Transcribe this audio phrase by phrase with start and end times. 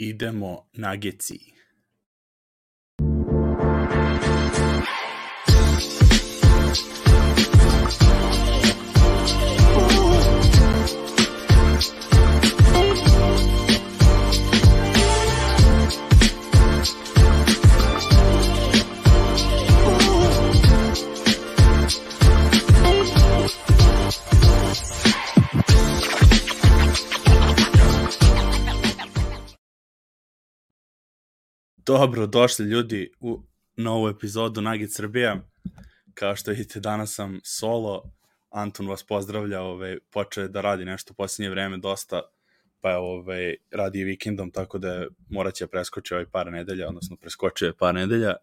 [0.00, 0.96] idemo na
[31.90, 33.42] Dobro, došli ljudi u
[33.76, 35.36] novu epizodu Nugget Srbija.
[36.14, 38.02] Kao što vidite, danas sam solo.
[38.50, 42.22] Anton vas pozdravlja, ove, počeo je da radi nešto u posljednje vreme dosta,
[42.80, 47.66] pa je ove, radi vikendom, tako da morat će preskoći ovaj par nedelja, odnosno preskočio
[47.66, 48.34] je par nedelja.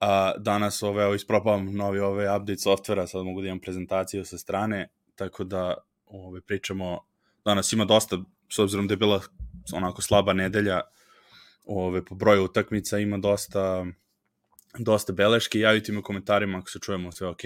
[0.00, 4.38] A, danas ove, evo, isprobavam novi ove update softvera, sad mogu da imam prezentaciju sa
[4.38, 5.74] strane, tako da
[6.06, 7.00] ove, pričamo,
[7.44, 8.18] danas ima dosta,
[8.52, 9.20] s obzirom da je bila
[9.72, 10.80] onako slaba nedelja,
[11.66, 13.86] ove, po broju utakmica ima dosta
[14.78, 17.40] dosta beleške, javite mi u komentarima ako se čujemo sve ok,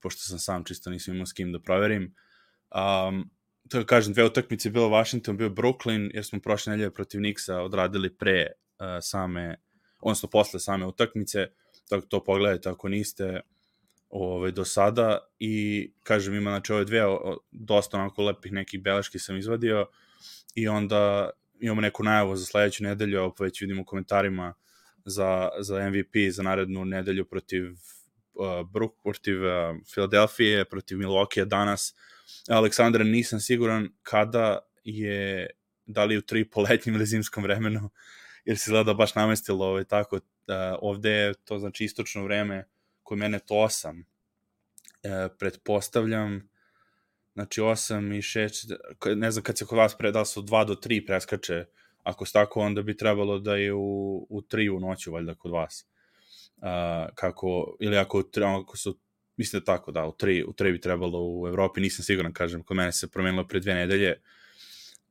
[0.00, 2.14] pošto sam sam čisto nisam imao s kim da proverim.
[3.08, 3.30] Um,
[3.68, 7.54] to kažem, dve utakmice je bilo Washington, bio Brooklyn, jer smo prošle nedelje protiv Nixa
[7.54, 9.56] odradili pre uh, same,
[10.00, 11.46] odnosno posle same utakmice,
[11.88, 13.40] tako to pogledajte ako niste
[14.08, 19.18] ovaj, do sada i kažem ima znači ove dve o, dosta onako lepih nekih beleški
[19.18, 19.86] sam izvadio
[20.54, 24.54] i onda imamo neku najavu za sledeću nedelju, ovo već vidimo u komentarima
[25.04, 27.64] za, za MVP za narednu nedelju protiv
[28.34, 31.94] uh, Brook, protiv uh, protiv Milwaukee danas.
[32.48, 35.50] Aleksandra, nisam siguran kada je,
[35.86, 37.90] da li u tri po letnjem ili zimskom vremenu,
[38.46, 40.16] jer se gleda baš namestilo ovaj, tako.
[40.16, 40.22] Uh,
[40.78, 42.68] ovde je to znači istočno vreme,
[43.02, 44.02] koje mene to 8.
[44.02, 46.48] Uh, pretpostavljam
[47.36, 51.06] Znači 8 i 6, ne znam kad se kod vas predal su 2 do 3
[51.06, 51.64] preskače,
[52.02, 55.52] ako se tako, onda bi trebalo da je u, u 3 u noću, valjda, kod
[55.52, 55.86] vas.
[56.56, 56.62] Uh,
[57.14, 58.22] kako, ili ako,
[58.62, 58.98] ako su,
[59.36, 62.62] mislim da tako, da, u 3, u 3 bi trebalo u Evropi, nisam siguran, kažem,
[62.62, 64.20] kod mene se promenilo pre dve nedelje.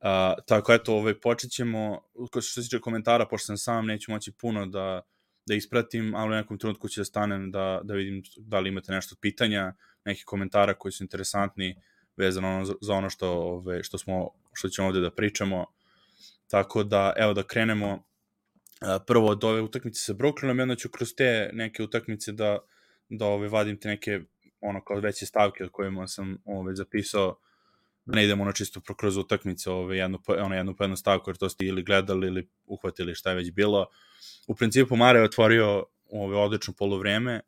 [0.00, 2.00] Uh, tako, eto, ovaj, počet ćemo,
[2.30, 5.02] što se tiče komentara, pošto sam sam, neću moći puno da,
[5.46, 8.92] da ispratim, ali u nekom trenutku ću da stanem da, da vidim da li imate
[8.92, 11.82] nešto od pitanja, neki komentara koji su interesantni, uh,
[12.16, 15.66] vezano za ono što, ove, što, smo, što ćemo ovde da pričamo.
[16.48, 18.02] Tako da, evo da krenemo
[19.06, 22.58] prvo od ove utakmice sa Brooklynom, jedno ću kroz te neke utakmice da,
[23.08, 24.20] da ove, vadim te neke
[24.60, 27.38] ono kao veće stavke od kojima sam ove, zapisao
[28.04, 31.36] da ne idemo ono čisto kroz utakmice ove, jednu, ono, jednu po jednu stavku, jer
[31.36, 33.86] to ste ili gledali ili uhvatili šta je već bilo.
[34.46, 37.40] U principu Mare je otvorio ove, odlično polovreme,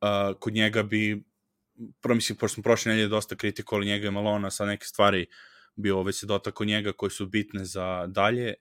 [0.00, 1.24] uh, kod njega bi
[2.00, 5.26] prvo mislim, pošto smo prošle nedelje dosta kritikovali njega i Malona, sa neke stvari
[5.76, 8.54] bio već se dotako njega koji su bitne za dalje.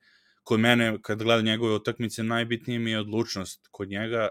[0.44, 4.30] Kod mene, kad gledam njegove utakmice, najbitnije mi je odlučnost kod njega.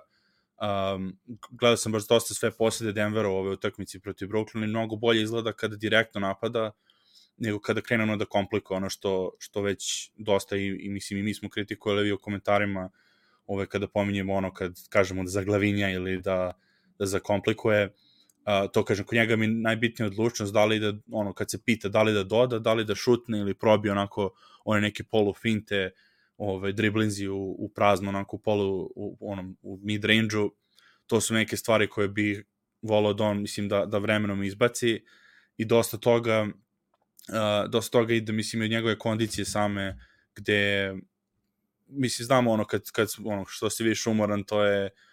[0.94, 1.18] Um,
[1.50, 5.22] gledao sam baš dosta sve posljede Denvera u ove utakmici protiv Brooklyn i mnogo bolje
[5.22, 6.70] izgleda kada direktno napada
[7.38, 11.34] nego kada krenemo da komplikuje ono što, što već dosta i, i mislim i mi
[11.34, 12.90] smo kritikovali u komentarima
[13.46, 16.52] ove kada pominjemo ono kad kažemo da zaglavinja ili da,
[16.98, 17.94] da zakomplikuje
[18.48, 21.88] Uh, to kažem, kod njega mi najbitnija odlučnost da li da, ono, kad se pita
[21.88, 24.30] da li da doda, da li da šutne ili probi onako
[24.64, 25.90] one neke polu finte,
[26.38, 30.54] ove, driblinzi u, u prazno, onako polu, u, onom, u mid range-u,
[31.06, 32.44] to su neke stvari koje bi
[32.82, 35.04] volao da on, mislim, da, da vremenom izbaci.
[35.56, 39.98] I dosta toga uh, dosta toga ide, mislim, od njegove kondicije same,
[40.34, 40.94] gde
[41.88, 45.07] mislim, znamo ono, kad, kad ono, što se više umoran, to je uh,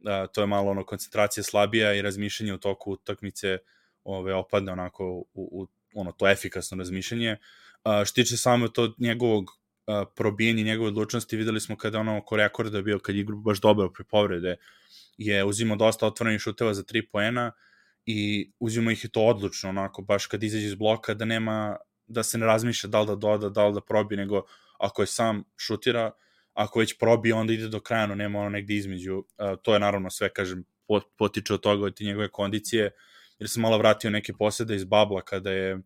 [0.00, 3.58] da, to je malo ono koncentracija slabija i razmišljanje u toku utakmice
[4.04, 7.36] ove opadne onako u, u ono to efikasno razmišljanje.
[7.84, 9.50] A, što tiče samo to njegovog
[9.86, 13.90] a, probijanja njegove odlučnosti, videli smo kada ono oko rekorda bio kad je baš dobro
[13.90, 14.56] pre povrede,
[15.18, 17.52] je uzimao dosta otvorenih šuteva za 3 poena
[18.06, 22.22] i uzimao ih i to odlučno, onako, baš kad izađe iz bloka, da nema, da
[22.22, 24.42] se ne razmišlja da li da doda, da li da probi, nego
[24.78, 26.10] ako je sam šutira,
[26.54, 29.16] ako već probije, onda ide do kraja, no nema ono negde između.
[29.16, 29.24] Uh,
[29.62, 30.64] to je naravno sve, kažem,
[31.18, 32.90] potiče od toga, od te njegove kondicije,
[33.38, 35.82] jer sam malo vratio neke posede iz babla kada je uh,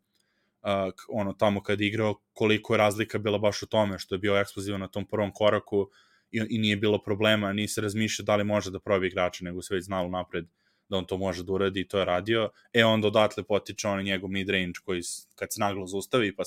[1.08, 4.36] ono tamo kada je igrao, koliko je razlika bila baš u tome, što je bio
[4.36, 5.88] eksplozivan na tom prvom koraku
[6.30, 9.62] i, i nije bilo problema, nije se razmišljao da li može da probije igrača, nego
[9.62, 10.46] se već znalo napred
[10.88, 12.50] da on to može da uradi i to je radio.
[12.72, 15.02] E onda odatle potiče on njegov mid-range koji
[15.34, 16.42] kad se naglo zaustavi pa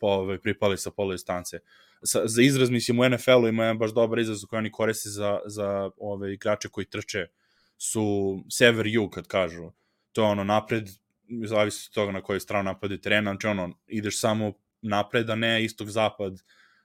[0.00, 1.58] ovaj, pripali sa polu distance.
[2.02, 5.38] Sa, za izraz, mislim, u NFL-u ima jedan baš dobar izraz koji oni koriste za,
[5.46, 7.26] za ove igrače koji trče
[7.78, 9.70] su sever-jug, kad kažu.
[10.12, 10.88] To je ono napred,
[11.46, 14.52] zavisi od toga na kojoj stranu napade terena, znači ono, ideš samo
[14.82, 16.42] napred, a ne istog-zapad,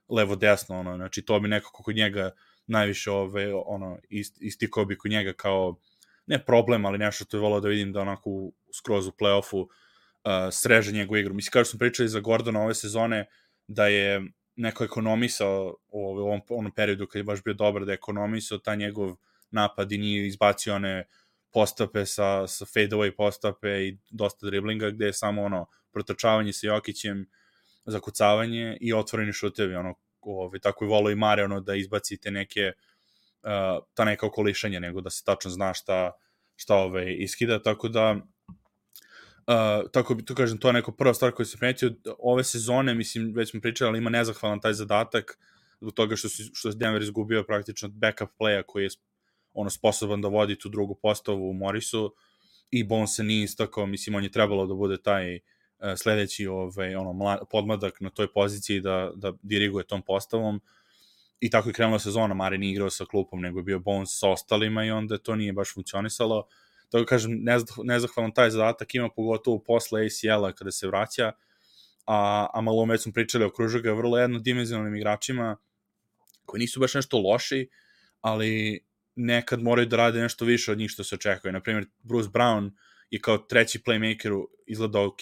[0.09, 2.31] levo-desno, ono, znači to bi nekako kod njega
[2.67, 5.79] najviše ove, ono, ist, istikao bi kod njega kao
[6.25, 8.29] ne problem, ali nešto što je volao da vidim da onako
[8.77, 9.67] skroz u play-offu
[10.51, 11.33] sreže njegovu igru.
[11.33, 13.25] Mislim, kao što smo pričali za Gordona ove sezone,
[13.67, 14.21] da je
[14.55, 18.75] neko ekonomisao u ovom onom periodu kad je baš bio dobar, da je ekonomisao ta
[18.75, 19.15] njegov
[19.51, 21.07] napad i nije izbacio one
[21.53, 27.25] postape sa, sa fade-away postape i dosta driblinga, gde je samo ono protrčavanje sa Jokićem,
[27.85, 32.71] zakucavanje i otvoreni šutevi, ono, ovaj, tako i volo i Mare, ono, da izbacite neke,
[33.43, 36.11] uh, ta neka okolišanja, nego da se tačno zna šta,
[36.55, 38.15] šta ovaj, iskida, tako da
[39.49, 41.93] Uh, tako bi to kažem, to je neko prva stvar koju se primetio.
[42.19, 45.39] Ove sezone, mislim, već smo pričali, ali ima nezahvalan taj zadatak
[45.81, 48.89] zbog toga što, si, što Denver izgubio praktično backup playa koji je
[49.53, 52.13] ono sposoban da vodi tu drugu postavu u Morisu
[52.71, 55.41] i Bon se nije istakao, mislim, on je trebalo da bude taj uh,
[55.97, 60.61] sledeći ovaj, ono, mla, podmadak na toj poziciji da, da diriguje tom postavom.
[61.39, 64.29] I tako je krenula sezona, Mare nije igrao sa klupom, nego je bio Bones sa
[64.29, 66.47] ostalima i onda to nije baš funkcionisalo.
[66.89, 67.31] Tako kažem,
[67.83, 71.31] nezahvalan taj zadatak ima pogotovo posle ACL-a kada se vraća,
[72.05, 75.57] a, a malo već smo pričali o Kružaga, vrlo jednodimenzionalnim igračima
[76.45, 77.69] koji nisu baš nešto loši,
[78.21, 78.79] ali
[79.15, 81.51] nekad moraju da rade nešto više od njih što se očekuje.
[81.51, 82.71] Naprimjer, Bruce Brown
[83.09, 85.21] je kao treći playmaker izgleda ok,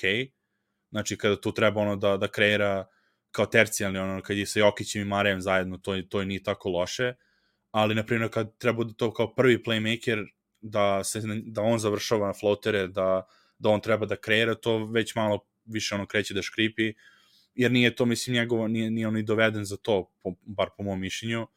[0.90, 2.86] znači kada tu treba ono da, da kreira
[3.32, 7.14] kao tercijalni, ono, kad je sa Jokićem i Marejem zajedno, to, to nije tako loše,
[7.72, 10.26] ali, na primjer, kad treba da to kao prvi playmaker,
[10.62, 13.28] da, se, da on završava na floatere, da,
[13.60, 16.94] da on treba da kreira, to već malo više ono kreće da škripi,
[17.56, 20.84] jer nije to, mislim, njegovo, nije, nije on i doveden za to, po, bar po
[20.84, 21.48] mom mišljenju.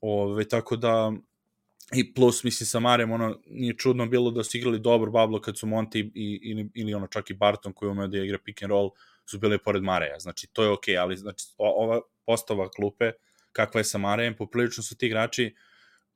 [0.00, 1.12] Ove, tako da,
[1.94, 5.58] i plus, mislim, sa Marem, ono, nije čudno bilo da su igrali dobro bablo kad
[5.58, 8.70] su Monty i, ili, ili ono, čak i Barton koji umeo da igra pick and
[8.70, 8.90] roll,
[9.26, 10.18] su bili pored Mareja.
[10.18, 13.12] Znači, to je okej, okay, ali znači, ova postava klupe,
[13.52, 15.54] kakva je sa Marejem, poprilično su ti igrači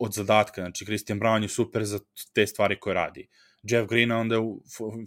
[0.05, 0.61] od zadatka.
[0.61, 2.01] Znači, Christian Brown je super za
[2.33, 3.29] te stvari koje radi.
[3.63, 4.37] Jeff Green, onda,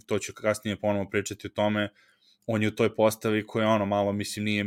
[0.06, 1.88] to ću kasnije ponovo pričati o tome,
[2.46, 4.64] on je u toj postavi koja ono malo, mislim, nije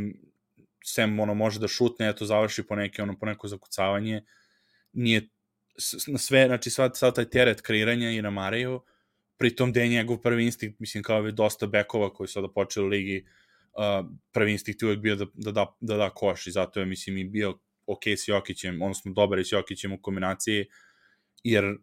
[0.84, 4.22] sem ono može da šutne, eto završi po neke ono po neko zakucavanje,
[4.92, 5.28] nije
[6.06, 8.80] na sve, znači sva, sva taj teret kreiranja i na Mareju,
[9.38, 12.86] pritom da je njegov prvi instinkt, mislim kao je dosta bekova koji su sada počeli
[12.86, 13.24] u ligi,
[13.72, 17.18] uh, prvi instinkt uvek bio da, da, da, da da koš i zato je, mislim,
[17.18, 17.58] i bio
[17.92, 20.66] ok s Jokićem, odnosno dobar je s Jokićem u kombinaciji,
[21.44, 21.76] jer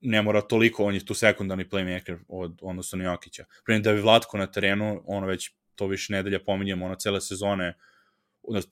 [0.00, 3.44] ne mora toliko, on je tu sekundarni playmaker od, odnosno na Jokića.
[3.64, 7.74] Prema da bi Vlatko na terenu, ono već to više nedelja pominjamo, ono cele sezone,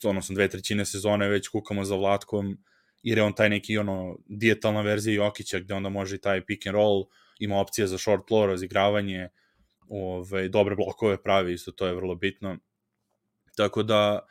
[0.05, 2.59] odnosno dve trećine sezone već kukamo za Vlatkom,
[3.03, 6.67] jer je on taj neki ono dijetalna verzija Jokića gde onda može i taj pick
[6.67, 7.05] and roll,
[7.39, 9.29] ima opcije za short floor, razigravanje,
[9.89, 12.59] ove, dobre blokove pravi, isto to je vrlo bitno.
[13.57, 14.27] Tako da,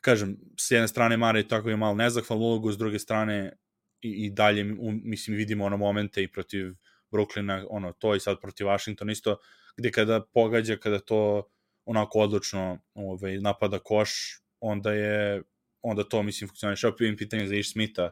[0.00, 3.56] kažem, s jedne strane Mare tako je malo nezahvalnu ulogu, s druge strane
[4.00, 4.64] i, i dalje,
[5.04, 6.74] mislim, vidimo ono momente i protiv
[7.10, 9.36] Brooklyna, ono, to i sad protiv Washington isto,
[9.76, 11.48] gde kada pogađa, kada to
[11.84, 15.42] onako odlučno ovaj, napada koš, onda je
[15.82, 16.84] onda to, mislim, funkcioniš.
[16.84, 18.10] Evo pijem pitanje za Ish Smitha.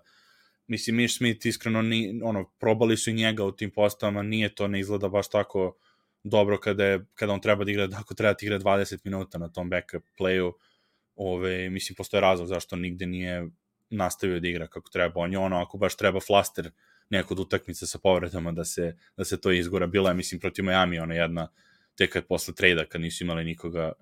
[0.66, 4.68] Mislim, Ish Smith iskreno, ni, ono, probali su i njega u tim postavama, nije to,
[4.68, 5.76] ne izgleda baš tako
[6.22, 9.48] dobro kada, je, kada on treba da igra, ako treba da igra 20 minuta na
[9.48, 10.52] tom backup playu,
[11.16, 13.48] ove, mislim, postoje razlog zašto nigde nije
[13.90, 15.20] nastavio da igra kako treba.
[15.20, 16.70] On je ono, ako baš treba flaster
[17.10, 19.86] nekod utakmice sa povredama da se, da se to izgora.
[19.86, 21.48] Bila je, mislim, protiv Miami, ona jedna,
[21.94, 23.92] tek kad posle trejda, kad nisu imali nikoga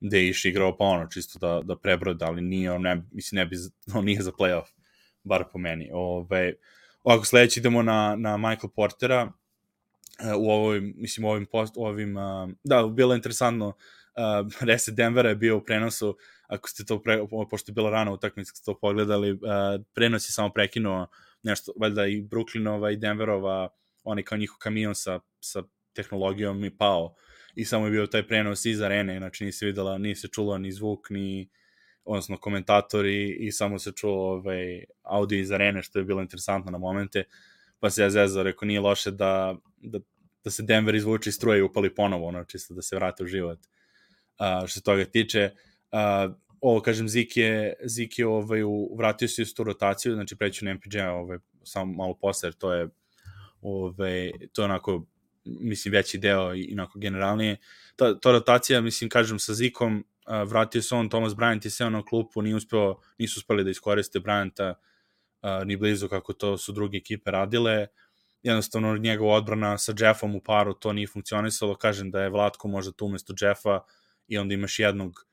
[0.00, 3.36] gde je iš igrao pa ono, čisto da, da prebroda, ali nije, on ne, mislim,
[3.36, 3.56] ne bi,
[3.98, 4.66] on nije za playoff,
[5.24, 5.90] bar po meni.
[5.92, 6.54] Ove,
[7.04, 9.32] ovako, sledeći idemo na, na Michael Portera,
[10.20, 14.94] e, u ovoj, mislim, u ovim, post, ovim, uh, da, bilo je interesantno, uh, Reset
[14.94, 16.16] Denvera je bio u prenosu,
[16.48, 17.18] ako ste to, pre,
[17.50, 19.38] pošto je bila rana utakmica, ste to pogledali, uh,
[19.94, 21.06] prenos je samo prekinuo
[21.42, 23.68] nešto, valjda i Brooklynova i Denverova,
[24.04, 25.62] onaj kao njihov kamion sa, sa
[25.92, 27.14] tehnologijom i pao
[27.54, 30.72] i samo je bio taj prenos iz arene, znači nisi videla, nije se čulo ni
[30.72, 31.48] zvuk, ni
[32.04, 36.78] odnosno komentatori i samo se čuo ovaj, audio iz arene, što je bilo interesantno na
[36.78, 37.24] momente,
[37.78, 39.98] pa se ja zezao, rekao, nije loše da, da,
[40.44, 43.26] da se Denver izvuče iz struje i upali ponovo, ono, čisto da se vrate u
[43.26, 43.58] život.
[43.58, 45.75] Uh, što se toga tiče, uh,
[46.60, 50.64] ovo, kažem, Zik je, Zik je ovaj, u, vratio se u tu rotaciju, znači preću
[50.64, 52.88] na MPJ, ovaj, samo malo posle, jer to je
[53.60, 55.06] ovaj, to je onako
[55.46, 57.56] mislim, veći deo i inako generalnije.
[57.96, 61.90] Ta, ta rotacija, mislim, kažem, sa Zikom, uh, vratio se on, Thomas Bryant je seo
[61.90, 66.72] na klupu, nije uspeo, nisu uspeli da iskoriste Bryanta uh, ni blizu kako to su
[66.72, 67.86] druge ekipe radile.
[68.42, 71.74] Jednostavno, njegova odbrana sa Jeffom u paru, to nije funkcionisalo.
[71.74, 73.80] Kažem da je Vlatko možda tu umesto Jeffa
[74.28, 75.26] i onda imaš jednog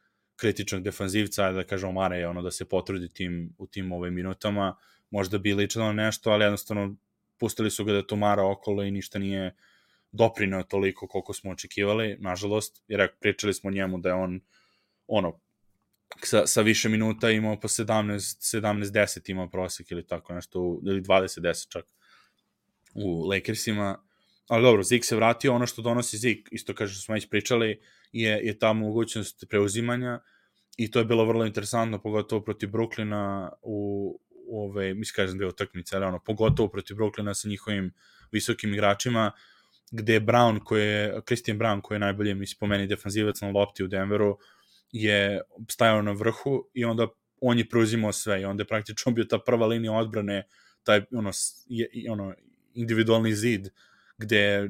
[0.44, 4.76] kritičnog defanzivca, da kažemo Mare je ono da se potrudi tim, u tim ovaj, minutama,
[5.10, 6.96] možda bi ličilo nešto, ali jednostavno
[7.40, 9.56] pustili su ga da to mara okolo i ništa nije
[10.12, 14.42] doprineo toliko koliko smo očekivali, nažalost, jer pričali smo njemu da je on
[15.08, 15.40] ono,
[16.24, 21.72] sa, sa više minuta imao po 17, 17-10 imao prosek ili tako nešto, ili 20-10
[21.72, 21.86] čak
[22.96, 24.04] u Lakersima,
[24.48, 27.82] ali dobro, Zik se vratio, ono što donosi Zik, isto kaže što smo već pričali,
[28.12, 30.20] je, je ta mogućnost preuzimanja
[30.78, 35.48] i to je bilo vrlo interesantno, pogotovo protiv Brooklyna u, u ove, mislim kažem dve
[35.48, 37.92] utakmice, ali ono, pogotovo protiv Brooklyna sa njihovim
[38.32, 39.32] visokim igračima,
[39.92, 43.88] gde Brown, koji je, Christian Brown, koji je najbolje, mi spomeni, defanzivac na lopti u
[43.88, 44.38] Denveru,
[44.92, 47.08] je stajao na vrhu i onda
[47.42, 50.48] on je preuzimao sve i onda je praktično bio ta prva linija odbrane,
[50.84, 51.32] taj ono,
[51.68, 52.34] je, ono
[52.74, 53.70] individualni zid
[54.18, 54.70] gde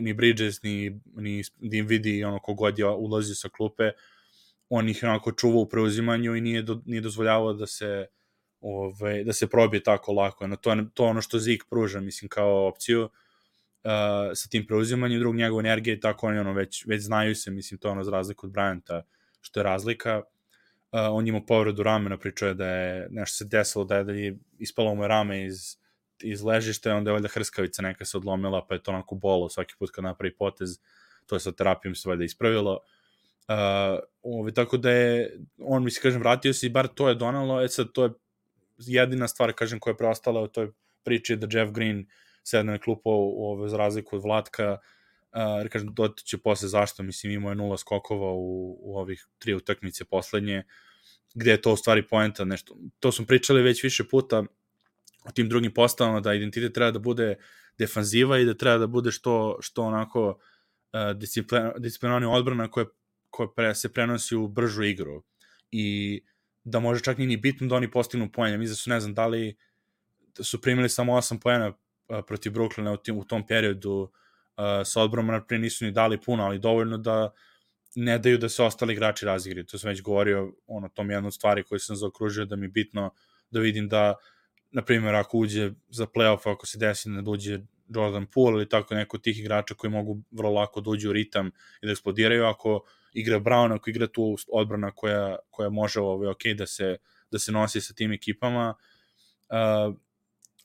[0.00, 3.90] ni Bridges, ni, ni Dinvidi, ono kogod je ulazio sa klupe,
[4.68, 8.06] on ih onako čuvao u preuzimanju i nije, do, nije dozvoljavao da se
[8.60, 10.46] ove, da se probije tako lako.
[10.46, 13.10] No, to, to ono što Zik pruža, mislim, kao opciju uh,
[14.34, 17.78] sa tim preuzimanjem, drug njegov energije i tako oni ono već, već znaju se, mislim,
[17.78, 19.02] to ono za razliku od Bryanta,
[19.40, 20.22] što je razlika.
[20.92, 24.12] Uh, on ima povredu ramena, pričao je da je nešto se desilo, da je, da
[24.12, 25.76] je ispalo mu rame iz,
[26.22, 29.74] iz ležišta, onda je valjda hrskavica neka se odlomila, pa je to onako bolo svaki
[29.78, 30.78] put kad napravi potez,
[31.26, 32.72] to je sa terapijom se valjda ispravilo.
[32.72, 32.97] Uh,
[34.22, 37.62] ovaj, tako da je, on mi se kažem, vratio se i bar to je donalo,
[37.62, 38.10] e sad to je
[38.76, 42.06] jedina stvar, kažem, koja je preostala u toj priči da Jeff Green
[42.44, 44.78] sedne na klupu u, za razliku od Vlatka,
[45.32, 50.04] uh, kažem, će posle zašto, mislim, imao je nula skokova u, u ovih tri utakmice
[50.04, 50.62] poslednje,
[51.34, 54.44] gde je to u stvari poenta, nešto, to smo pričali već više puta
[55.24, 57.36] o tim drugim postavama, da identitet treba da bude
[57.78, 61.00] defanziva i da treba da bude što, što onako uh,
[61.78, 62.86] disciplin, odbrana koja,
[63.30, 65.22] koja pre, se prenosi u bržu igru.
[65.70, 66.20] I
[66.64, 68.58] da može čak nije ni bitno da oni postignu poene.
[68.58, 69.56] Mi da su, ne znam, da li
[70.40, 71.72] su primili samo 8 poena
[72.26, 74.10] protiv Brooklyna u, tim, u tom periodu
[74.84, 77.30] sa odborom, naprijed nisu ni dali puno, ali dovoljno da
[77.94, 79.66] ne daju da se ostali igrači razigri.
[79.66, 82.70] To sam već govorio, ono, tom jednu od stvari koju sam zaokružio da mi je
[82.70, 83.10] bitno
[83.50, 84.14] da vidim da,
[84.70, 88.94] na primjer, ako uđe za playoff, ako se desi da uđe Jordan Poole ili tako
[88.94, 91.50] neko tih igrača koji mogu vrlo lako da uđu u ritam
[91.82, 92.80] i da eksplodiraju, ako
[93.20, 96.96] igra Brown, ako igra tu odbrana koja, koja može ovaj, ok da se,
[97.30, 98.74] da se nosi sa tim ekipama,
[99.48, 99.94] uh,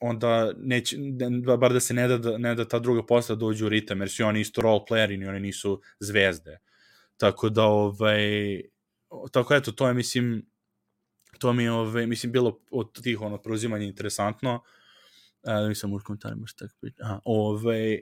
[0.00, 0.96] onda neće,
[1.58, 4.24] bar da se ne da, ne da ta druga posta dođe u ritam, jer su
[4.24, 6.58] oni isto role playeri, ni oni nisu zvezde.
[7.16, 8.60] Tako da, ovaj,
[9.32, 10.46] tako eto, to je, mislim,
[11.38, 14.54] to mi je, ovaj, mislim, bilo od tih, ono, preuzimanja interesantno.
[14.54, 17.02] Uh, da mi sam u komentarima šta tako priča.
[17.04, 17.94] Aha, ovaj,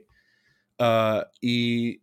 [0.79, 1.99] uh, i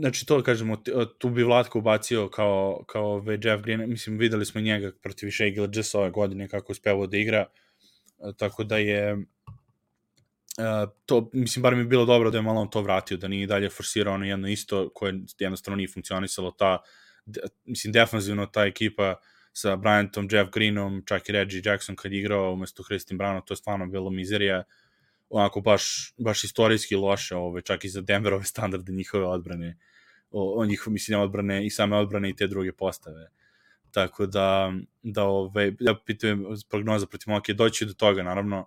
[0.00, 0.82] znači to kažemo,
[1.18, 5.50] tu bi Vlatko ubacio kao, kao ovaj Jeff Green, mislim videli smo njega protiv Shea
[5.50, 7.46] Gilgis ove godine kako uspevao da igra,
[8.36, 9.16] tako da je
[11.06, 13.46] to, mislim, bar mi je bilo dobro da je malo on to vratio, da nije
[13.46, 16.78] dalje forsirao ono jedno isto koje jednostavno nije funkcionisalo, ta,
[17.64, 19.14] mislim, defanzivno ta ekipa
[19.52, 23.56] sa Bryantom, Jeff Greenom, čak i Reggie Jackson kad igrao umesto Christian Browna, to je
[23.56, 24.62] stvarno bilo mizerija,
[25.30, 29.78] onako baš, baš istorijski loše, ove, čak i za Denverove standarde njihove odbrane,
[30.30, 33.30] o, o njihove, mislim, odbrane i same odbrane i te druge postave.
[33.90, 34.72] Tako da,
[35.02, 38.66] da ove, ja pitujem prognoza protiv Moke, doći do toga, naravno.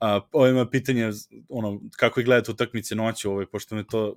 [0.00, 1.10] A, ovo ima pitanje,
[1.48, 4.16] ono, kako je gledate utakmice noću, ovaj, pošto me to,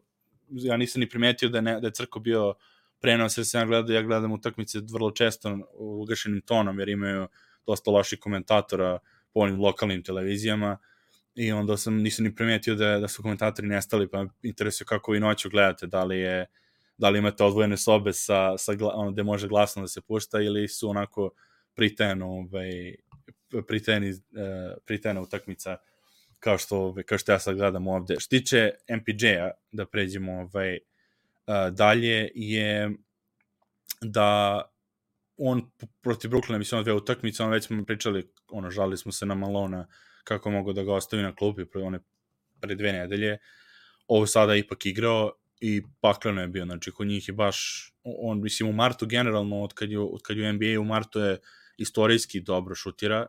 [0.49, 2.53] ja nisam ni primetio da, ne, da je Crko bio
[2.99, 7.27] prenos, jer sam ja gledao, ja gledam utakmice vrlo često ugašenim tonom, jer imaju
[7.65, 8.99] dosta loših komentatora
[9.33, 10.77] po onim lokalnim televizijama
[11.35, 15.19] i onda sam, nisam ni primetio da, da su komentatori nestali, pa interesuje kako vi
[15.19, 16.45] noću gledate, da li je
[16.97, 20.67] da li imate odvojene sobe sa, sa ono, gde može glasno da se pušta ili
[20.67, 21.31] su onako
[21.73, 22.95] pritajeno ovaj,
[23.67, 24.17] pritajeni, uh,
[24.85, 25.77] pritajena utakmica
[26.39, 28.15] kao što, ovaj, kao što ja sad gledam ovde.
[28.19, 32.91] Što tiče MPJ-a, da pređemo ovaj, uh, dalje, je
[34.01, 34.61] da
[35.37, 35.71] on
[36.01, 39.87] protiv Brooklyna mislim dve utakmice, on već smo pričali, ono, žali smo se na Malona
[40.23, 41.99] kako mogu da ga ostavi na klupi pre one
[42.59, 43.37] pre dve nedelje.
[44.07, 48.69] Ovo sada ipak igrao i pakleno je bio, znači kod njih je baš, on mislim
[48.69, 51.37] u martu generalno, od kad je, od kad je u NBA u martu je
[51.77, 53.25] istorijski dobro šutira,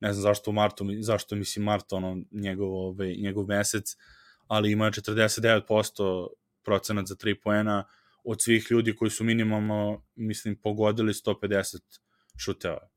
[0.00, 3.96] ne znam zašto u martu, zašto mislim mart ono njegov, ovaj, njegov mesec,
[4.46, 6.26] ali ima 49%
[6.62, 7.84] procenat za 3 poena
[8.24, 11.76] od svih ljudi koji su minimalno, mislim, pogodili 150
[12.38, 12.88] šuteva.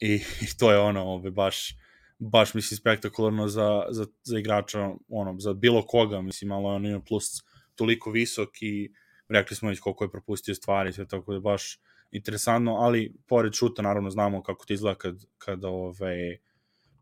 [0.00, 1.76] I, i to je ono, ovaj, baš,
[2.18, 7.00] baš mislim spektakularno za, za, za igrača, ono, za bilo koga, mislim, malo on ima
[7.00, 7.24] plus
[7.74, 8.92] toliko visok i
[9.28, 11.80] rekli smo već koliko je propustio stvari, sve tako da baš
[12.10, 16.38] interesantno, ali pored šuta naravno znamo kako to izgleda kad, kad ovaj,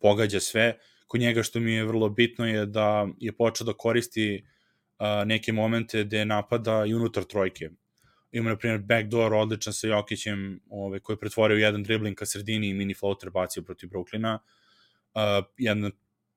[0.00, 0.78] pogađa sve.
[1.06, 4.44] Kod njega što mi je vrlo bitno je da je počeo da koristi
[5.26, 7.70] neke momente gde napada i unutar trojke.
[8.32, 12.68] Ima, na primjer, backdoor odličan sa Jokićem, ovaj, koji je pretvorio jedan dribling ka sredini
[12.68, 14.38] i mini floater bacio protiv Brooklyna.
[15.14, 15.90] Uh, jedna,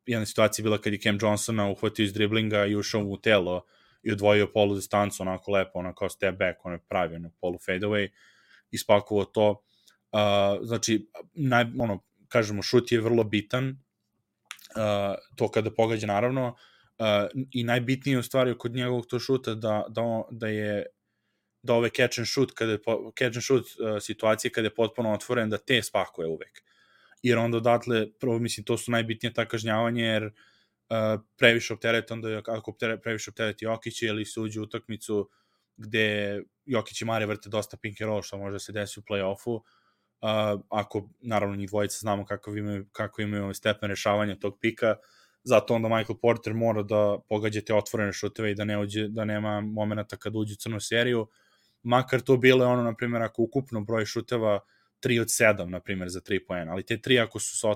[0.05, 3.65] jedna situacija bila kad je Cam Johnsona uhvatio iz driblinga i ušao u telo
[4.03, 7.57] i odvojio polu distancu onako lepo, onako kao step back, on je pravio ono polu
[7.57, 8.09] fadeaway,
[8.71, 9.49] ispakovao to.
[10.11, 16.55] Uh, znači, naj, ono, kažemo, šut je vrlo bitan, uh, to kada pogađa naravno,
[17.51, 20.85] i najbitnije u stvari kod njegovog to šuta da, da, on, da je
[21.65, 22.79] da ove catch and shoot, kada je,
[23.17, 26.61] catch and shoot uh, situacije kada je potpuno otvoren, da te spakuje uvek.
[27.23, 32.41] Jer onda odatle, prvo mislim, to su najbitnije ta kažnjavanje, jer uh, previše optereti, onda
[32.47, 35.29] ako optere, previše optereti Jokić ili se uđe u utakmicu
[35.77, 39.03] gde Jokić i Mare vrte dosta pink and roll, što može da se desi u
[39.03, 44.95] play-offu, uh, ako, naravno, njih dvojica znamo kako imaju, kako imaju stepen rešavanja tog pika,
[45.45, 49.25] zato onda Michael Porter mora da pogađa te otvorene šuteve i da ne uđe, da
[49.25, 51.27] nema momenta kad uđe u crnu seriju,
[51.83, 54.59] makar to bile ono, na primjer, ako ukupno broj šuteva
[55.03, 57.67] 3 od 7, na primjer, za 3 poena, ali te 3 ako su,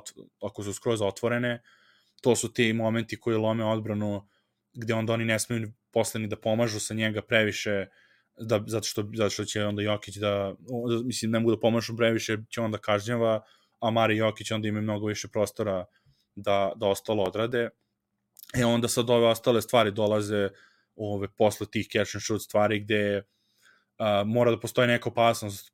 [0.42, 1.62] ako su skroz otvorene,
[2.22, 4.28] to su ti momenti koji lome odbranu
[4.74, 7.86] gde onda oni ne smeju posle da pomažu sa njega previše
[8.40, 10.56] da, zato, što, zato što će onda Jokić da
[11.06, 13.42] mislim, ne mogu da pomažu previše, će onda kažnjava,
[13.80, 15.86] a Mari Jokić onda ima mnogo više prostora
[16.36, 17.69] da, da ostalo odrade.
[18.55, 20.50] E onda sad ove ostale stvari dolaze
[20.95, 23.24] ove, posle tih catch and shoot stvari gde
[23.98, 25.74] a, mora da postoji neka opasnost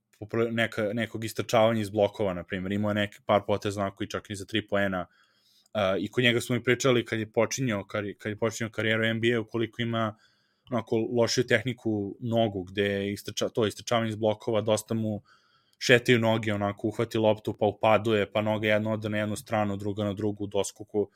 [0.52, 2.72] neka, nekog istračavanja iz blokova, na primjer.
[2.72, 6.42] Imao je neki par poteza koji čak i za tri poena uh, i kod njega
[6.42, 10.16] smo i pričali kad je počinjao, kad kad je počinjao karijeru NBA, ukoliko ima
[10.72, 15.22] onako lošiju tehniku nogu, gde istrača, to istračavanje iz blokova, dosta mu
[15.80, 20.04] šetaju noge, onako uhvati loptu pa upaduje, pa noga jedna ode na jednu stranu, druga
[20.04, 21.10] na drugu u doskoku.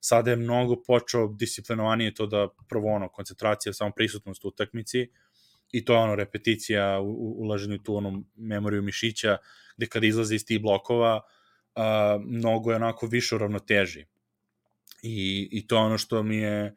[0.00, 5.08] Sada je mnogo počeo disciplinovanije to da prvo ono, koncentracija, samo prisutnost u utakmici,
[5.72, 9.36] i to je ono repeticija u, ulaženju tu onom memoriju mišića,
[9.76, 11.20] gde kada izlaze iz tih blokova,
[11.74, 14.04] a, mnogo je onako više ravnoteži.
[15.02, 16.74] I, I to je ono što mi je,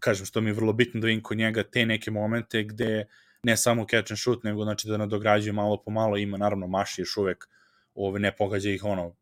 [0.00, 3.06] kažem, što mi je vrlo bitno da vidim kod njega te neke momente gde
[3.42, 7.00] ne samo catch and shoot, nego znači da nadograđuje malo po malo, ima naravno maši
[7.00, 7.48] još uvek,
[7.94, 9.14] ove, ne pogađa ih ono,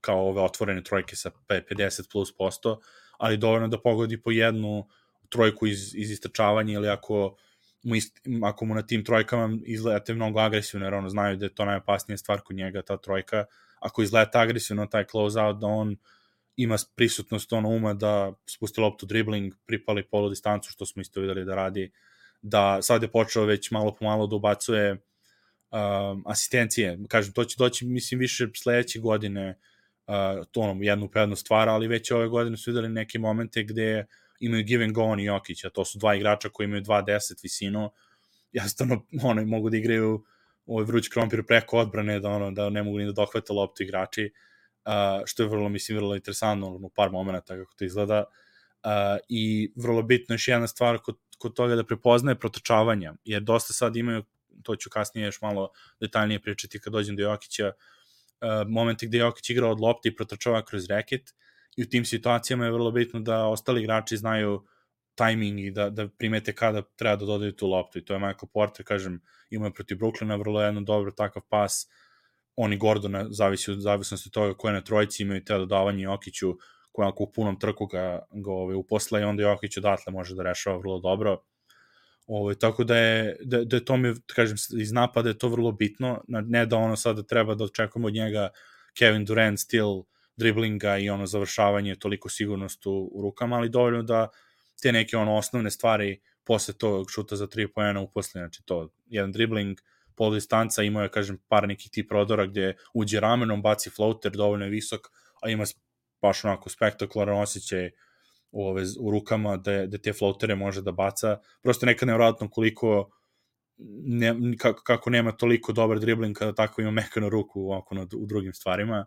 [0.00, 2.80] kao ove otvorene trojke sa 50 plus posto,
[3.18, 4.86] ali dovoljno da pogodi po jednu
[5.28, 7.36] trojku iz, iz istračavanja ili ako
[7.82, 11.54] mu ist, ako mu na tim trojkama izgledate mnogo agresivno, jer ono znaju da je
[11.54, 13.44] to najopasnija stvar kod njega, ta trojka,
[13.80, 15.96] ako izgleda agresivno taj close out, da on
[16.56, 21.44] ima prisutnost ono uma da spusti loptu dribbling, pripali polu distancu, što smo isto videli
[21.44, 21.92] da radi,
[22.48, 26.98] da sad je počeo već malo po malo da ubacuje um, asistencije.
[27.08, 29.58] Kažem, to će doći, mislim, više sledeće godine
[30.06, 34.06] uh, to ono, jednu prednu stvar, ali već ove godine su videli neke momente gde
[34.40, 37.42] imaju give and go on i Jokić, a to su dva igrača koji imaju 2.10
[37.42, 37.90] visinu,
[38.52, 40.24] jasno ono, mogu da igraju
[40.66, 44.30] ovaj vruć krompir preko odbrane, da, ono, da ne mogu ni da dohvate loptu igrači,
[44.84, 48.24] uh, što je vrlo, mislim, vrlo interesantno u par momenta kako to izgleda.
[48.84, 53.72] Uh, I vrlo bitno još jedna stvar kod, kod toga da prepoznaje protočavanja, jer dosta
[53.72, 54.24] sad imaju,
[54.62, 55.70] to ću kasnije još malo
[56.00, 60.64] detaljnije pričati kad dođem do Jokića, uh, momenti gde Jokić igra od lopte i protočava
[60.64, 61.34] kroz reket,
[61.76, 64.66] i u tim situacijama je vrlo bitno da ostali igrači znaju
[65.14, 68.48] tajming i da, da primete kada treba da dodaju tu loptu i to je Michael
[68.52, 69.20] Porter, kažem,
[69.50, 71.88] imao je protiv Brooklyna vrlo jedno dobro takav pas,
[72.56, 76.54] oni Gordona, zavisi od zavisnosti toga koje na trojici imaju te dodavanje Jokiću,
[76.96, 80.42] koja u punom trku ga, ga ove, ovaj, uposla i onda Jokić odatle može da
[80.42, 81.30] rešava vrlo dobro.
[82.26, 85.38] Ove, ovaj, tako da je, da, da je to mi, da kažem, iz napada je
[85.38, 88.48] to vrlo bitno, ne da ono sada treba da očekujemo od njega
[88.98, 90.02] Kevin Durant stil
[90.36, 94.28] driblinga i ono završavanje, toliko sigurnost u, u rukama, ali dovoljno da
[94.82, 99.32] te neke ono osnovne stvari posle tog šuta za tri pojena uposle, znači to, jedan
[99.32, 99.80] dribling,
[100.14, 104.64] pol distanca, imao je, kažem, par nekih tip prodora gde uđe ramenom, baci floater, dovoljno
[104.64, 105.10] je visok,
[105.42, 105.64] a ima
[106.22, 107.90] baš onako spektakularan osjećaj
[108.50, 111.38] u, ove, u rukama da, da te floatere može da baca.
[111.62, 113.10] Prosto nekad nevratno koliko
[114.04, 114.34] ne,
[114.84, 119.06] kako, nema toliko dobar dribling kada tako ima mekanu ruku ovako na, u drugim stvarima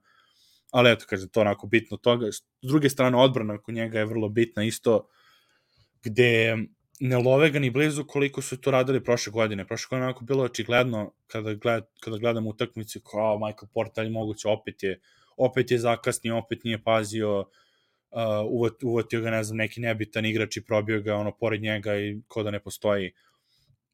[0.71, 2.31] ali eto, kaže, to onako bitno toga.
[2.31, 5.07] S druge strane, odbrana oko njega je vrlo bitna isto,
[6.03, 6.57] gde
[6.99, 9.67] ne love ga ni blizu koliko su to radili prošle godine.
[9.67, 14.83] Prošle godine onako bilo očigledno kada, gled, kada gledamo utakmice kao Michael Porter, moguće opet
[14.83, 14.99] je
[15.39, 20.65] opet je zakasnio, opet nije pazio, uh, uvatio ga, ne znam, neki nebitan igrač i
[20.65, 23.11] probio ga ono pored njega i ko da ne postoji.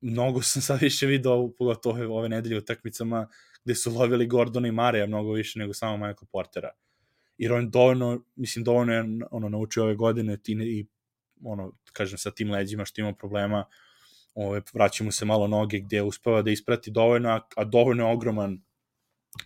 [0.01, 3.27] Mnogo sam sad više video, pogotovo ove, nedelje utakmicama,
[3.65, 6.71] gde su lovili Gordona i Mareja mnogo više nego samo Michael Portera.
[7.37, 10.85] Jer on dovoljno, mislim, dovoljno je ono, naučio ove godine i, i
[11.43, 13.65] ono, kažem, sa tim leđima što ima problema,
[14.35, 18.61] ove, vraćamo se malo noge gde uspeva da isprati dovoljno, a, a dovoljno je ogroman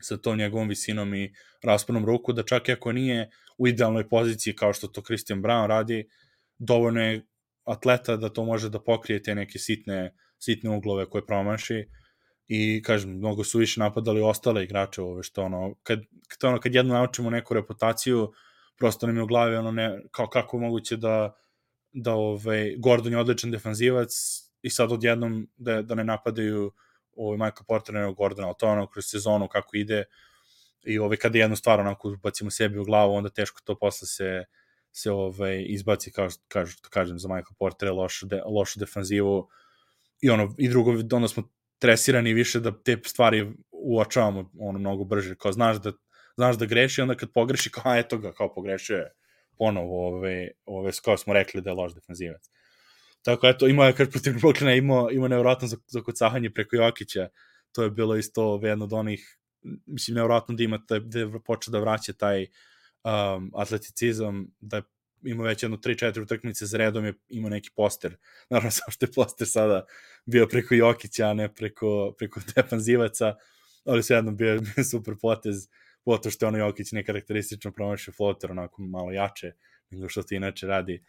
[0.01, 4.55] sa tom njegovom visinom i rasponom ruku, da čak i ako nije u idealnoj poziciji
[4.55, 6.09] kao što to Christian Brown radi,
[6.57, 7.25] dovoljno je
[7.65, 11.85] atleta da to može da pokrije te neke sitne, sitne uglove koje promaši.
[12.47, 16.75] I kažem, mnogo su više napadali ostale igrače ove što ono, kad, kad, ono, kad
[16.75, 18.31] jedno naučimo neku reputaciju,
[18.77, 21.35] prosto nam je u glavi ono ne, kao kako moguće da
[21.91, 24.11] da ovaj, Gordon je odličan defanzivac
[24.61, 26.71] i sad odjednom da, da ne napadaju
[27.19, 30.03] ovaj Michael Porter nego Gordona, ali to je ono kroz sezonu kako ide.
[30.83, 34.45] I ovaj, kada jednu stvar onako bacimo sebi u glavu, onda teško to posle se
[34.91, 39.47] se ovaj izbaci kao kažu to kažem za Michael Porter lošu de, lošu defanzivu.
[40.21, 41.43] I ono i drugo onda smo
[41.79, 45.35] tresirani više da te stvari uočavamo ono mnogo brže.
[45.35, 45.91] Kao znaš da
[46.35, 49.11] znaš da greši onda kad pogreši kao eto ga kao pogrešio je
[49.57, 52.49] ponovo ove ove kao smo rekli da je loš defanzivac
[53.21, 57.27] Tako eto, imao je kad protiv Brooklyna imao, imao nevjerojatno zakucahanje preko Jokića.
[57.71, 59.37] To je bilo isto jedno od onih,
[59.85, 62.47] mislim, nevjerojatno da ima, da, da počeo da vraća taj
[63.03, 64.81] um, atleticizam, da
[65.23, 68.17] ima već jedno 3-4 utakmice za redom je imao neki poster.
[68.49, 69.85] Naravno, samo što je poster sada
[70.25, 73.35] bio preko Jokića, a ne preko, preko defanzivaca,
[73.85, 75.67] ali sve jedno bio, bio super potez,
[76.03, 79.51] poto što je ono Jokić nekarakteristično promašio floater, onako malo jače
[79.89, 81.03] nego što ti inače radi.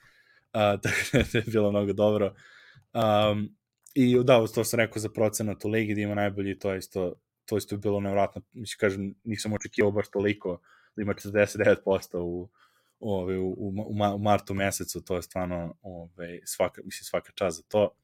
[0.82, 2.34] tako da je bilo mnogo dobro.
[2.94, 3.56] Um,
[3.94, 7.14] I da, to sam rekao za procenat u ligi da ima najbolji, to je isto,
[7.44, 8.42] to isto bilo nevratno.
[8.52, 10.60] Mislim, kažem, nisam očekivao baš toliko
[10.96, 12.48] da ima 49% u,
[13.00, 13.72] ove, u, u,
[14.14, 17.94] u martu mesecu, to je stvarno ove, svaka, mislim, svaka čast za to.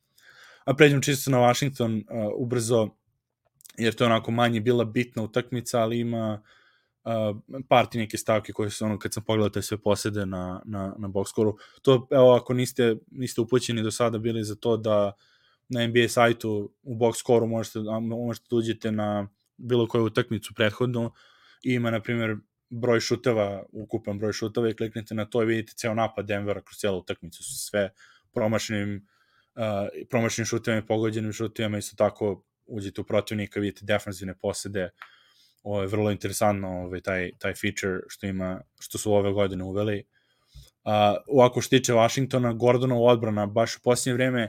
[0.64, 2.88] A pređem čisto na Washington uh, ubrzo,
[3.78, 6.42] jer to je onako manje bila bitna utakmica, ali ima
[7.06, 10.62] uh, par ti neke stavke koje su ono kad sam pogledao te sve posede na,
[10.64, 14.76] na, na box score to evo ako niste, niste upućeni do sada bili za to
[14.76, 15.12] da
[15.68, 21.10] na NBA sajtu u box score možete, možete da uđete na bilo koju utakmicu prethodnu
[21.62, 22.36] i ima na primjer
[22.70, 26.78] broj šuteva, ukupan broj šuteva i kliknete na to i vidite ceo napad Denvera kroz
[26.78, 27.44] cijelu utakmicu.
[27.44, 27.90] Su sve
[28.32, 29.08] promašenim
[29.54, 29.62] uh,
[30.10, 31.78] promašenim šutevima i pogođenim šutevima.
[31.78, 35.15] Isto tako uđete u protivnika vidite defanzivne posede uh,
[35.66, 40.04] ovo je vrlo interesantno ovaj, taj, taj feature što ima, što su ove godine uveli.
[40.84, 44.48] A, ovako što tiče Washingtona, Gordonova odbrana baš u posljednje vreme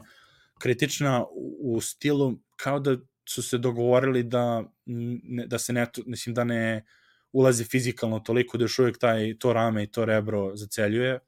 [0.59, 2.97] kritična u, u stilu kao da
[3.29, 6.85] su se dogovorili da, ne, da se ne, mislim da ne
[7.31, 11.19] ulazi fizikalno toliko da još uvijek taj, to rame i to rebro zaceljuje,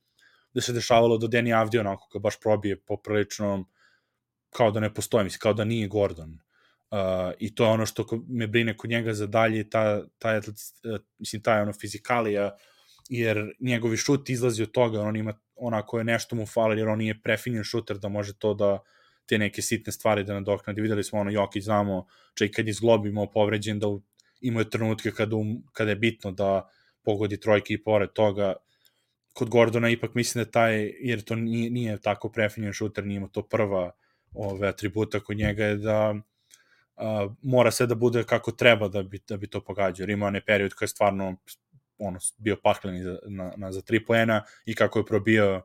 [0.53, 3.65] da se dešavalo do Deni Avdio onako kad baš probije poprilično
[4.49, 6.39] kao da ne postoji, mislim, kao da nije Gordon.
[6.91, 6.97] Uh,
[7.39, 11.41] I to je ono što me brine kod njega za dalje, ta, ta, uh, mislim,
[11.41, 12.57] ta je ono fizikalija,
[13.09, 16.97] jer njegovi šut izlazi od toga, on ima onako je nešto mu fali, jer on
[16.97, 18.79] nije prefinjen šuter da može to da
[19.25, 20.81] te neke sitne stvari da nadoknadi.
[20.81, 23.87] Videli smo ono Jokić, znamo, čak kad je zglob imao povređen, da
[24.41, 26.69] imao je trenutke kada, um, kada je bitno da
[27.03, 28.53] pogodi trojke i pored toga.
[29.33, 33.41] Kod Gordona ipak mislim da taj, jer to nije, nije tako prefinjen šuter, nije to
[33.41, 33.91] prva
[34.33, 36.15] ove atributa kod njega je da
[37.41, 40.41] mora sve da bude kako treba da bi, da bi to pogađao, jer ima onaj
[40.45, 41.35] period koji je stvarno
[41.97, 45.61] ono, bio pakleni za, na, na, za tri poena i kako je probio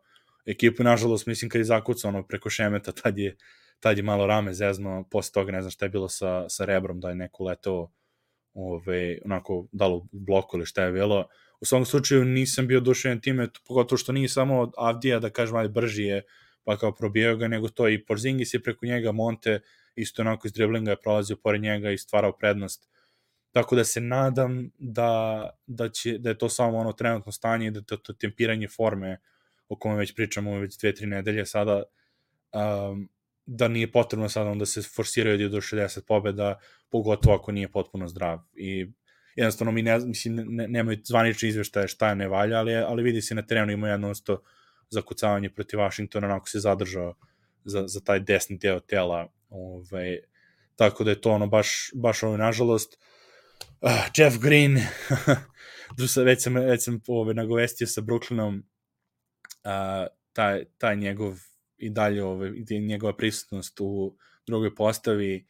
[0.46, 3.36] ekipu, nažalost, mislim kad je zakucao ono preko šemeta, tad je,
[3.80, 7.00] tad je malo rame zezno, posle toga ne znam šta je bilo sa, sa rebrom,
[7.00, 7.92] da je neko letao
[8.54, 11.28] ove, onako, da li u bloku ili šta je bilo.
[11.60, 15.68] U svom slučaju nisam bio dušen time, pogotovo što nije samo Avdija, da kažem, ali
[15.68, 16.22] brži je,
[16.64, 19.60] pa kao probijao ga, nego to i Porzingis je preko njega, Monte,
[19.96, 22.88] isto onako iz driblinga je prolazio pored njega i stvarao prednost.
[23.52, 27.70] Tako da se nadam da, da, će, da je to samo ono trenutno stanje i
[27.70, 29.20] da to, to tempiranje forme
[29.68, 31.82] o kome već pričamo već dve, tri nedelje sada,
[32.52, 33.08] um,
[33.46, 38.38] da nije potrebno sada onda se forsiraju do 60 pobeda, pogotovo ako nije potpuno zdrav.
[38.54, 38.86] I
[39.36, 43.34] jednostavno mi ne, mislim, ne, nemaju zvanični izveštaje šta ne valja, ali, ali vidi se
[43.34, 44.42] na terenu ima jedno isto
[44.90, 47.14] zakucavanje protiv Washingtona, onako se zadržao
[47.64, 50.18] za, za taj desni deo tela Ovaj,
[50.76, 52.98] tako da je to ono baš, baš ovo, nažalost,
[53.80, 54.78] uh, Jeff Green,
[56.26, 61.38] već sam, već sam ove, nagovestio sa Brooklynom, uh, taj, taj njegov
[61.78, 65.46] i dalje ove, njegova prisutnost u drugoj postavi,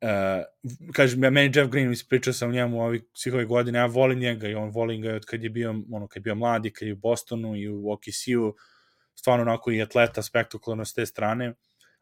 [0.00, 0.44] uh,
[0.92, 4.48] kažem, ja, meni Jeff Green, ispričao sam njemu ovih, svih ovih godina, ja volim njega
[4.48, 6.94] i on volim ga od kad je bio, ono, kad je bio mladi, kad je
[6.94, 8.54] u Bostonu i u OKC-u,
[9.14, 11.54] stvarno onako i atleta spektakularno s te strane,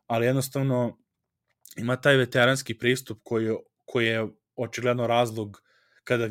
[0.07, 0.98] ali jednostavno
[1.77, 5.62] ima taj veteranski pristup koji, koji je očigledno razlog
[6.05, 6.29] kada,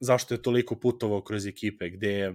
[0.00, 2.34] zašto je toliko putovao kroz ekipe, gde je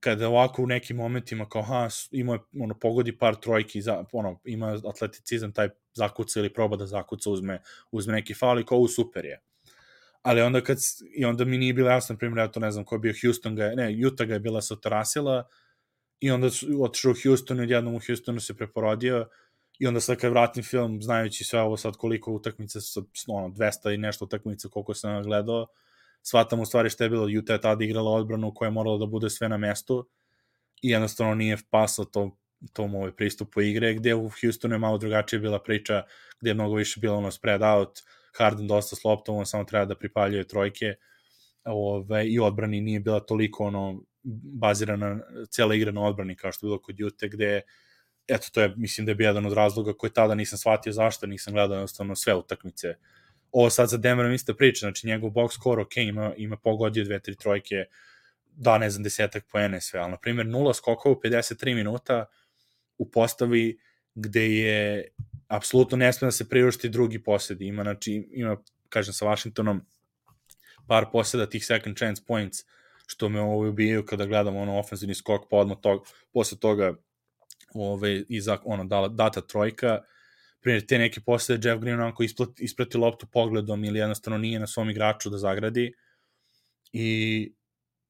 [0.00, 4.78] kada ovako u nekim momentima kao ha, ima ono pogodi par trojki za ono ima
[4.88, 9.24] atleticizam taj zakuca ili proba da zakuca uzme uzme neki faul i kao u super
[9.24, 9.40] je.
[10.22, 10.78] Ali onda kad
[11.16, 13.56] i onda mi nije bilo jasno primjer ja to ne znam ko je bio Houston
[13.56, 15.48] ga ne Utah ga je bila sa Tarasila
[16.20, 16.48] i onda
[16.80, 19.28] otišao u Houston i odjednom u Houstonu se preporodio.
[19.78, 23.94] I onda sad kad vratim film znajući sve ovo sad koliko utakmice sa ono 200
[23.94, 25.66] i nešto utakmica koliko sam gledao
[26.22, 29.06] shvatam u stvari šta je bilo, Utah je tada igrala odbranu koja je morala da
[29.06, 30.08] bude sve na mestu.
[30.82, 32.38] I jednostavno nije pasao to,
[32.72, 36.02] tom ovaj pristupu igre, gde u Houstonu je malo drugačije bila priča,
[36.40, 37.98] gde je mnogo više bilo ono spread out,
[38.36, 40.94] Harden dosta s loptom, on samo treba da pripaljuje trojke.
[41.64, 46.68] Ove, i odbrani nije bila toliko ono bazirana cijela igra na odbrani kao što je
[46.68, 47.62] bilo kod Jute gde
[48.28, 51.26] eto to je mislim da je bio jedan od razloga koji tada nisam shvatio zašto
[51.26, 52.94] nisam gledao jednostavno sve utakmice.
[53.52, 57.20] Ovo sad za Denverom ista priča, znači njegov box score, ok, ima, ima pogodio dve,
[57.20, 57.84] tri trojke,
[58.46, 62.26] da ne znam, desetak poene sve, ali na primjer nula skokova u 53 minuta
[62.98, 63.78] u postavi
[64.14, 65.08] gde je
[65.48, 68.56] apsolutno ne sme da se priušti drugi posjed, ima, znači, ima,
[68.88, 69.80] kažem, sa Washingtonom
[70.86, 72.64] par posjeda tih second chance points,
[73.10, 76.94] što me ovo ubijaju kada gledam ono ofenzivni skok, pa odmah tog, posle toga
[77.74, 79.98] ove, iza, ono, data trojka,
[80.60, 84.66] primjer, te neke posle Jeff Green onako isplati, isprati loptu pogledom ili jednostavno nije na
[84.66, 85.92] svom igraču da zagradi.
[86.92, 87.52] I,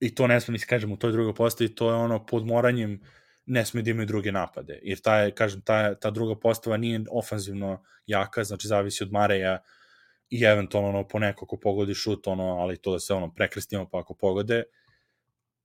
[0.01, 3.01] i to ne sme, mislim, kažem, u toj drugoj postavi, to je ono pod moranjem
[3.47, 7.01] ne sme da imaju druge napade, jer ta, je, kažem, ta, ta druga postava nije
[7.11, 9.59] ofanzivno jaka, znači zavisi od Mareja
[10.31, 13.89] i eventualno ono, po neko ko pogodi šut, ono, ali to da se ono prekrstimo
[13.91, 14.63] pa ako pogode,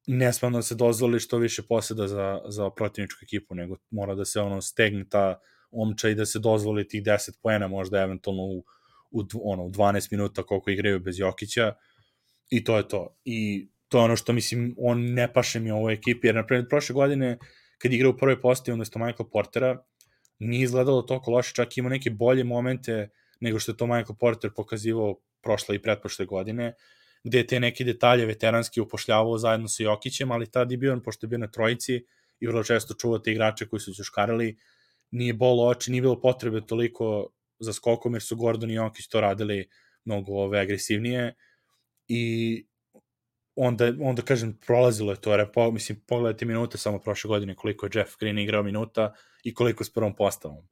[0.07, 4.25] ne sme da se dozvoli što više poseda za, za protivničku ekipu, nego mora da
[4.25, 5.39] se ono stegne ta
[5.71, 8.63] omča i da se dozvoli tih 10 poena možda eventualno u,
[9.11, 11.73] u, ono, u 12 minuta koliko igraju bez Jokića
[12.49, 13.17] i to je to.
[13.25, 16.93] I to je ono što mislim, on ne paše mi ovoj ekipi, jer naprimjer prošle
[16.93, 17.37] godine
[17.77, 19.83] kad igra u prvoj postavi umesto Michael Portera,
[20.39, 24.51] nije izgledalo toliko loše, čak ima neke bolje momente nego što je to Michael Porter
[24.55, 26.73] pokazivao prošle i pretprošle godine,
[27.25, 31.01] gde je te neke detalje veteranski upošljavao zajedno sa Jokićem, ali tad je bio on,
[31.03, 32.05] pošto je bio na trojici
[32.39, 34.57] i vrlo često čuvao te igrače koji su ćuškarili,
[35.11, 39.21] nije bolo oči, nije bilo potrebe toliko za skokom, jer su Gordon i Jokić to
[39.21, 39.69] radili
[40.05, 41.33] mnogo ove agresivnije
[42.07, 42.65] i
[43.55, 47.85] onda, onda kažem, prolazilo je to, jer po, mislim, pogledajte minute samo prošle godine koliko
[47.85, 50.67] je Jeff Green igrao minuta i koliko s prvom postavom.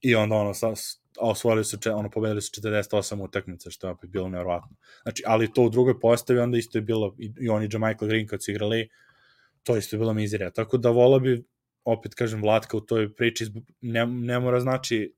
[0.00, 0.74] I onda ono, sa,
[1.20, 4.76] a osvojili su, ono, pobedili su 48 utakmica, što je opet bilo nevrovatno.
[5.02, 8.26] Znači, ali to u drugoj postavi, onda isto je bilo, i, i oni Michael Green
[8.26, 8.88] kad su igrali,
[9.62, 10.50] to isto je bilo mizirija.
[10.50, 11.44] Tako da volao bi
[11.84, 13.46] opet kažem Vlatka u toj priči
[13.80, 15.14] ne, ne mora znači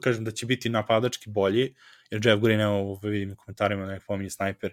[0.00, 1.74] kažem da će biti napadački bolji
[2.10, 4.72] jer Jeff Green evo vidim u komentarima da nek pominje snajper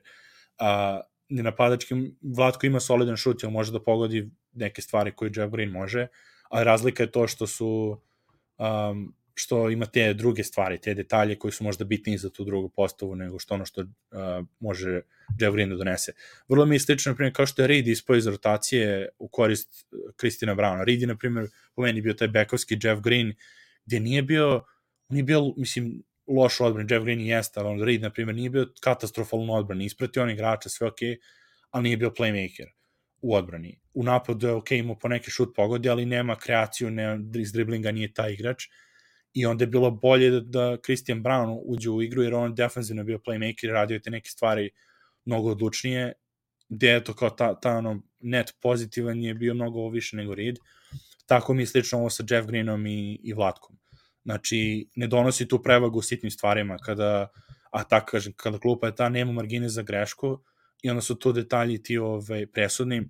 [0.58, 5.52] a, ne napadački Vlatko ima solidan šut jer može da pogodi neke stvari koje Jeff
[5.52, 6.08] Green može
[6.50, 8.02] ali razlika je to što su
[8.58, 12.70] um, što ima te druge stvari, te detalje koji su možda bitniji za tu drugu
[12.70, 13.88] postavu nego što ono što uh,
[14.60, 15.02] može
[15.40, 16.14] Jeff Green da donese.
[16.50, 19.86] Vrlo mi je slično, na primjer, kao što je Reed ispao iz rotacije u korist
[20.16, 20.86] Kristina Browna.
[20.86, 23.34] Reed je, na primjer, po meni bio taj bekovski Jeff Green,
[23.86, 24.64] gde nije bio,
[25.10, 28.50] on je bio, mislim, loš odbran, Jeff Green jeste, ali on Reed, na primjer, nije
[28.50, 31.00] bio katastrofalan odbran, ispratio on igrača, sve ok,
[31.72, 32.68] ali nije bio playmaker
[33.22, 33.80] u odbrani.
[33.94, 37.92] U napadu je ok, imao po neki šut pogodi, ali nema kreaciju, ne, iz driblinga
[37.92, 38.64] nije taj igrač
[39.34, 43.04] i onda je bilo bolje da, da Christian Brown uđe u igru, jer on defensivno
[43.04, 44.70] bio playmaker, radio te neke stvari
[45.26, 46.14] mnogo odlučnije,
[46.70, 50.56] gde je to kao ta, ta ono, net pozitivan je bio mnogo više nego Reed.
[51.26, 53.78] Tako mi je slično ovo sa Jeff Greenom i, i Vlatkom.
[54.24, 57.28] Znači, ne donosi tu prevagu sitnim stvarima, kada,
[57.72, 60.40] a tako kažem, kada klupa je ta, nema margine za grešku,
[60.82, 63.10] i onda su to detalji ti ovaj, presudni,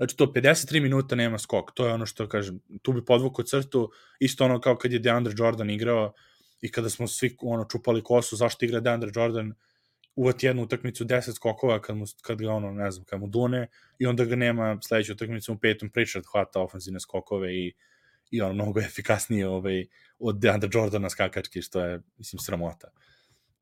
[0.00, 3.90] Znači, to 53 minuta nema skok, to je ono što, kažem, tu bi podvukao crtu,
[4.20, 6.12] isto ono kao kad je DeAndre Jordan igrao
[6.60, 9.52] i kada smo svi ono čupali kosu, zašto igra DeAndre Jordan,
[10.16, 13.68] uvati jednu utakmicu 10 skokova kad, mu, kad ga ono, ne znam, kad mu dune
[13.98, 17.72] i onda ga nema sledeću utakmicu u petom Pritchard hvata ofenzivne skokove i,
[18.30, 19.86] i ono mnogo efikasnije ovaj,
[20.18, 22.88] od DeAndre Jordana skakački, što je, mislim, sramota.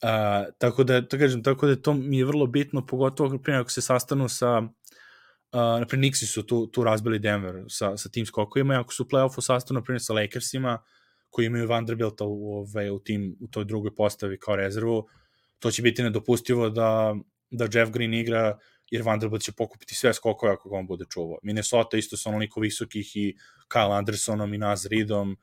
[0.03, 3.71] Uh, tako da, tako kažem, tako da to mi je vrlo bitno, pogotovo prije ako
[3.71, 4.63] se sastanu sa
[5.53, 9.07] Uh, naprimjer, Nixi su tu, tu razbili Denver sa, sa tim skokovima, ako su u
[9.07, 10.83] play-offu sastavu, naprimjer, sa Lakersima,
[11.31, 15.07] koji imaju Vanderbilta u, ove, u, tim, u toj drugoj postavi kao rezervu,
[15.59, 17.17] to će biti nedopustivo da,
[17.51, 18.59] da Jeff Green igra,
[18.91, 21.39] jer Vanderbilt će pokupiti sve skokove ako ga on bude čuvao.
[21.43, 23.35] Minnesota isto sa onoliko visokih i
[23.69, 25.37] Kyle Andersonom i Naz Reedom,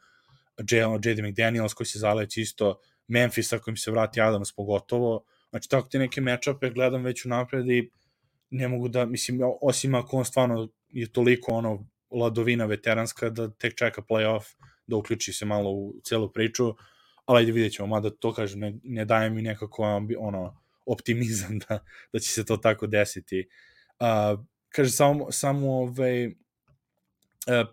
[1.03, 1.21] J.D.
[1.21, 5.99] McDaniels koji se zaleći isto, Memphis ako im se vrati Adams pogotovo, Znači, tako te
[5.99, 7.89] neke matchupe gledam već u napred i
[8.55, 13.75] ne mogu da, mislim, osim ako on stvarno je toliko ono ladovina veteranska da tek
[13.75, 14.55] čeka playoff,
[14.87, 16.75] da uključi se malo u celu priču,
[17.25, 19.83] ali ajde vidjet ćemo, mada to kažem, ne, ne daje mi nekako
[20.19, 21.79] ono, optimizam da,
[22.13, 23.47] da će se to tako desiti.
[23.99, 24.39] Uh,
[24.69, 26.33] kaže, samo, samo ovaj, uh,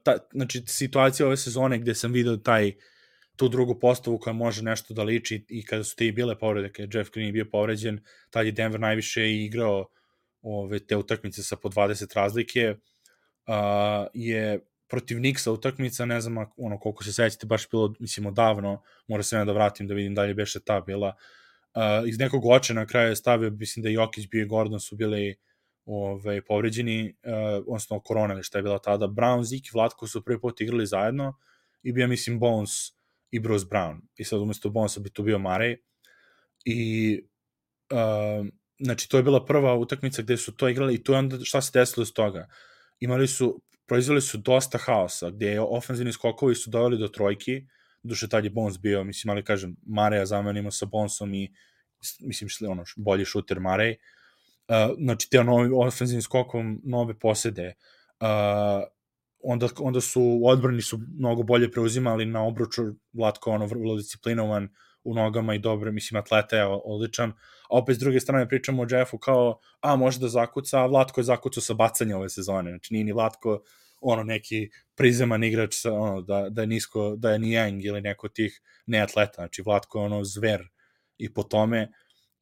[0.05, 2.73] ta, znači, situacija ove sezone gde sam video taj
[3.37, 6.73] tu drugu postavu koja može nešto da liči i kada su te i bile povrede,
[6.73, 9.89] kada je Jeff Green bio povređen, tad je Denver najviše igrao
[10.43, 12.75] ove, te utakmice sa po 20 razlike,
[13.47, 18.83] uh, je protiv Nixa utakmica, ne znam ono, koliko se sećate, baš bilo, mislim, odavno,
[19.09, 21.15] mora se da vratim da vidim da li beše ta bila.
[21.75, 24.97] Uh, iz nekog oče na kraju je stavio, mislim da Jokić bio i Gordon su
[24.97, 25.37] bili
[25.85, 29.07] ovaj, povređeni, uh, odnosno korona ili šta je bila tada.
[29.07, 31.39] Brown, Zik i Vlatko su prvi put igrali zajedno
[31.83, 32.71] i bio, mislim, Bones
[33.31, 34.01] i Bruce Brown.
[34.17, 35.77] I sad umesto Bonesa bi tu bio Marej.
[36.65, 37.21] I
[37.91, 38.47] uh,
[38.85, 41.71] znači, to je bila prva utakmica gde su to igrali i je onda šta se
[41.75, 42.49] desilo iz toga.
[43.01, 47.67] Imali su proizveli su dosta haosa, gde je ofenzivni skokovi su doveli do trojki,
[48.03, 51.53] duše tad je Bones bio, mislim, ali kažem, Mareja zamenimo sa Bonesom i,
[52.21, 53.97] mislim, šli, ono, bolji šuter Marej,
[54.69, 57.75] uh, znači, te novi ofenzivni skokom nove posede,
[58.21, 58.89] uh,
[59.43, 64.69] onda, onda su odbrani su mnogo bolje preuzimali na obruču, Vlatko ono vrlo disciplinovan
[65.05, 68.87] u nogama i dobro, mislim, atleta je odličan, a opet s druge strane pričamo o
[68.91, 72.95] Jeffu kao, a može da zakuca, a Vlatko je zakucao sa bacanja ove sezone, znači
[72.95, 73.63] nije ni Vlatko
[74.01, 78.29] ono neki prizeman igrač sa, ono, da, da je nisko, da je Niang ili neko
[78.29, 80.69] tih neatleta, znači Vlatko je ono zver
[81.19, 81.93] i po tome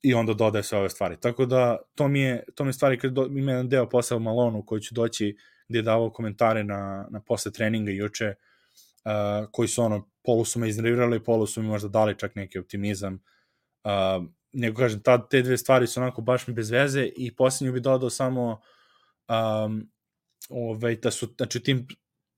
[0.03, 1.17] i onda dodaje sve ove stvari.
[1.21, 4.17] Tako da to mi je, to mi je stvari kad do, ima jedan deo posle
[4.17, 5.37] u Malonu koji ću doći
[5.69, 8.29] gde je davao komentare na, na posle treninga juče.
[8.29, 8.50] uh,
[9.51, 13.15] koji su ono, polu su me iznervirali, polu su mi možda dali čak neki optimizam.
[13.85, 17.73] Uh, nego kažem, ta, te dve stvari su onako baš mi bez veze i posljednju
[17.73, 18.61] bi dodao samo
[19.29, 19.91] um,
[20.49, 21.87] ovaj, da su, znači, tim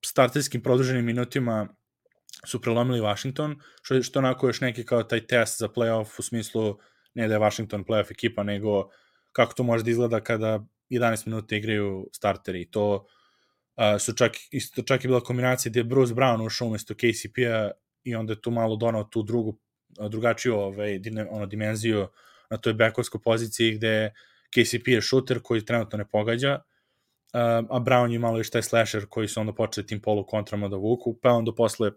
[0.05, 1.68] starterskim produženim minutima
[2.46, 6.79] su prelomili Washington, što, što onako još neki kao taj test za playoff u smislu
[7.14, 8.88] ne da je Washington playoff ekipa, nego
[9.33, 12.70] kako to može da izgleda kada 11 minuta igraju starteri.
[12.70, 13.07] To
[14.00, 17.70] su čak, isto čak je bila kombinacija gde je Bruce Brown ušao umesto KCP-a
[18.04, 19.58] i onda je tu malo donao tu drugu,
[20.08, 22.08] drugačiju ovaj, ono, dimenziju
[22.50, 24.12] na toj bekovskoj poziciji gde
[24.50, 26.61] KCP je šuter koji trenutno ne pogađa,
[27.68, 30.76] a Brown je malo još taj slasher koji su onda počeli tim polu kontrama da
[30.76, 31.90] vuku, pa onda posle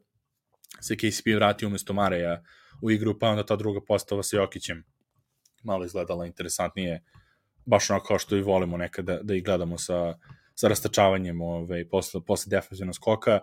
[0.81, 2.43] se KCP vrati umesto Mareja
[2.81, 4.83] u igru, pa onda ta druga postava sa Jokićem
[5.63, 7.03] malo izgledala interesantnije,
[7.65, 10.13] baš onako kao što i volimo nekada da ih gledamo sa,
[10.55, 13.39] sa rastačavanjem ovaj, posle, posle defensivnog skoka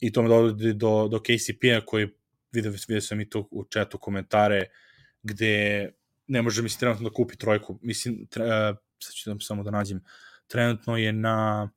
[0.00, 2.08] i to me dovodi do, do KCP-a koji
[2.52, 4.64] vidio, vidio sam i tu u četu komentare
[5.22, 5.92] gde
[6.26, 7.78] ne može mi se trenutno da kupi trojku.
[7.82, 10.04] Mislim, tre, uh, sad ću da samo da nađem,
[10.46, 11.70] trenutno je na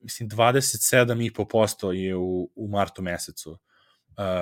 [0.00, 3.58] mislim 27,5% je u, u martu mesecu uh,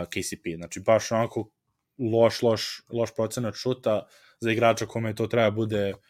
[0.09, 0.57] KCP.
[0.57, 1.51] Znači baš onako
[1.99, 4.07] loš, loš, loš procenat šuta
[4.41, 6.01] za igrača kome to treba bude uh,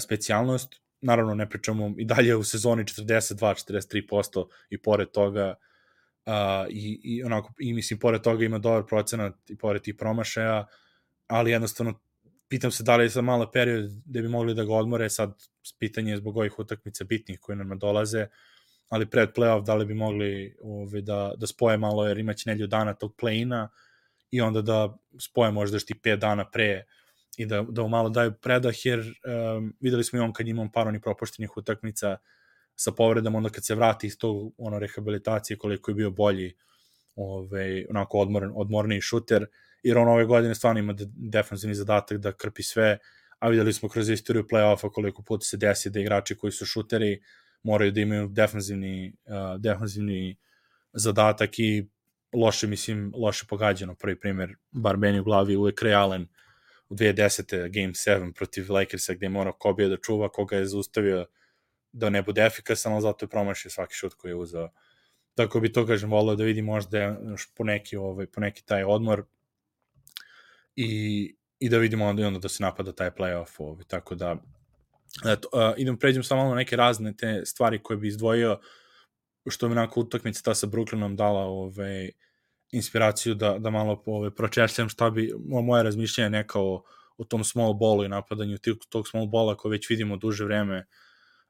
[0.00, 0.83] specijalnost.
[1.00, 5.54] Naravno ne pričamo i dalje u sezoni 42-43% i pored toga
[6.26, 6.32] uh,
[6.70, 10.66] i, i onako i mislim pored toga ima dobar procenat i pored tih promašaja,
[11.26, 12.00] ali jednostavno
[12.48, 15.34] pitam se da li je za malo period gde bi mogli da ga odmore, sad
[15.78, 18.26] pitanje je zbog ovih utakmica bitnih koje nam dolaze,
[18.88, 22.66] ali pred playoff da li bi mogli ovaj, da, da spoje malo, jer imaće nelju
[22.66, 23.68] dana tog play-ina
[24.30, 26.84] i onda da spoje možda još ti 5 dana pre
[27.36, 30.88] i da, da malo daju predah, jer um, videli smo i on kad imam par
[30.88, 32.16] onih propuštenih utakmica
[32.76, 36.54] sa povredama, onda kad se vrati iz tog ono, rehabilitacije koliko je bio bolji
[37.16, 39.46] ovaj, onako odmor, odmorniji šuter,
[39.82, 42.98] jer on ove godine stvarno ima defensivni zadatak da krpi sve,
[43.38, 47.20] a videli smo kroz istoriju play-offa koliko puta se desi da igrači koji su šuteri
[47.62, 50.36] moraju da imaju defensivni, uh, defensivni
[50.92, 51.88] zadatak i
[52.34, 53.94] loše, mislim, loše pogađano.
[53.94, 56.26] Prvi primjer, bar meni u glavi, uvek Ray Allen
[56.94, 57.68] u 2010.
[57.72, 61.26] Game 7 protiv Lakersa gde je morao Kobe da čuva, koga je zaustavio
[61.92, 64.70] da ne bude efikasan, ali zato je promašio svaki šut koji je uzao.
[65.34, 66.98] Tako bi to, kažem, volio da vidim možda
[67.30, 69.24] još po neki, ovaj, po neki taj odmor
[70.76, 73.50] i, i da vidimo onda, onda da se napada taj playoff.
[73.58, 73.84] Ovaj.
[73.84, 74.36] Tako da,
[75.26, 78.60] eto, uh, idem pređem samo na neke razne te stvari koje bi izdvojio,
[79.50, 82.10] što mi onako utakmica ta sa Brooklynom dala ovaj,
[82.72, 86.82] inspiraciju da, da malo ovaj, pročešljam šta bi, moje razmišljanje neka o,
[87.16, 90.86] o tom small ballu i napadanju tog, tog small balla koje već vidimo duže vreme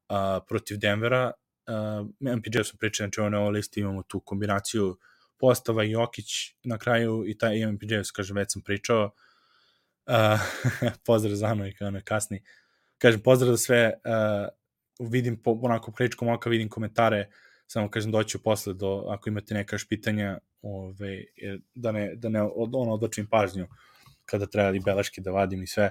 [0.09, 0.17] uh,
[0.49, 1.33] protiv Denvera.
[1.67, 4.97] Uh, MPJ su pričali, znači na ovoj listi imamo tu kombinaciju
[5.39, 6.27] postava i Jokić
[6.65, 9.11] na kraju i taj MPJ, kažem, već sam pričao,
[10.07, 10.41] Uh,
[11.07, 12.43] pozdrav za Anu i kao kasni.
[12.99, 17.31] Kažem, pozdrav za sve, uh, vidim po, onako kričkom oka, vidim komentare,
[17.67, 21.25] samo kažem doću posle do, ako imate neka pitanja, ove,
[21.75, 23.67] da ne, da ne od, ono, odločim pažnju
[24.25, 25.91] kada treba i beleške da vadim i sve.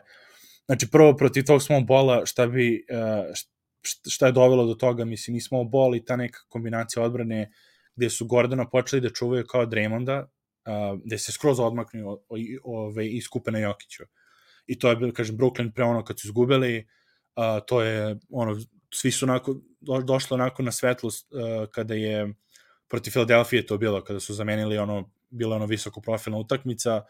[0.66, 3.34] Znači, prvo protiv tog small bola, šta bi, uh,
[4.10, 7.52] šta je dovelo do toga, mislim, i small ball i ta neka kombinacija odbrane
[7.96, 10.26] gde su Gordona počeli da čuvaju kao Draymonda,
[11.06, 12.18] gde se skroz odmaknu
[12.64, 14.04] ove, i skupe na Jokiću.
[14.68, 16.88] I to je kažem, Brooklyn pre ono kad su izgubili,
[17.36, 18.58] uh, to je, ono,
[18.94, 22.34] svi su onako, do, došlo onako na svetlost uh, kada je
[22.88, 27.02] protiv Filadelfije to bilo, kada su zamenili ono, bilo ono visoko profilna utakmica,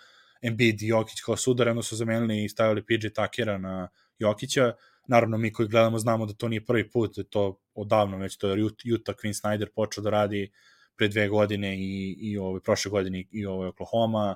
[0.42, 4.74] Embiid i Jokić kao sudar, onda su zamenili i stavili PJ Takera na Jokića,
[5.08, 8.50] naravno mi koji gledamo znamo da to nije prvi put, da to odavno već to
[8.50, 10.52] je Utah Quinn Snyder počeo da radi
[10.96, 14.36] pre dve godine i, i ove, prošle godine i ove Oklahoma,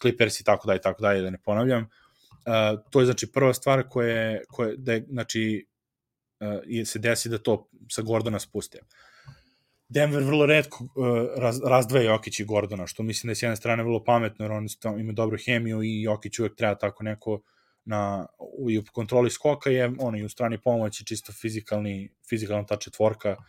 [0.00, 1.82] Clippers i tako dalje, tako dalje, da ne ponavljam.
[1.82, 5.66] Uh, to je znači prva stvar koja, koja da je, znači,
[6.46, 8.78] uh, se desi da to sa Gordona spuste.
[9.88, 10.90] Denver vrlo redko uh,
[11.36, 14.52] raz, razdvaja Jokić i Gordona, što mislim da je s jedne strane vrlo pametno, jer
[14.52, 14.68] oni
[15.00, 17.40] ima dobru hemiju i Jokić uvek treba tako neko
[17.84, 22.76] na, u, u kontroli skoka je on i u strani pomoći čisto fizikalni, fizikalna ta
[22.76, 23.46] četvorka uh,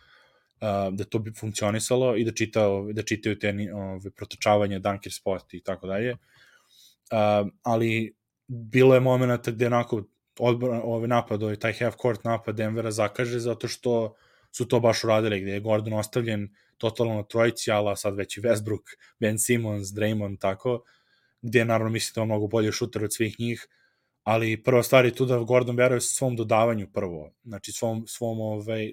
[0.92, 5.60] da to bi funkcionisalo i da, čita, da čitaju te ove, protočavanje, dunker spot i
[5.60, 6.16] tako dalje.
[7.62, 8.14] Ali
[8.48, 10.02] bilo je momenta gde onako
[10.38, 14.14] odbor, ovaj napad, ovaj taj half court napad Denvera zakaže zato što
[14.52, 18.40] su to baš uradili, gde je Gordon ostavljen totalno na trojici, ala sad već i
[18.40, 20.82] Westbrook, Ben Simmons, Draymond, tako,
[21.42, 23.68] gde naravno mislim da je mnogo bolje šuter od svih njih,
[24.22, 28.90] ali prva stvar je tu da Gordon veruje svom dodavanju prvo, znači svom, svom ovaj,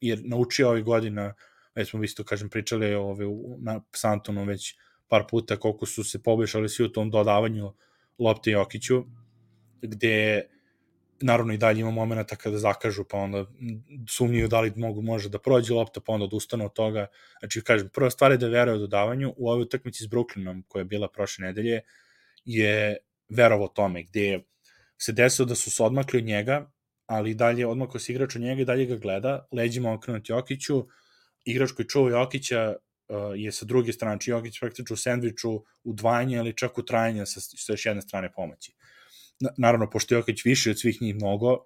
[0.00, 1.34] jer naučio ovih godina,
[1.74, 3.24] već smo isto, kažem, pričali ove,
[3.58, 4.74] na Santonu već
[5.08, 7.72] par puta koliko su se poboljšali svi u tom dodavanju
[8.18, 9.04] lopte Jokiću,
[9.82, 10.48] gde
[11.20, 13.46] naravno i dalje ima momenta kada zakažu, pa onda
[14.08, 17.06] sumnjuju da li mogu, može da prođe lopta, pa onda odustanu od toga.
[17.40, 19.34] Znači, kažem, prva stvar je da veruje u dodavanju.
[19.36, 21.80] U ovoj utakmici s Brooklynom, koja je bila prošle nedelje,
[22.44, 22.96] je
[23.28, 24.40] verovo tome, gde
[24.98, 26.70] se desilo da su se odmakli od njega,
[27.06, 30.86] ali dalje odmako se igrač od njega i dalje ga gleda, leđima okrenuti Jokiću,
[31.44, 35.64] igrač koji čuva Jokića uh, je sa druge strane, či znači Jokić praktično u sandviču
[35.84, 38.72] udvajanje ili čak u trajanje sa, sa još jedne strane pomoći.
[39.56, 41.58] Naravno, pošto Jokić više od svih njih mnogo,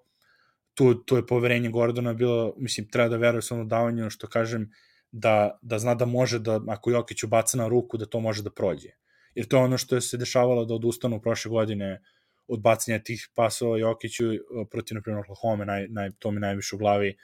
[0.73, 4.71] tu, tu je poverenje Gordona bilo, mislim, treba da veruje samo davanju, što kažem,
[5.11, 8.51] da, da zna da može da, ako Jokić ubaca na ruku, da to može da
[8.51, 8.89] prođe.
[9.35, 12.01] Jer to je ono što je se dešavalo da odustanu prošle godine
[12.47, 14.39] odbacanja tih pasova Jokiću e,
[14.71, 17.17] protiv, na primjer, Oklahoma, naj, naj, to mi najviše u glavi,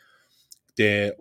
[0.73, 1.11] gde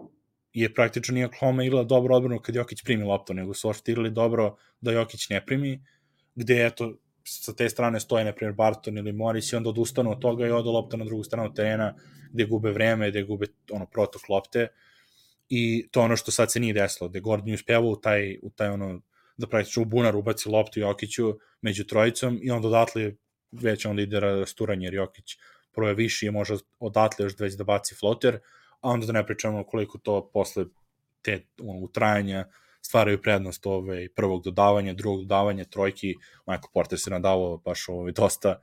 [0.53, 4.11] je praktično nije Oklahoma igrala dobro odbranu kad Jokić primi loptu, nego su ošte igrali
[4.11, 5.85] dobro da Jokić ne primi,
[6.35, 6.95] gde eto,
[7.29, 10.51] sa te strane stoje, na primjer, Barton ili Morris i onda odustanu od toga i
[10.51, 11.95] odu lopta na drugu stranu terena,
[12.33, 14.69] gde gube vreme, gde gube ono, protok lopte.
[15.49, 18.69] I to ono što sad se nije desilo, gde Gordon uspeva u taj, u taj
[18.69, 19.01] ono,
[19.37, 23.13] da praktično u bunar ubaci loptu Jokiću među trojicom i onda odatle
[23.53, 25.37] već onda ide rasturanje, jer Jokić
[25.73, 28.39] prvo je viši i može odatle još već da baci floter,
[28.81, 30.65] a onda da ne pričamo koliko to posle
[31.23, 32.45] te ono, utrajanja
[32.89, 36.15] stvaraju prednost ove, prvog dodavanja, drugog dodavanja, trojki,
[36.47, 38.61] Michael Porter se nadavao baš ove, dosta,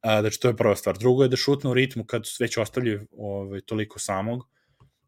[0.00, 0.98] a, znači to je prva stvar.
[0.98, 4.44] Drugo je da šutne u ritmu kad već ostavljaju ove, toliko samog,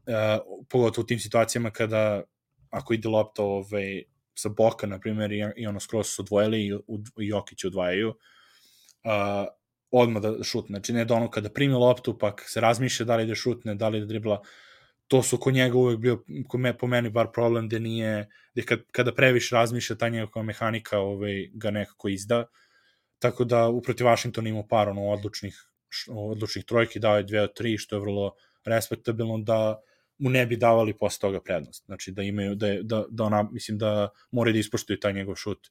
[0.06, 0.38] a,
[0.68, 2.22] pogotovo u tim situacijama kada
[2.70, 4.02] ako ide lopta ove,
[4.34, 6.72] sa boka, na primjer, i, i ono skroz su odvojili i,
[7.18, 9.46] i Jokić odvajaju, uh,
[9.90, 10.76] odmah da šutne.
[10.76, 13.88] Znači, ne da ono kada primi loptu, pa se razmišlja da li da šutne, da
[13.88, 14.42] li da dribla,
[15.08, 18.62] to su kod njega uvek bio, kod me, po meni bar problem, da nije, da
[18.62, 22.44] kad, kada previše razmišlja, ta njega mehanika ovaj, ga nekako izda,
[23.18, 25.66] tako da uproti Washingtonu imao par ono, odlučnih,
[26.08, 28.34] odlučnih trojki, dao je dve od tri, što je vrlo
[28.64, 29.80] respektabilno, da
[30.18, 31.84] mu ne bi davali posle toga prednost.
[31.86, 35.68] Znači da imaju, da, da, da ona, mislim da moraju da ispoštuju taj njegov šut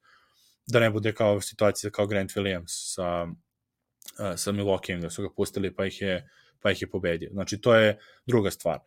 [0.68, 5.30] da ne bude kao situacija kao Grant Williams sa, uh, sa Milwaukee, da su ga
[5.36, 6.30] pustili pa ih je,
[6.60, 7.30] pa ih je pobedio.
[7.34, 8.80] Znači, to je druga stvar.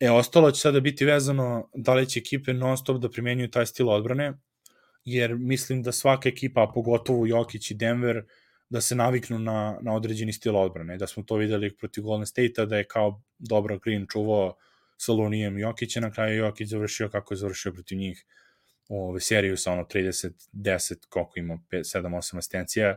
[0.00, 3.66] E, ostalo će sada biti vezano da li će ekipe non stop da primenjuju taj
[3.66, 4.32] stil odbrane,
[5.04, 8.22] jer mislim da svaka ekipa, a pogotovo Jokić i Denver,
[8.70, 10.96] da se naviknu na, na određeni stil odbrane.
[10.96, 14.56] Da smo to videli protiv Golden State-a, da je kao dobro Green čuvao
[14.96, 18.24] sa Lunijem Jokića, na kraju Jokić završio kako je završio protiv njih
[18.88, 22.96] ove, seriju sa ono 30, 10, koliko ima, 7, 8 asistencija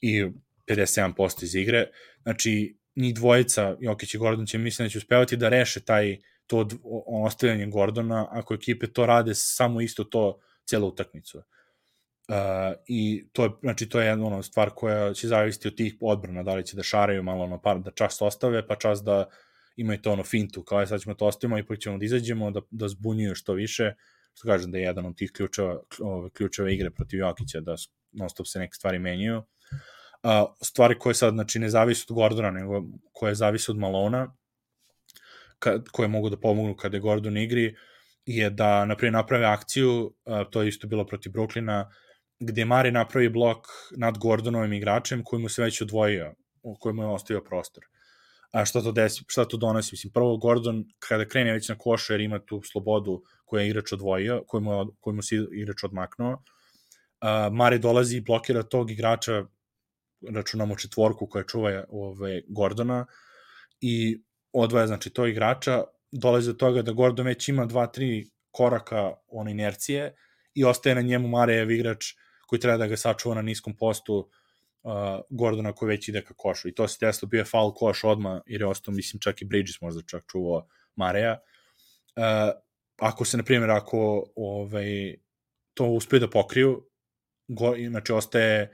[0.00, 0.24] i
[0.66, 1.86] 57% iz igre.
[2.22, 6.18] Znači, ni dvojica, Jokić i Gordon će mislim da će uspevati da reše taj
[6.52, 6.68] to
[7.06, 11.38] ostavljanje Gordona, ako ekipe to rade samo isto to celu utakmicu.
[11.38, 11.44] Uh,
[12.86, 16.42] I to je, znači, to je jedna ono, stvar koja će zavisiti od tih odbrana,
[16.42, 19.24] da li će da šaraju malo ono, par, da čas ostave, pa čas da
[19.76, 22.60] imaju to ono fintu, kao je sad ćemo to ostavimo, ipak ćemo da izađemo, da,
[22.70, 23.94] da zbunjuju što više,
[24.34, 27.76] što kažem da je jedan od tih ključeva, ove, ključeva igre protiv Jokića, da
[28.12, 29.38] non stop se neke stvari menjaju.
[29.38, 32.82] Uh, stvari koje sad, znači, ne zavise od Gordona, nego
[33.12, 34.36] koje zavise od Malona,
[35.62, 37.74] kad, koje mogu da pomognu kada je Gordon igri,
[38.26, 41.84] je da, naprijed, naprave akciju, uh, to je isto bilo protiv Brooklyna,
[42.40, 47.08] gde Mari napravi blok nad Gordonovim igračem koji mu se već odvojio, u kojemu je
[47.08, 47.84] ostavio prostor.
[48.52, 49.94] A šta to, desi, šta to donosi?
[49.94, 53.92] Mislim, prvo Gordon kada krene već na košu jer ima tu slobodu koju je igrač
[53.92, 59.44] odvojio, koju mu, mu se igrač odmaknuo, uh, Mari dolazi i blokira tog igrača,
[60.34, 63.06] računamo četvorku koja čuva ove, Gordona,
[63.80, 64.22] i
[64.52, 70.14] odvaja znači to igrača, dolazi do toga da Gordon već ima 2-3 koraka on inercije
[70.54, 72.04] i ostaje na njemu Marejev igrač
[72.46, 74.16] koji treba da ga sačuva na niskom postu
[74.82, 74.92] uh,
[75.30, 76.68] Gordona koji već ide ka košu.
[76.68, 79.44] I to se desilo, bio je foul koš odma jer je ostao, mislim, čak i
[79.44, 81.38] Bridges možda čak čuvao Mareja.
[82.16, 82.22] Uh,
[82.98, 85.14] ako se, na primjer, ako ovaj,
[85.74, 86.88] to uspije da pokriju,
[87.48, 88.72] go, znači ostaje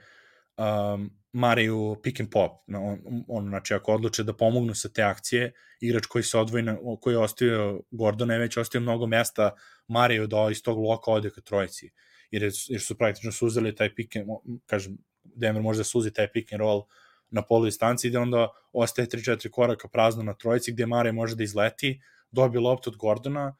[0.57, 5.51] um, Mariju pick and pop, on, on, znači ako odluče da pomognu sa te akcije,
[5.81, 9.51] igrač koji se odvoji, na, koji je ostavio Gordona je već ostavio mnogo mesta
[9.87, 11.91] Mariju da iz tog loka ode ka trojici,
[12.31, 14.25] jer, je, jer su praktično suzeli taj pick and,
[14.65, 16.83] kažem, Denver može da suzi taj pick and roll
[17.29, 21.43] na polu distanci, gde onda ostaje 3-4 koraka prazno na trojici, gde Mare može da
[21.43, 22.01] izleti,
[22.31, 23.55] dobije loptu od Gordona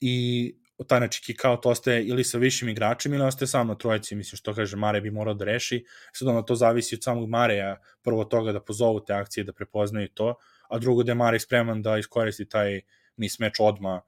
[0.00, 4.36] i taj kick out ostaje ili sa višim igračem ili ostaje sam na trojici, mislim
[4.36, 8.24] što kaže Mare bi morao da reši, sad ono to zavisi od samog Mareja, prvo
[8.24, 10.34] toga da pozovu te akcije, da prepoznaju to,
[10.68, 12.80] a drugo da je Mare spreman da iskoristi taj
[13.16, 14.00] mismeč odma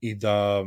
[0.00, 0.64] i da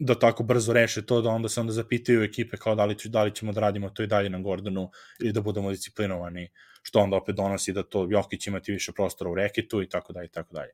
[0.00, 3.22] da tako brzo reše to, da onda se onda zapitaju ekipe kao da li, da
[3.22, 6.48] li ćemo da radimo to i dalje na Gordonu ili da budemo disciplinovani,
[6.82, 10.26] što onda opet donosi da to Jokić imati više prostora u reketu i tako dalje
[10.26, 10.72] i tako dalje.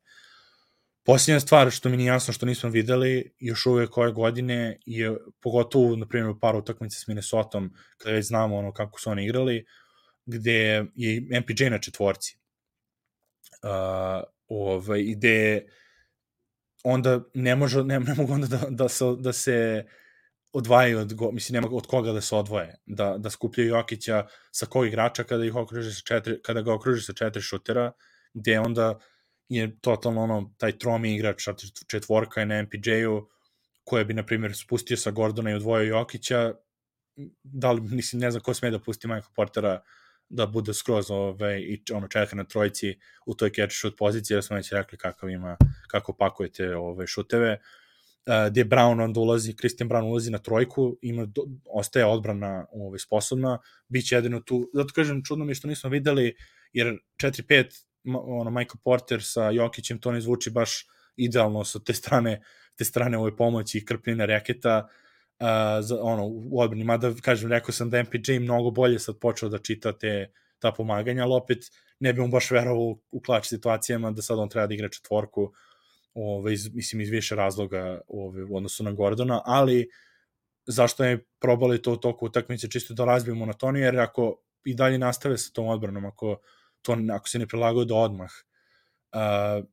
[1.07, 5.97] Posljednja stvar što mi nije jasno što nismo videli još uvek ove godine je pogotovo
[5.97, 9.67] na primjer par utakmice s Minnesotom kada već znamo ono kako su oni igrali
[10.25, 12.39] gde je MPJ na četvorci.
[13.63, 15.67] Uh, ovaj, gde
[16.85, 19.87] onda ne, može, ne, ne mogu onda da, da, se, da se
[20.53, 24.67] odvajaju od, go, mislim, nema od koga da se odvoje, da, da skupljaju Jokića sa
[24.67, 27.93] kog igrača kada, ih okruži sa četiri, kada ga okruži sa četiri šutera,
[28.35, 29.03] gde onda uh,
[29.49, 31.49] je totalno ono, taj tromi igrač,
[31.87, 33.29] četvorka je na MPJ-u,
[33.85, 36.55] koje bi, na primjer, spustio sa Gordona i odvojio Jokića,
[37.43, 39.81] da li, mislim, ne znam ko sme da pusti Michael Portera
[40.29, 44.45] da bude skroz ove, i ono čeka na trojici u toj catch shoot poziciji, jer
[44.45, 45.57] smo već rekli kakav ima,
[45.89, 47.61] kako pakujete ove šuteve.
[48.27, 52.99] Uh, gde Brown onda ulazi, Christian Brown ulazi na trojku, ima, do, ostaje odbrana ovaj,
[52.99, 56.37] sposobna, bit će jedino tu, zato kažem, čudno mi je što nismo videli,
[56.73, 57.85] jer 4-5
[58.15, 60.87] ono, Michael Porter sa Jokićem, to ne zvuči baš
[61.17, 62.43] idealno sa te strane,
[62.77, 64.89] te strane ove pomoći i krpnine reketa,
[65.41, 65.47] uh,
[65.81, 69.59] za, ono, u odbrani, mada, kažem, rekao sam da MPJ mnogo bolje sad počeo da
[69.59, 71.59] čita te, ta pomaganja, ali opet
[72.01, 74.89] ne bi mu baš verovao u, u klač situacijama da sad on treba da igra
[74.89, 75.53] četvorku,
[76.15, 79.89] ove, iz, mislim, iz više razloga ove, u odnosu na Gordona, ali
[80.67, 84.75] zašto je probali to u toku utakmice čisto da razbijemo na toni, jer ako i
[84.75, 86.37] dalje nastave sa tom odbranom, ako
[86.87, 88.31] to ako se ne prilagode odmah.
[89.13, 89.65] Uh,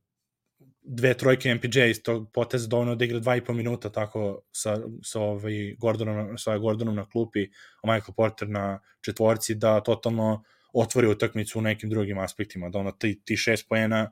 [0.84, 4.76] dve trojke MPJ iz tog poteza dovoljno da igra dva i po minuta tako sa,
[5.02, 7.46] sa, ovaj Gordonom, sa Gordonom na klupi,
[7.82, 10.42] a Michael Porter na četvorci da totalno
[10.72, 14.10] otvori utakmicu u nekim drugim aspektima, da ono ti, ti šest poena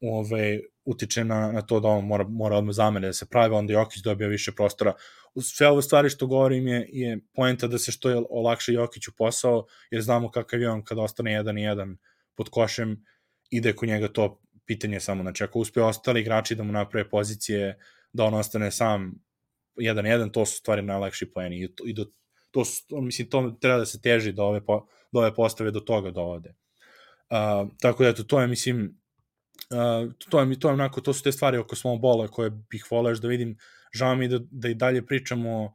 [0.00, 3.72] ove, utiče na, na to da on mora, mora odmah zamene da se pravi, onda
[3.72, 4.92] Jokić dobija više prostora.
[5.42, 9.66] Sve ove stvari što govorim je, je poenta da se što je olakša Jokiću posao,
[9.90, 11.96] jer znamo kakav je on kada ostane 1 i 1
[12.34, 13.04] pod košem,
[13.50, 17.78] ide kod njega to pitanje samo, znači ako uspe ostali igrači da mu naprave pozicije,
[18.12, 19.14] da on ostane sam
[19.76, 22.06] 1-1, to su stvari najlakši poeni i, to, i do,
[22.50, 25.80] to, su, mislim, to treba da se teži da ove, po, da ove postave do
[25.80, 26.54] toga dovode.
[27.30, 29.00] Uh, tako da, eto, to je, mislim,
[29.70, 32.86] uh, to je, to je onako, to su te stvari oko small bola koje bih
[32.90, 33.56] voleo da vidim,
[33.92, 35.74] žao mi da, da i dalje pričamo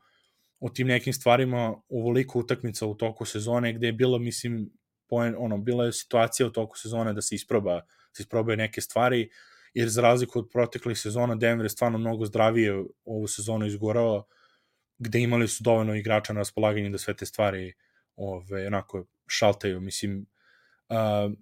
[0.59, 4.69] o tim nekim stvarima ovoliko utakmica u toku sezone gde je bilo, mislim,
[5.09, 7.81] poen, ono, bila je situacija u toku sezone da se isproba,
[8.11, 9.29] se isprobaju neke stvari,
[9.73, 14.25] jer za razliku od proteklih sezona Denver je stvarno mnogo zdravije ovu sezonu izgorao,
[14.97, 17.73] gde imali su dovoljno igrača na raspolaganju da sve te stvari
[18.15, 20.25] ove, onako šaltaju, mislim,
[20.89, 21.33] uh,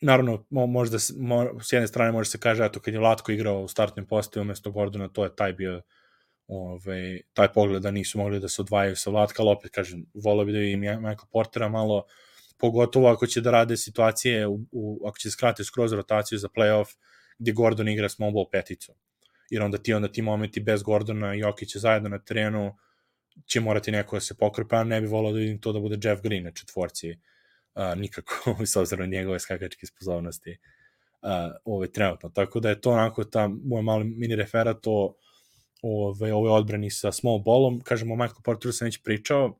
[0.00, 3.68] naravno, možda, mo, s jedne strane može se kaže, eto, kad je Latko igrao u
[3.68, 5.82] startnim postavi umesto Gordona, to je taj bio
[6.46, 10.44] ove, taj pogled da nisu mogli da se odvajaju sa Vlatka, ali opet kažem, volio
[10.44, 12.04] bi da vidim Michael Portera malo,
[12.62, 16.94] pogotovo ako će da rade situacije, u, u, ako će skrate skroz rotaciju za playoff,
[17.38, 18.94] gde Gordon igra small ball peticu.
[19.50, 22.76] Jer onda ti, onda ti momenti bez Gordona i Jokića zajedno na terenu
[23.46, 25.98] će morati neko da se pokrpe, a ne bi volao da vidim to da bude
[26.02, 30.58] Jeff Green na četvorci uh, nikako, s obzirom na njegove skakačke sposobnosti
[31.22, 31.28] uh,
[31.64, 32.28] ove, trenutno.
[32.28, 35.14] Tako da je to onako ta moj mali mini referat o
[35.82, 37.80] ove, ove odbrani sa small ballom.
[37.80, 39.58] Kažemo, Michael Porteru sam već pričao,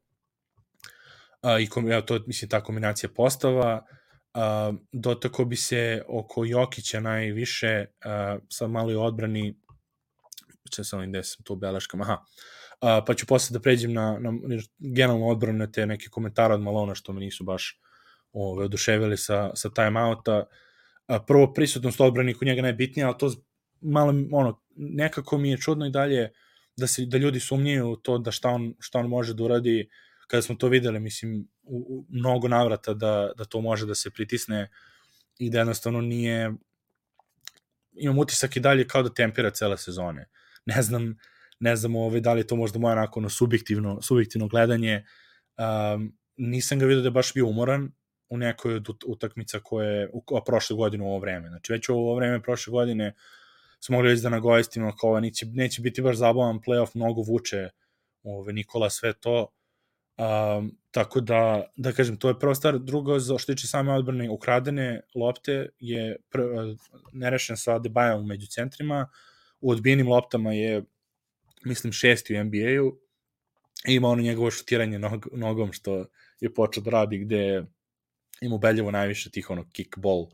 [1.42, 3.86] a, i kom, ja, to mislim ta kombinacija postava,
[4.34, 9.54] a, dotako bi se oko Jokića najviše a, sa mali odbrani
[10.70, 12.18] će sam gde sam tu beleškama, aha,
[12.80, 14.32] a, pa ću posle da pređem na, na
[14.78, 17.80] generalno odbranu na te neke komentare od Malona što me nisu baš
[18.32, 20.44] ove, oduševili sa, sa timeouta.
[21.06, 23.32] A, prvo, prisutnost odbrani kod njega najbitnija, ali to
[23.80, 26.30] malo, ono, nekako mi je čudno i dalje
[26.76, 29.88] da se da ljudi sumnjaju to da šta on, šta on može da uradi
[30.32, 34.10] kada smo to videli, mislim, u, u mnogo navrata da, da to može da se
[34.10, 34.70] pritisne
[35.38, 36.52] i da jednostavno nije
[37.92, 40.28] imam utisak i dalje kao da tempira cele sezone.
[40.66, 41.18] Ne znam,
[41.60, 45.04] ne znam ovaj, da li to možda moje onako no, subjektivno, subjektivno gledanje.
[45.58, 47.92] Um, nisam ga vidio da je baš bio umoran
[48.28, 51.48] u nekoj od utakmica koje u prošle godine u ovo vreme.
[51.48, 53.14] Znači već u ovo vreme prošle godine
[53.80, 57.68] smo mogli da nagovestimo kao neće, neće biti baš zabavan playoff, mnogo vuče
[58.22, 59.48] ove, Nikola sve to.
[60.22, 62.78] Um, tako da, da kažem, to je prva stvar.
[62.78, 66.40] Drugo, za što tiče same odbrane, ukradene lopte je pr,
[67.12, 69.08] nerešen sa Debajom među centrima.
[69.60, 70.82] U odbijenim loptama je,
[71.64, 72.98] mislim, šesti u NBA-u.
[73.88, 76.04] Ima ono njegovo šutiranje nog, nogom što
[76.40, 77.64] je počeo da radi gde
[78.40, 80.26] ima ubedljivo najviše tih ono kickball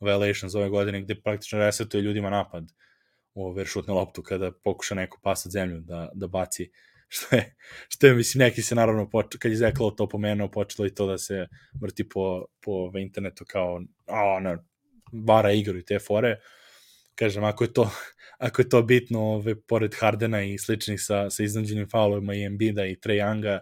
[0.00, 2.72] violations ove godine gde praktično resetuje ljudima napad
[3.34, 6.70] ove šutne loptu kada pokuša neko pasat zemlju da, da baci
[7.08, 7.56] što je,
[7.88, 11.06] što je, mislim, neki se naravno, poč, kad je Zeklo to pomenuo, počelo i to
[11.06, 11.46] da se
[11.80, 14.64] vrti po, po internetu kao, a, ono,
[15.12, 16.40] vara igru i te fore.
[17.14, 17.90] Kažem, ako je to,
[18.46, 22.86] ako je to bitno, ove, pored Hardena i sličnih sa, sa iznađenim faulovima i Embida
[22.86, 23.58] i Trae Younga,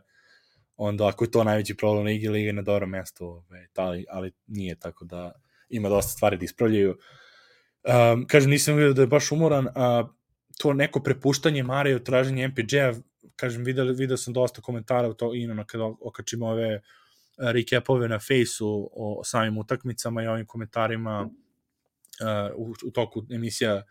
[0.76, 4.32] onda ako je to najveći problem Ligi, Liga je na dobro mesto, ove, ali, ali
[4.46, 5.32] nije tako da
[5.68, 6.90] ima dosta stvari da ispravljaju.
[6.90, 10.08] Um, kažem, nisam vidio da je baš umoran, a
[10.58, 12.92] to neko prepuštanje Mareju, traženje MPJ-a,
[13.36, 16.80] kažem, video, video sam dosta komentara u to i na kada okačimo ove eh,
[17.38, 21.28] recapove na fejsu o, samim utakmicama i ovim komentarima
[22.20, 23.82] uh, u, u toku emisija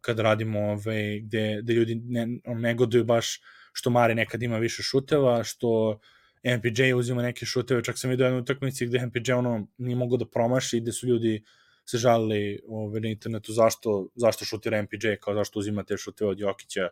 [0.00, 3.40] kada radimo ove, gde, gde ljudi ne, ne goduju baš
[3.72, 6.00] što Mare nekad ima više šuteva, što
[6.44, 10.24] MPJ uzima neke šuteve, čak sam vidio jednu utakmici gde MPJ ono nije mogo da
[10.24, 11.44] promaši i gde su ljudi
[11.84, 16.40] se žalili ove, na internetu zašto, zašto šutira MPJ, kao zašto uzima te šuteve od
[16.40, 16.88] Jokića.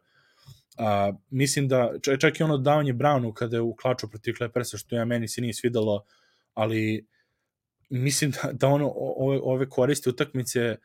[0.79, 4.97] A, mislim da, čak i ono davanje Brownu kada je u klaču protiv Clippersa, što
[4.97, 6.05] ja meni se nije svidalo,
[6.55, 7.07] ali
[7.91, 10.77] mislim da, da ono, ove, ove koriste utakmice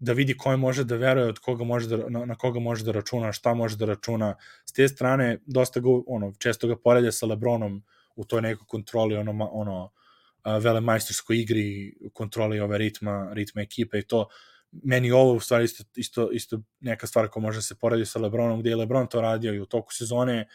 [0.00, 2.92] da vidi ko može da veruje, od koga može da, na, na koga može da
[2.92, 4.34] računa, šta može da računa.
[4.64, 7.82] S te strane, dosta ga, ono, često ga poredja sa Lebronom
[8.16, 9.90] u toj nekoj kontroli, ono, ono
[10.44, 14.28] velemajstorskoj igri, kontroli ove ritma, ritma ekipe i to
[14.72, 18.60] meni ovo u stvari isto, isto, isto neka stvar koja može se porediti sa Lebronom,
[18.60, 20.48] gde je Lebron to radio i u toku sezone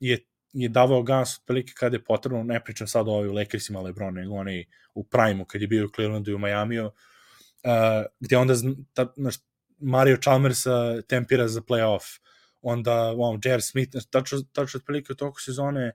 [0.00, 0.18] je,
[0.52, 4.14] je davao gas otprilike kada je potrebno, ne pričam sad o ovoj u Lakersima Lebron,
[4.14, 6.92] nego onaj u Prime-u kad je bio u Clevelandu i u Majamiju, uh,
[8.20, 8.54] gde onda
[8.92, 9.36] ta, naš,
[9.78, 10.72] Mario Chalmers uh,
[11.08, 12.20] tempira za playoff,
[12.62, 13.62] onda wow, J.R.
[13.62, 15.92] Smith, tačno, tačno otprilike u toku sezone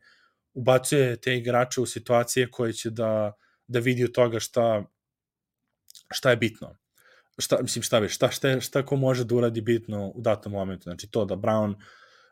[0.54, 3.34] ubacuje te igrače u situacije koje će da,
[3.68, 4.84] da vidi od toga šta,
[6.12, 6.76] šta je bitno
[7.38, 10.84] šta, mislim, šta bi, šta, šta, šta ko može da uradi bitno u datom momentu.
[10.84, 11.76] Znači to da Brown,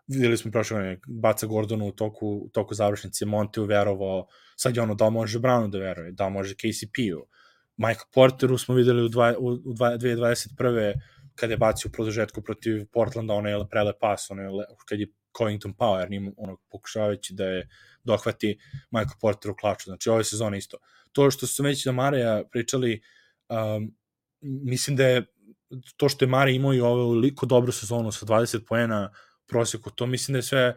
[0.08, 4.82] videli smo prošle godine, baca Gordonu u toku, u toku završnice, Monte uverovao, sad je
[4.82, 7.28] ono da može Brownu da veruje, da može KCP-u.
[7.78, 10.93] Michael Porteru smo videli u, dva, u, u 2021.
[11.36, 14.45] kada je bacio u produžetku protiv Portlanda, onaj prele pas, onaj,
[14.86, 17.70] kad je Covington Power, njim, ono, pokušavajući da je
[18.04, 18.58] dohvati
[18.91, 19.84] Michael Porter u klaču.
[19.84, 20.78] Znači, ove sezone isto.
[21.12, 23.01] To što su već da Mareja pričali,
[23.49, 23.95] um,
[24.44, 25.26] mislim da je
[25.98, 29.12] to što je Mare imao i ovo liko dobru sezonu sa 20 poena
[29.48, 30.76] proseku, to mislim da je sve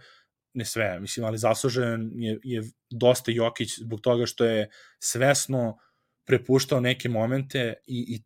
[0.57, 5.79] ne sve, mislim, ali zaslužen je, je dosta Jokić zbog toga što je svesno
[6.27, 8.23] prepuštao neke momente i, i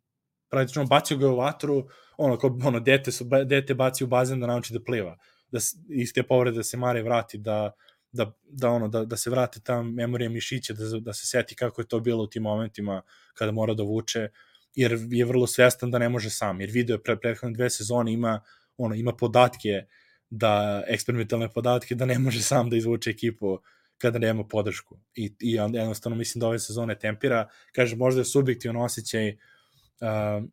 [0.49, 1.87] praktično bacio ga u vatru,
[2.17, 5.17] ono, kao, ono, dete, su, dete baci u bazen da nauči da pliva,
[5.51, 7.71] da iz te povrede da se Mare vrati, da,
[8.11, 11.81] da, da, ono, da, da se vrati ta memorija mišića, da, da se seti kako
[11.81, 13.01] je to bilo u tim momentima
[13.33, 14.29] kada mora da vuče,
[14.75, 18.13] jer je vrlo svestan da ne može sam, jer video je pre prethodne dve sezone
[18.13, 18.41] ima,
[18.77, 19.85] ono, ima podatke
[20.29, 23.59] da eksperimentalne podatke, da ne može sam da izvuče ekipu
[23.97, 24.97] kada nema podršku.
[25.15, 30.43] I, i jednostavno mislim da ove sezone tempira, kaže možda je subjektivan osjećaj, uh,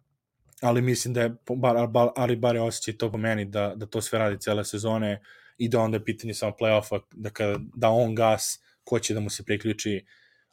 [0.60, 3.86] ali mislim da je, bar, bar, ali bar je osjećaj to po meni, da, da
[3.86, 5.22] to sve radi cele sezone
[5.58, 9.20] i da onda je pitanje samo play-offa, da, kada, da on gas, ko će da
[9.20, 10.04] mu se priključi,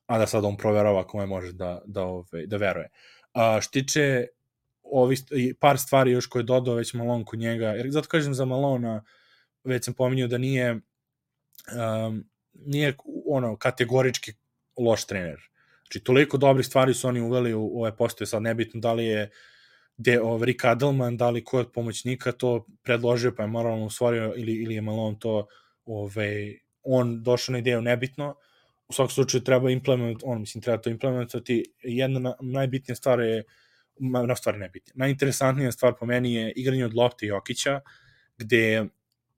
[0.05, 2.89] a da sad on proverava kome može da, da, ove, da veruje.
[3.36, 4.28] A, štiče
[4.84, 5.16] ovi,
[5.60, 9.04] par stvari još koje je dodao već Malone kod njega, jer zato kažem za Malona,
[9.64, 10.80] već sam pominjao da nije
[11.74, 12.24] um,
[12.54, 12.96] nije
[13.28, 14.34] ono kategorički
[14.78, 15.40] loš trener.
[15.84, 19.30] Znači, toliko dobrih stvari su oni uveli u, ove postoje, sad nebitno da li je
[19.98, 24.34] de, ov, Rick Adelman, da li ko od pomoćnika to predložio, pa je moralno usvorio
[24.36, 25.48] ili, ili je Malone to
[25.86, 28.36] ove, on došao na ideju nebitno,
[28.88, 31.64] u svakom slučaju treba implement, on mislim treba to implementovati.
[31.84, 33.44] Jedna na, najbitnija stvar je
[34.00, 34.94] na stvari nebitnija.
[34.96, 37.80] Najinteresantnija stvar po meni je igranje od lopte Jokića,
[38.38, 38.86] gde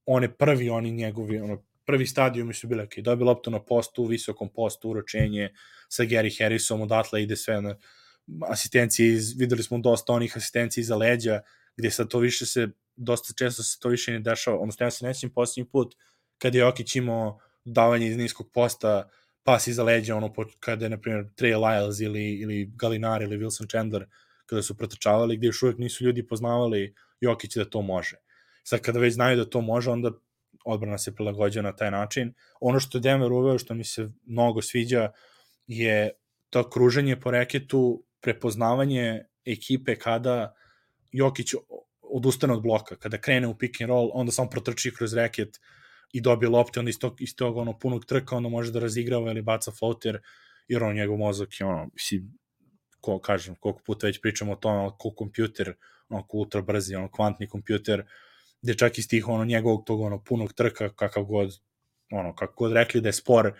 [0.05, 4.05] on je prvi, oni njegovi, ono, prvi stadijum su bile, okay, dobio loptu na postu,
[4.05, 5.49] visokom postu, uročenje
[5.89, 7.75] sa Gary Harrisom, odatle ide sve na
[8.49, 11.41] asistencije, iz, videli smo dosta onih asistencija iza leđa,
[11.77, 15.05] gde sad to više se, dosta često se to više ne dešava, odnosno ja se
[15.05, 15.95] nećem posljednji put,
[16.37, 19.09] kad je Jokić imao davanje iz niskog posta,
[19.47, 23.69] pas iza leđa, ono, kada je, na primjer, Trey Lyles ili, ili Galinari ili Wilson
[23.69, 24.05] Chandler,
[24.45, 28.17] kada su protrčavali, gde još uvek nisu ljudi poznavali Jokić da to može.
[28.63, 30.11] Sad, kada već znaju da to može, onda
[30.65, 32.33] odbrana se prilagođa na taj način.
[32.61, 35.11] Ono što Denver uveo, što mi se mnogo sviđa,
[35.67, 36.11] je
[36.49, 40.53] to kruženje po reketu, prepoznavanje ekipe kada
[41.11, 41.53] Jokić
[42.01, 45.59] odustane od bloka, kada krene u pick and roll, onda samo protrči kroz reket
[46.11, 49.31] i dobije lopte, onda iz tog, iz tog ono, punog trka onda može da razigrava
[49.31, 50.19] ili baca floater,
[50.67, 52.37] jer on njegov mozak je ono, mislim,
[53.01, 55.73] ko, kažem, koliko puta već pričamo o tome, ko kompjuter,
[56.09, 58.03] ono, ultra brzi, ono, kvantni kompjuter,
[58.61, 61.59] gde čak iz tih ono njegovog tog ono punog trka kakav god
[62.11, 63.53] ono kako god rekli da je spor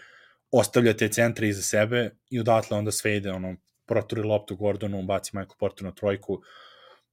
[0.52, 5.32] ostavlja te centre iza sebe i odatle onda sve ide ono proturi loptu Gordonu, baci
[5.34, 6.42] Michael Porter na trojku.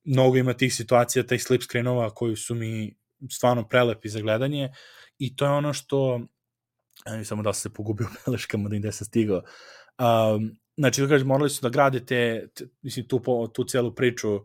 [0.05, 2.97] Mnogo ima tih situacija, taj slip screenova koji su mi
[3.31, 4.71] stvarno prelepi za gledanje
[5.19, 6.21] i to je ono što
[7.21, 9.43] e, samo da se pogubio beleškama da im se stigao.
[9.99, 14.35] Um, znači, da kažem, morali su da grade te, te mislim, tu, tu celu priču
[14.35, 14.43] uh,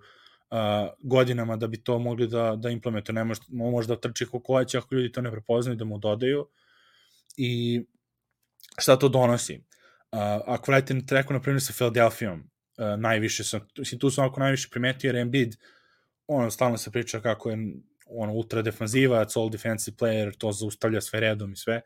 [1.03, 3.13] godinama da bi to mogli da, da implementuju.
[3.13, 6.47] Ne može, može da trči kako hoće ako ljudi to ne prepoznaju da mu dodaju.
[7.37, 7.81] I
[8.77, 9.55] šta to donosi?
[10.11, 12.39] Uh, ako vratite na treku, na primjer, sa Philadelphia, uh,
[12.99, 15.55] najviše sam, mislim, tu sam ako najviše primetio, jer Embiid,
[16.27, 17.57] ono, stalno se priča kako je
[18.09, 21.81] ono, ultra defanzivac, all defensive player, to zaustavlja sve redom i sve.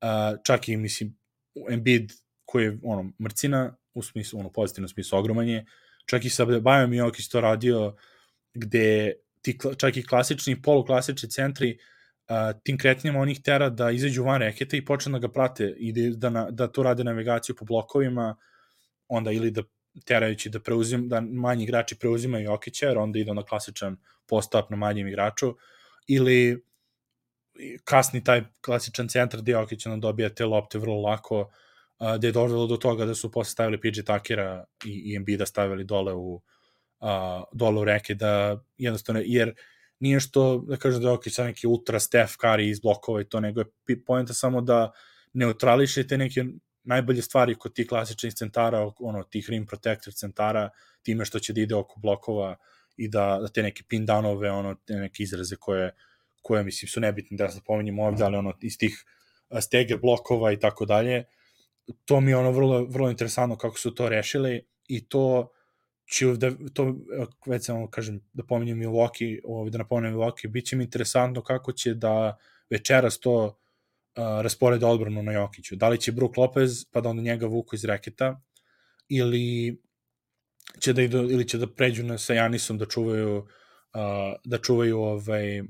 [0.00, 1.16] Uh, čak i, mislim,
[1.70, 2.12] Embiid,
[2.44, 5.66] koji je, ono, mrcina, u smislu, ono, pozitivno smislu, ogroman je, uh,
[6.08, 7.94] čak i sa Bajom Jokić to radio,
[8.54, 14.40] gde ti, čak i klasični, poluklasični centri, uh, tim kretnjama onih tera da izađu van
[14.40, 17.64] reketa i počne da ga prate i da, da, na, da to rade navigaciju po
[17.64, 18.36] blokovima,
[19.08, 19.62] onda ili da
[20.04, 23.96] terajući da preuzim, da manji igrači preuzimaju Jokića, jer onda ide na klasičan
[24.26, 25.54] post-up na manjem igraču,
[26.06, 26.64] ili
[27.84, 31.50] kasni taj klasičan centar gde Jokić onda dobija te lopte vrlo lako,
[32.18, 35.84] gde je došlo do toga da su posle stavili PJ Takera i, i Embiida stavili
[35.84, 36.40] dole u,
[37.00, 39.54] a, dole u reke, da jednostavno, jer
[40.00, 43.24] nije što, da kažem da je ok, sa neki ultra Steph Curry iz blokova i
[43.24, 44.92] to, nego je poenta samo da
[45.32, 46.44] neutrališe te neke
[46.88, 50.70] najbolje stvari kod tih klasičnih centara, ono, tih rim protector centara,
[51.02, 52.56] time što će da ide oko blokova
[52.96, 55.90] i da, da te neke pin downove, ono, te neke izraze koje,
[56.42, 59.04] koje mislim su nebitne da se pominjem ovde, ali ono, iz tih
[59.60, 61.24] steger blokova i tako dalje,
[62.04, 65.52] to mi je ono vrlo, vrlo interesantno kako su to rešili i to
[66.10, 66.94] će da, to,
[67.46, 71.72] već samo kažem, da pominjem Milwaukee, ovaj, da napomenem Milwaukee, bit će mi interesantno kako
[71.72, 72.38] će da
[72.70, 73.58] večeras to
[74.42, 75.76] rasporede odbranu na Jokiću.
[75.76, 78.40] Da li će Brook Lopez, pa da onda njega vuku iz reketa,
[79.08, 79.78] ili
[80.80, 84.98] će da idu, ili će da pređu na, sa Janisom da čuvaju uh, da čuvaju
[84.98, 85.62] ovaj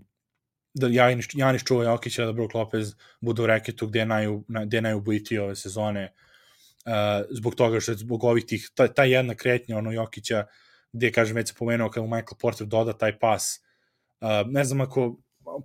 [0.75, 4.27] da Janis, Janis čuva Jokića, da Brook Lopez bude u reketu gde je, naj,
[4.67, 6.13] gde je najubojitiji ove sezone
[6.87, 6.93] uh,
[7.31, 10.47] zbog toga što je zbog ovih tih, ta, ta jedna kretnja ono Jokića
[10.93, 13.61] gde, kažem, već se pomenuo kada mu Michael Porter doda taj pas
[14.21, 15.17] uh, ne znam ako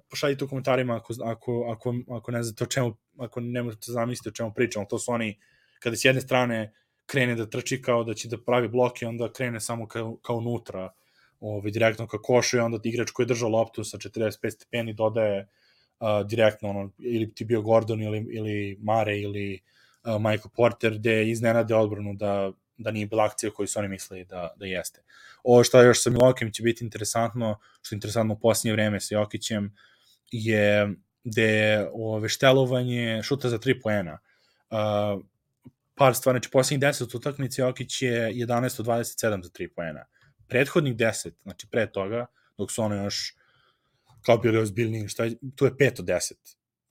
[0.10, 4.30] pošaljite u komentarima ako, ako, ako, ako ne znate o čemu ako ne možete zamisliti
[4.30, 5.40] o čemu pričamo to su oni
[5.80, 6.74] kada s jedne strane
[7.06, 10.94] krene da trči kao da će da pravi bloke onda krene samo kao, kao unutra
[11.40, 15.48] ovaj, direktno ka košu i onda igrač koji je držao loptu sa 45 stepeni dodaje
[16.00, 19.60] uh, direktno ono, ili ti bio Gordon ili, ili Mare ili
[20.04, 22.52] uh, Michael Porter gde iznenade odbranu da,
[22.84, 25.04] da nije bila akcija koju su oni mislili da, da jeste.
[25.44, 29.16] Ovo što još sa Milokim će biti interesantno, što je interesantno u posljednje vreme sa
[29.16, 29.76] Jokićem,
[30.32, 30.90] je
[31.24, 34.20] gde je ove, štelovanje šuta za 3 poena.
[34.70, 35.24] Uh,
[35.96, 40.06] par stvari, znači posljednjih 10 utakmici Jokić je 11 od 27 za 3 poena.
[40.48, 42.26] Prethodnih 10, znači pre toga,
[42.58, 43.36] dok su ono još
[44.26, 46.34] kao bili ozbiljniji, šta je, tu je 5 od 10.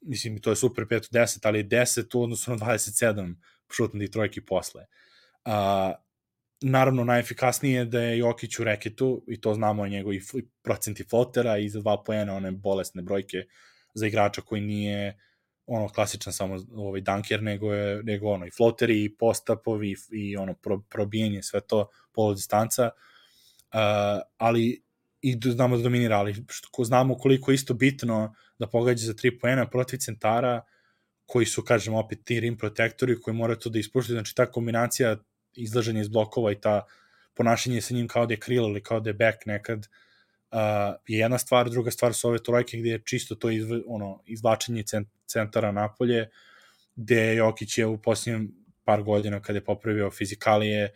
[0.01, 3.34] Mislim, to je super 5 od 10, ali je 10 u odnosu na 27
[3.70, 4.80] šutnih trojki posle.
[4.80, 4.86] Uh,
[6.62, 10.20] naravno, najefikasnije je da je Jokić u reketu, i to znamo o njegovi
[10.62, 13.45] procenti flotera i za dva poena one bolesne brojke
[13.95, 15.18] za igrača koji nije
[15.66, 20.36] ono klasičan samo ovaj dunker nego je nego ono i floteri i postapovi i, i
[20.36, 22.90] ono pro, probijanje sve to polu distanca.
[23.72, 23.78] Uh,
[24.36, 24.82] ali
[25.22, 29.40] i znamo da dominira ali što znamo koliko je isto bitno da pogađa za 3
[29.40, 30.62] poena protiv centara
[31.26, 35.16] koji su kažemo opet ti rim protektori koji moraju to da ispuštaju znači ta kombinacija
[35.55, 36.82] izlaženje iz blokova i ta
[37.34, 39.86] ponašanje sa njim kao da je krilo ili kao da je back nekad uh,
[40.53, 44.22] uh, je jedna stvar, druga stvar su ove trojke gde je čisto to izv, ono,
[44.26, 44.84] izvlačenje
[45.26, 46.28] centara napolje,
[46.96, 48.53] gde Jokić je u posljednjem
[48.84, 50.92] par godina kada je popravio fizikalije,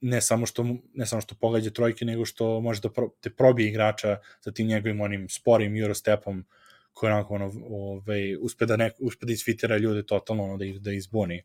[0.00, 3.68] ne samo što ne samo što pogađa trojke, nego što može da pro, te probije
[3.68, 6.44] igrača sa tim njegovim onim sporim Eurostepom
[6.92, 10.92] koji onako ono, ovaj, uspe da, nek, uspe da isfitira ljude totalno ono, da, da
[10.92, 11.42] izbuni.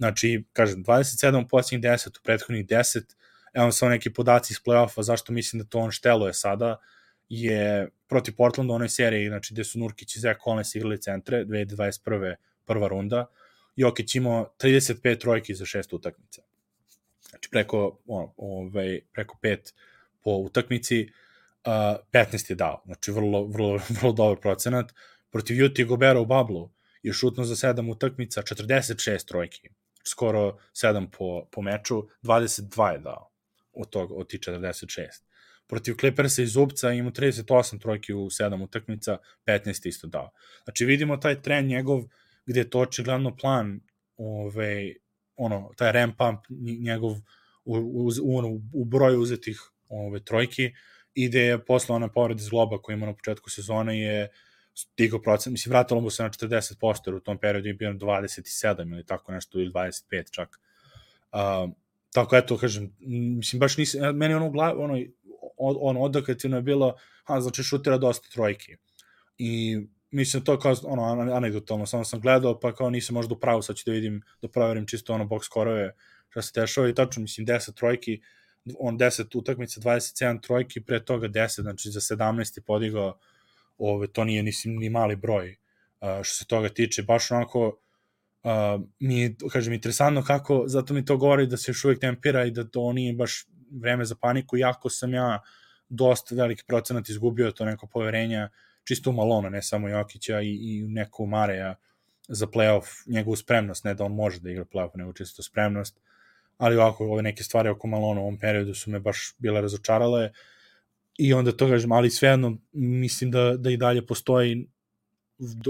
[0.00, 3.02] Znači, kažem, 27 u posljednjih 10, u prethodnih 10,
[3.52, 6.76] evo samo neki podaci iz play-offa, zašto mislim da to on šteluje sada,
[7.28, 11.44] je protiv Portlanda u onoj seriji, znači gde su Nurkić i Zach Collins igrali centre,
[11.44, 12.34] 2021.
[12.64, 13.26] prva runda,
[13.76, 16.42] Jokić imao 35 trojki za šest utakmica.
[17.30, 19.74] Znači preko, ono, ovaj, preko pet
[20.24, 21.12] po utakmici,
[21.66, 21.72] uh,
[22.12, 24.94] 15 je dao, znači vrlo, vrlo, vrlo dobar procenat.
[25.30, 26.70] Protiv Juti Gobera u Bablu
[27.02, 29.68] je šutno za 7 utakmica, 46 trojki,
[30.06, 33.30] skoro 7 po, po meču, 22 je dao
[33.72, 35.06] od, tog, od ti 46.
[35.66, 40.30] Protiv Clippersa iz Zubca ima 38 trojki u 7 utakmica, 15 isto dao.
[40.64, 42.02] Znači vidimo taj trend njegov
[42.46, 43.80] gde je to očigledno plan
[44.16, 44.92] ove,
[45.36, 46.40] ono, taj ramp pump
[46.80, 47.12] njegov
[47.64, 50.72] u, u, u, u broju uzetih ove, trojki
[51.14, 54.28] i gde je posle ona povreda iz globa koja ima na početku sezone je
[54.74, 58.92] stigao procent, mislim, vratilo mu se na 40%, jer u tom periodu je bio 27
[58.92, 60.60] ili tako nešto, ili 25 čak.
[61.32, 61.74] Um,
[62.12, 62.96] tako eto, kažem,
[63.38, 64.98] mislim, baš nisi, meni ono, glav, ono,
[65.58, 66.94] ono odokativno je bilo,
[67.24, 68.76] a, znači šutira dosta trojke.
[69.38, 69.78] I
[70.10, 71.02] mislim to kao ono
[71.32, 74.48] anegdotalno, samo sam gledao pa kao nisam možda u pravu, sad ću da vidim da
[74.48, 75.94] proverim čisto ono box skorove
[76.28, 78.20] šta se dešava i tačno mislim 10 trojki
[78.78, 83.18] on 10 utakmica 27 trojki pre toga 10 znači za 17 je podigao
[83.88, 85.56] ove to nije mislim ni mali broj
[86.00, 87.78] uh, što se toga tiče baš onako
[88.42, 92.44] uh, mi je, kažem, interesantno kako, zato mi to govori da se još uvijek tempira
[92.44, 95.42] i da to nije baš vreme za paniku, jako sam ja
[95.88, 98.48] dosta veliki procenat izgubio to neko poverenja
[98.84, 101.74] čisto u Malona, ne samo Jokića i, i neko Mareja
[102.28, 106.00] za playoff, njegovu spremnost, ne da on može da igra playoff, nego čisto spremnost,
[106.58, 110.30] ali ovako, ove neke stvari oko Malona u ovom periodu su me baš bile razočarale
[111.20, 114.68] i onda to kažem, ali svejedno mislim da, da i dalje postoji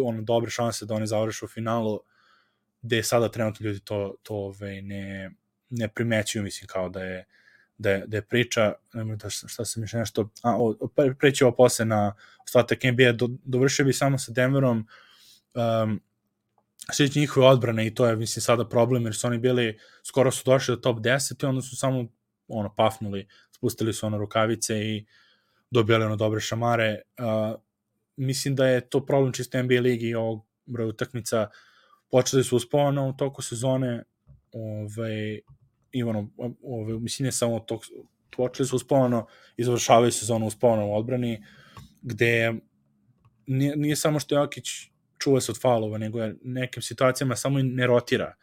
[0.05, 2.01] ono, dobre šanse da oni završe u finalu
[2.82, 5.30] gde sada trenutno ljudi to, to ove, ne,
[5.70, 7.26] ne primećuju, mislim, kao da je,
[7.78, 8.72] da je, da je priča,
[9.16, 10.88] da šta se mišlja nešto, a, o,
[11.18, 14.86] preći ovo posle na ostatak NBA, do, dovršio bi samo sa Denverom,
[15.55, 16.01] um,
[16.92, 20.42] sveći njihove odbrane i to je, mislim, sada problem, jer su oni bili, skoro su
[20.44, 22.07] došli do top 10 i onda su samo,
[22.48, 25.07] ono, pafnuli, spustili su ono rukavice i
[25.70, 27.00] dobili ono dobre šamare.
[27.18, 27.60] Uh,
[28.16, 31.48] mislim da je to problem čisto NBA ligi i ovog broja utakmica,
[32.10, 34.04] počeli su uspavano u toku sezone,
[34.52, 35.40] ovaj,
[35.92, 36.30] Ivano,
[36.62, 37.80] ovaj, mislim ne samo to,
[38.36, 41.44] počeli su uspavano i završavaju sezonu uspavano u odbrani,
[42.02, 42.54] gde
[43.46, 44.68] nije, nije samo što Jokić
[45.18, 48.34] čuva se od falova, nego je nekim situacijama samo i ne rotira.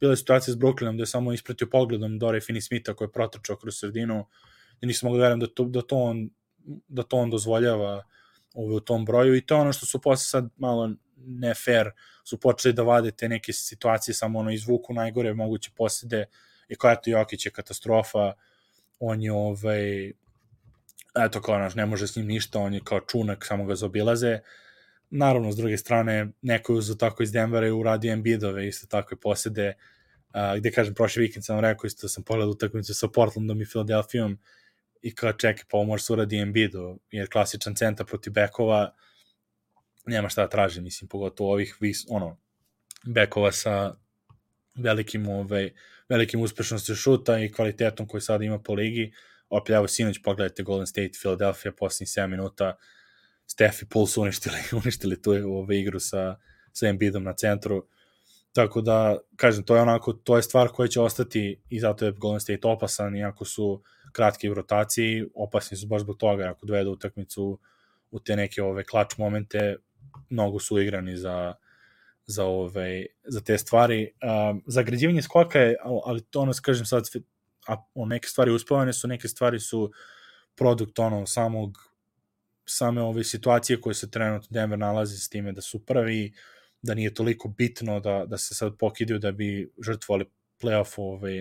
[0.00, 3.56] Bila je situacija s Brooklynom gde je samo ispratio pogledom Dore Finney-Smitha koji je protrčao
[3.56, 4.26] kroz sredinu
[4.80, 6.30] i nisam mogu da verujem da to, da to on
[6.88, 8.04] da to on dozvoljava
[8.54, 11.90] ovaj, u tom broju i to ono što su posle sad malo ne fair
[12.24, 16.24] su počeli da vade te neke situacije samo ono izvuku najgore moguće posede
[16.68, 18.32] i kao eto Jokić je katastrofa
[19.00, 20.12] on je ovaj
[21.24, 24.38] eto kao naš ne može s njim ništa on je kao čunak samo ga zaobilaze.
[25.10, 29.16] Naravno s druge strane neko je uzao tako iz Denvera i uradio Embiidove isto takve
[29.16, 29.74] posede
[30.34, 34.38] uh, gde kažem prošli vikend sam rekao isto sam pogledao utakmicu sa Portlandom i Philadelphijom
[35.02, 38.94] i kao čekaj pa ovo može se uradi Embiidu jer klasičan centar protiv bekova
[40.06, 42.36] nema šta da traži, mislim, pogotovo ovih vis, ono,
[43.06, 43.94] bekova sa
[44.74, 45.70] velikim, ovaj,
[46.08, 49.12] velikim uspešnosti šuta i kvalitetom koji sada ima po ligi.
[49.48, 52.76] Opet, evo, sinoć pogledajte Golden State, Philadelphia, posljednjih 7 minuta,
[53.46, 56.36] Steph i Paul su uništili, uništili tu ove igru sa,
[56.72, 57.86] sa Embiidom na centru.
[58.52, 62.12] Tako da, kažem, to je onako, to je stvar koja će ostati i zato je
[62.12, 63.82] Golden State opasan, iako su
[64.16, 67.58] kratki u rotaciji, opasni su baš zbog toga, ako dovedu utakmicu
[68.10, 69.76] u te neke ove klač momente,
[70.30, 71.54] mnogo su igrani za,
[72.26, 74.12] za, ove, za te stvari.
[74.22, 77.04] Um, zagrađivanje skoka je, ali to ono, kažem sad,
[77.68, 79.90] a, o, neke stvari uspavane su, neke stvari su
[80.54, 81.78] produkt ono, samog
[82.66, 86.32] same ove situacije koje se trenutno Denver nalazi s time da su prvi,
[86.82, 90.24] da nije toliko bitno da, da se sad pokidaju da bi žrtvovali
[90.62, 91.38] playoff ove,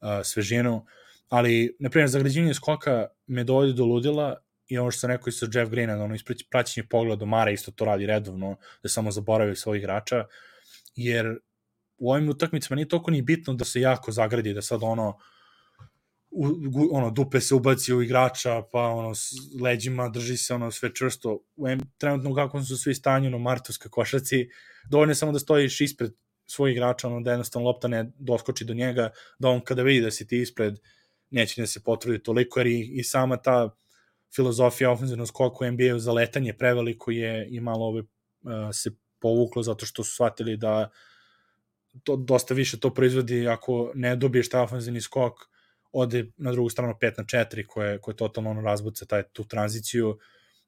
[0.00, 0.86] uh, svežinu,
[1.30, 4.36] ali, na primjer, zagrađivanje skoka me dovodi do ludila
[4.68, 7.70] i ono što sam rekao i sa Jeff Greena, ono ispreći praćenje pogleda Mara isto
[7.70, 10.24] to radi redovno, da samo zaboravio svojih igrača,
[10.94, 11.38] jer
[11.98, 15.18] u ovim utakmicama nije toliko ni bitno da se jako zagradi, da sad ono,
[16.30, 16.46] u,
[16.92, 19.30] ono, dupe se ubaci u igrača, pa ono, s
[19.62, 21.38] leđima drži se ono sve čvrsto.
[21.56, 24.48] U M, trenutno kako su svi stanju na martovskoj košaci,
[24.90, 26.12] dovoljno je samo da stojiš ispred
[26.46, 30.10] svojih igrača, ono, da jednostavno lopta ne doskoči do njega, da on kada vidi da
[30.10, 30.78] si ti ispred,
[31.30, 33.76] neće da se potrudi toliko, jer i, i sama ta
[34.34, 38.08] filozofija ofenzivnog skoka u NBA-u za letanje preveliko je i malo ove, uh,
[38.72, 40.90] se povuklo zato što su shvatili da
[42.04, 45.32] to dosta više to proizvodi ako ne dobiješ taj ofenzivni skok
[45.92, 50.18] ode na drugu stranu 5 na 4 koje, koje totalno ono razbuca taj, tu tranziciju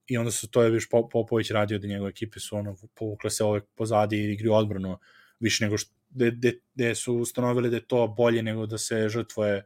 [0.07, 3.45] i onda su to je viš Popović radio da njegove ekipe su ono povukle se
[3.45, 4.99] ove pozadi i igri odbranu
[5.41, 9.65] više nego što gde, su ustanovili da je to bolje nego da se žrtvoje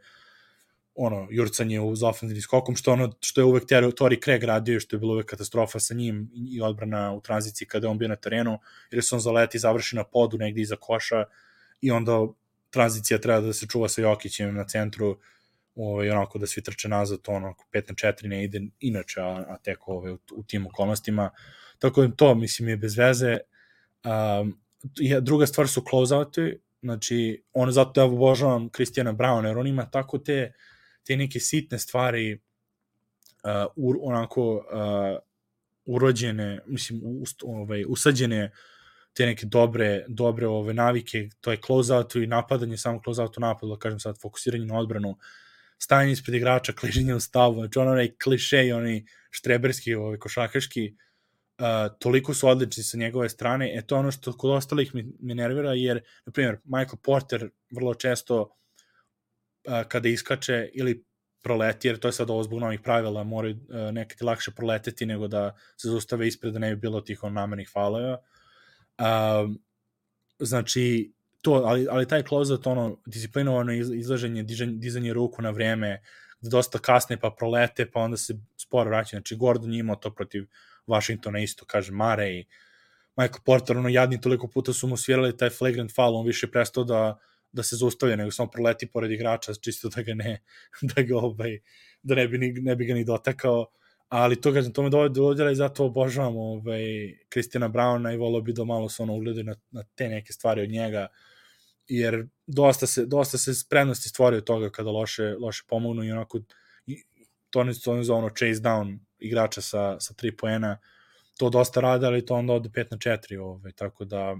[0.97, 3.65] ono, jurcanje uz ofenzivni skokom, što, ono, što je uvek
[3.97, 7.89] Tori Craig radio, što je bilo uvek katastrofa sa njim i odbrana u tranziciji kada
[7.89, 8.59] on bio na terenu,
[8.91, 11.25] jer se on zaleti, završi na podu negde iza koša
[11.81, 12.27] i onda
[12.71, 15.19] tranzicija treba da se čuva sa Jokićem na centru,
[15.75, 19.57] ovaj, onako da svi trče nazad, ono, 5 na 4 ne ide inače, a, a
[19.63, 21.31] tek ovaj, u, u tim okolnostima.
[21.79, 23.39] Tako da to, mislim, je bez veze.
[24.05, 24.61] Um,
[25.21, 30.19] druga stvar su closeouti, znači, on zato ja obožavam Kristijana Brown, jer on ima tako
[30.19, 30.53] te,
[31.07, 35.19] te neke sitne stvari uh, ur, onako uh,
[35.87, 38.51] urođene, mislim, ust, ovaj, usađene
[39.17, 43.73] te neke dobre, dobre ove navike, to je closeout i napadanje, samo closeout u napadu,
[43.73, 45.17] da kažem sad, fokusiranje na odbranu,
[45.79, 50.91] stajanje ispred igrača, kliženje u stavu, znači ono onaj kliše i onaj štreberski, ovaj, košakaški,
[50.93, 55.35] uh, toliko su odlični sa njegove strane, e to ono što kod ostalih mi, mi
[55.35, 58.51] nervira, jer, na primjer, Michael Porter vrlo često
[59.89, 61.05] kada iskače ili
[61.43, 65.29] proleti, jer to je sad ovo zbog novih pravila, moraju uh, nekad lakše proleteti nego
[65.29, 68.19] da se zaustave ispred da ne bi bilo tih namernih falova.
[68.99, 69.55] Uh,
[70.39, 71.13] znači,
[71.43, 76.03] to, ali, ali taj closet, ono, disciplinovano izlaženje, dizanje, dizanje ruku na vreme,
[76.41, 79.17] gde dosta kasne pa prolete, pa onda se sporo vraća.
[79.17, 80.49] Znači, Gordon je imao to protiv
[80.87, 82.45] Washingtona isto, kaže Mare i
[83.17, 86.85] Michael Porter, ono, jadni toliko puta su mu svirali taj flagrant foul, on više prestao
[86.85, 87.19] da,
[87.57, 90.43] da se zaustavlja, nego samo proleti pored igrača, čisto da ga ne,
[90.95, 91.59] da ga, ovaj,
[92.03, 93.67] da ne bi, ne bi ga ni dotakao.
[94.09, 96.83] Ali to kažem, to me dovede i zato obožavam ovaj,
[97.29, 100.63] Kristijana Brauna i volao bi da malo se ono ugleda na, na te neke stvari
[100.63, 101.09] od njega,
[101.89, 106.41] jer dosta se, dosta se spremnosti stvori od toga kada loše, loše pomognu i onako
[106.87, 107.03] i,
[107.51, 110.79] to ne to za ono chase down igrača sa, sa 3 poena,
[111.39, 114.37] to dosta rade, ali to onda ode 5 na 4, ovaj, tako da,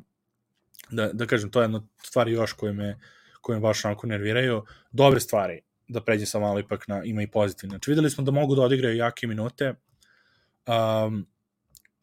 [0.91, 2.99] da, da kažem, to je jedna stvar još koje me,
[3.41, 4.65] koje me baš onako nerviraju.
[4.93, 7.73] Dobre stvari, da pređe sa malo ipak na, ima i pozitivne.
[7.73, 9.75] Znači, videli smo da mogu da odigraju jake minute
[10.67, 11.27] um,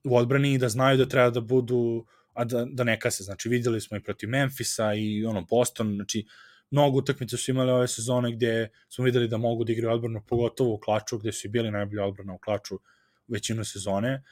[0.03, 3.23] u odbrani i da znaju da treba da budu a da, da ne kase.
[3.23, 6.25] Znači, videli smo i protiv Memfisa i ono Boston, znači,
[6.71, 10.73] mnogo utakmica su imali ove sezone gde smo videli da mogu da igraju odbrano, pogotovo
[10.73, 12.79] u klaču, gde su i bili najbolji odbrana u klaču
[13.27, 14.23] većinu sezone.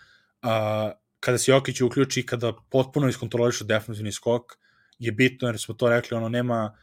[0.42, 4.58] A, kada se Jokić uključi, kada potpuno iskontrolišu defensivni skok,
[5.00, 6.78] je bitno, jer smo to rekli, ono, nema,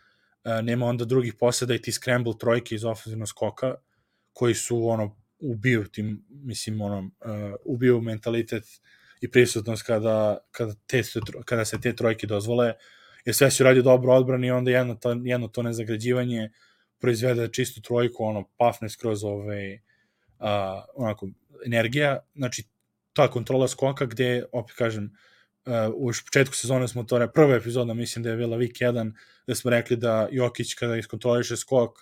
[0.62, 3.74] nema onda drugih poseda i ti scramble trojke iz ofenzivnog skoka,
[4.32, 8.64] koji su, ono, ubiju tim, mislim, ono, uh, ubiju mentalitet
[9.20, 11.03] i prisutnost kada, kada, te,
[11.45, 12.72] kada se te trojke dozvole,
[13.24, 16.51] jer sve se radi dobro odbrani i onda jedno to, jedno to nezagrađivanje
[16.99, 19.80] proizvede čistu trojku, ono, pafne skroz ove, ovaj,
[20.39, 21.28] a, onako,
[21.66, 22.64] energija, znači,
[23.19, 25.11] ta kontrola skoka gde, opet kažem,
[25.66, 29.11] uh, u početku sezone smo to, prva epizoda, mislim da je bila week 1,
[29.47, 31.99] gde smo rekli da Jokić kada iskontroliše skok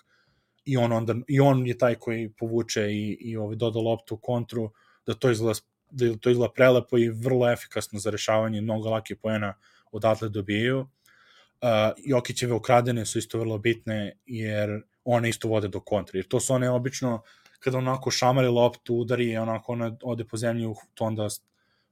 [0.65, 4.17] i on, onda, i on je taj koji povuče i, i ovaj, doda loptu u
[4.17, 4.69] kontru,
[5.05, 5.59] da to izgleda
[5.89, 9.53] da to izgleda prelepo i vrlo efikasno za rešavanje mnogo lake poena
[9.91, 10.79] odatle dobijaju.
[10.79, 10.87] Uh,
[11.97, 16.53] Jokićeve ukradene su isto vrlo bitne jer one isto vode do kontra, jer to su
[16.53, 17.21] one obično
[17.59, 21.27] kada onako šamari loptu, udari i onako ona ode po zemlji, to onda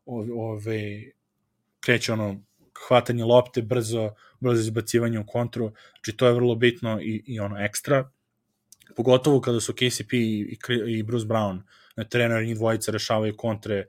[0.06, 1.04] ove, ove
[1.80, 2.42] kreće ono
[2.88, 7.60] hvatanje lopte, brzo, brzo izbacivanje u kontru, znači to je vrlo bitno i, i ono
[7.66, 8.10] ekstra,
[8.96, 10.58] pogotovo kada su KCP i,
[10.88, 11.62] i Bruce Brown
[11.96, 13.86] na terenu, njih dvojica rešavaju kontre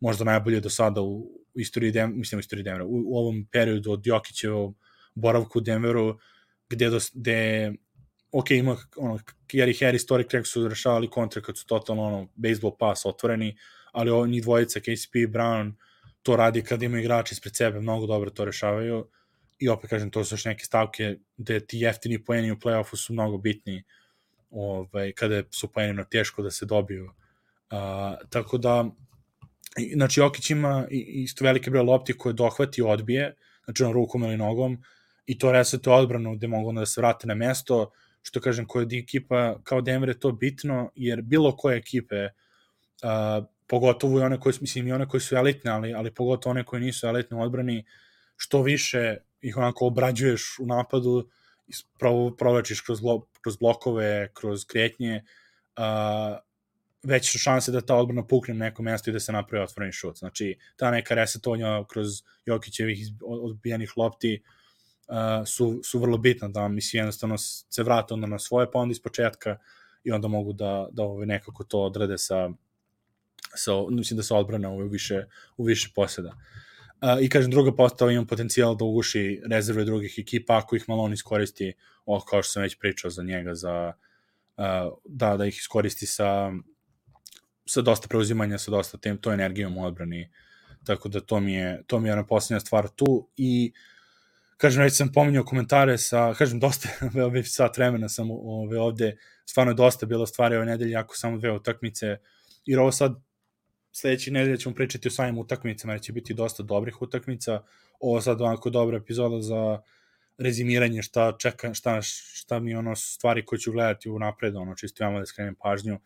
[0.00, 1.18] možda najbolje do sada u,
[1.54, 4.76] u istoriji Dem, mislim u istoriji Denvera, u, u ovom periodu od Jokićevog
[5.14, 6.18] boravku u Denveru,
[6.68, 7.72] gde, dos, gde
[8.32, 9.18] ok, ima ono,
[9.48, 13.56] Gary Harris, Tory Craig su rešavali kontre kad su totalno ono, baseball pas otvoreni,
[13.92, 15.72] ali ovo njih dvojica, KCP i Brown,
[16.22, 19.08] to radi kad ima igrači ispred sebe, mnogo dobro to rešavaju
[19.58, 23.12] i opet kažem, to su još neke stavke gde ti jeftini poeni u play-offu su
[23.12, 23.82] mnogo bitni
[24.50, 27.04] ovaj, kada su poenino teško da se dobiju.
[27.04, 28.84] Uh, tako da,
[29.94, 34.36] znači Jokić ima isto velike broj lopti koje dohvati i odbije, znači on rukom ili
[34.36, 34.82] nogom,
[35.26, 37.90] i to resetuje odbranu gde mogu da se vrate na mesto,
[38.28, 44.20] što kažem, je ekipa kao Denver je to bitno, jer bilo koje ekipe, uh, pogotovo
[44.20, 47.06] i one koje, mislim, i one koje su elitne, ali, ali pogotovo one koje nisu
[47.06, 47.84] elitne u odbrani,
[48.36, 51.28] što više ih onako obrađuješ u napadu,
[52.38, 53.00] provlačiš kroz,
[53.40, 55.24] kroz blokove, kroz kretnje,
[55.78, 56.36] uh,
[57.02, 59.92] veće su šanse da ta odbrana pukne na neko mesto i da se napravi otvoreni
[59.92, 60.18] šut.
[60.18, 64.57] Znači, ta neka resetovanja kroz Jokićevih odbijenih lopti uh,
[65.46, 69.00] su, su vrlo bitna, da mislim jednostavno se vrate onda na svoje, pa onda iz
[69.02, 69.58] početka
[70.04, 72.50] i onda mogu da, da ove, nekako to odrade sa,
[73.54, 75.24] sa mislim da se odbrana u više,
[75.56, 76.28] u više poseda.
[76.28, 81.02] Uh, I kažem, druga postava ima potencijal da uguši rezerve drugih ekipa ako ih malo
[81.02, 81.72] on iskoristi,
[82.06, 83.92] o, kao što sam već pričao za njega, za,
[84.56, 86.52] uh, da, da ih iskoristi sa,
[87.66, 90.30] sa dosta preuzimanja, sa dosta tem, to energijom u odbrani.
[90.84, 93.72] Tako da to mi je, to mi je ona posljednja stvar tu i
[94.58, 96.88] kažem, već sam pominjao komentare sa, kažem, dosta,
[97.34, 101.38] već sat vremena sam ove, ovde, stvarno je dosta bilo stvari ove nedelje, ako samo
[101.38, 102.16] dve utakmice,
[102.66, 103.14] jer ovo sad
[103.92, 107.62] sledeće nedelje ćemo pričati o samim utakmicama, jer će biti dosta dobrih utakmica.
[108.00, 109.78] Ovo sad onako dobra epizoda za
[110.38, 115.04] rezimiranje šta čeka, šta, šta mi ono stvari koje ću gledati u napred, ono čisto
[115.04, 115.98] imamo da skrenem pažnju.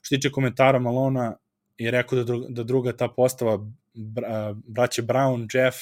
[0.00, 1.36] Što tiče komentara Malona,
[1.78, 3.58] je rekao da, druga, da druga ta postava
[3.94, 5.76] bra, braće Brown, Jeff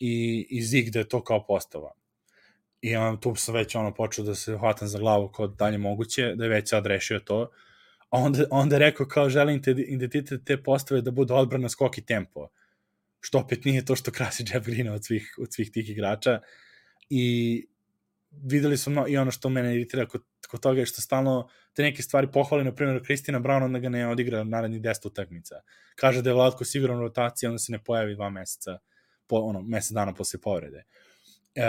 [0.00, 1.92] i, i Zig da je to kao postava.
[2.80, 6.34] I on, tu sam već ono počeo da se hvatam za glavu kao dalje moguće,
[6.34, 7.50] da je već sad rešio to
[8.10, 11.98] a onda, onda je rekao kao želim te identitet te postave da bude odbrana skok
[11.98, 12.48] i tempo,
[13.20, 16.40] što opet nije to što krasi Jeff Green od svih, od svih tih igrača
[17.10, 17.66] i
[18.30, 21.82] videli smo no, i ono što mene iritira kod, kod toga je što stalno te
[21.82, 25.54] neke stvari pohvali, na primjer Kristina Brown, onda ga ne odigra narednih 10 utakmica.
[25.94, 28.78] Kaže da je Vlatko siguran rotacija, onda se ne pojavi dva meseca,
[29.30, 30.84] po, ono, mesec dana posle povrede.
[31.54, 31.62] E,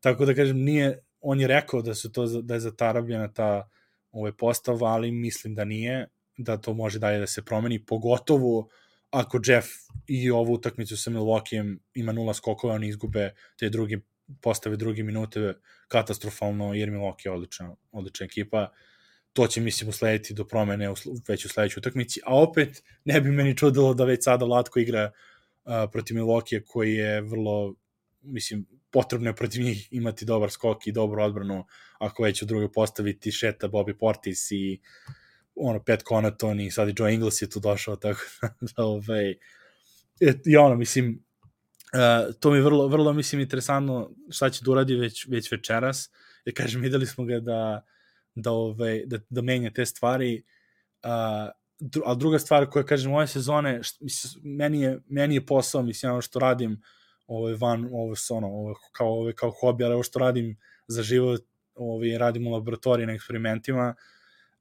[0.00, 3.68] tako da kažem, nije, on je rekao da su to, da je zatarabljena ta
[4.12, 6.06] ovaj postav, ali mislim da nije,
[6.36, 8.68] da to može dalje da se promeni, pogotovo
[9.10, 9.68] ako Jeff
[10.06, 13.98] i ovu utakmicu sa Milwaukeeom ima nula skokova, oni izgube te druge
[14.40, 15.54] postave druge minute
[15.88, 18.68] katastrofalno, jer Milwaukee je odlična, odlična ekipa.
[19.32, 20.94] To će, mislim, uslediti do promene u,
[21.28, 25.10] već u sledećoj utakmici, a opet ne bi meni čudilo da već sada Latko igra
[25.92, 27.74] protiv Milwaukee koji je vrlo,
[28.22, 31.64] mislim, potrebno je protiv njih imati dobar skok i dobru odbranu,
[31.98, 34.80] ako već u drugoj postaviti Šeta, Bobby Portis i
[35.54, 38.20] ono, Pat Conaton i sad i Joe Ingles je tu došao, tako
[38.60, 39.34] da, ovaj,
[40.46, 41.24] i ono, mislim,
[41.94, 46.10] uh, to mi je vrlo, vrlo, mislim, interesantno šta će da uradi već, već večeras,
[46.44, 47.84] jer kažem, videli smo ga da,
[48.34, 50.42] da, ovaj, da, da menja te stvari,
[51.04, 51.50] uh,
[52.04, 56.12] a druga stvar koja, kažem, ove sezone, št, mislim, meni, je, meni je posao, mislim,
[56.12, 56.82] ono što radim,
[57.26, 60.56] ovaj van ovo se ono ovo kao ovo kao hobi ali ovo što radim
[60.86, 61.40] za život
[61.74, 63.94] ovaj radim u laboratoriji na eksperimentima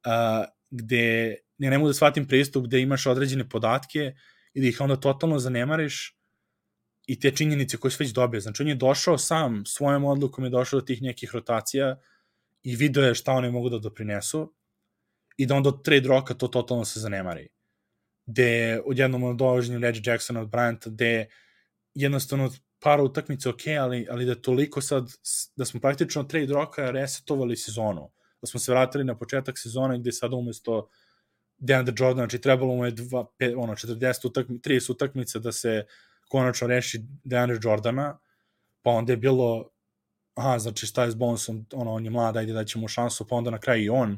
[0.03, 4.13] a, gde ne, ne mogu da shvatim pristup gde imaš određene podatke
[4.53, 6.17] i da ih onda totalno zanemariš
[7.07, 8.39] i te činjenice koje si već dobio.
[8.39, 11.95] Znači, on je došao sam, svojom odlukom je došao do tih nekih rotacija
[12.63, 14.53] i video je šta one mogu da doprinesu
[15.37, 17.47] i da onda od trade roka to totalno se zanemari.
[18.25, 21.27] Gde odjednom dolaženju Reggie Jacksona od Bryanta, gde
[21.93, 25.11] jednostavno par utakmica ok, ali, ali da toliko sad,
[25.55, 28.11] da smo praktično trade roka resetovali sezonu,
[28.41, 30.89] da smo se vratili na početak sezone gde sad umesto
[31.57, 35.85] DeAndre Jordan, znači trebalo mu je dva, pe, ono, 40 utakmica, 30 utakmica da se
[36.29, 38.19] konačno reši DeAndre Jordana,
[38.81, 39.69] pa onda je bilo
[40.37, 43.35] aha, znači šta je s Bonesom, ono, on je mlad, ajde da ćemo šansu, pa
[43.35, 44.17] onda na kraju i on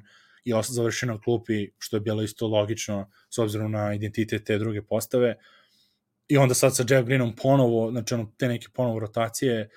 [0.50, 4.82] i završi na klupi, što je bilo isto logično s obzirom na identitet te druge
[4.82, 5.36] postave.
[6.28, 9.70] I onda sad sa Jeff Greenom ponovo, znači ono, te neke ponovo rotacije,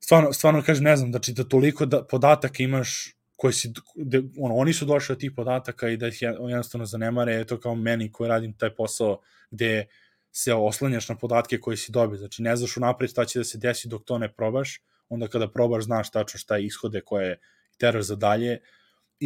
[0.00, 4.54] stvarno, stvarno kažem, ne znam, znači da toliko da, podataka imaš koje si, de, ono,
[4.54, 8.12] oni su došli od tih podataka i da ih jednostavno zanemare, je to kao meni
[8.12, 9.20] koji radim taj posao
[9.50, 9.86] gde
[10.32, 12.18] se oslanjaš na podatke koje si dobio.
[12.18, 15.48] Znači, ne znaš unapred šta će da se desi dok to ne probaš, onda kada
[15.48, 17.38] probaš znaš tačno šta je ishode koje
[17.78, 18.60] teraš za dalje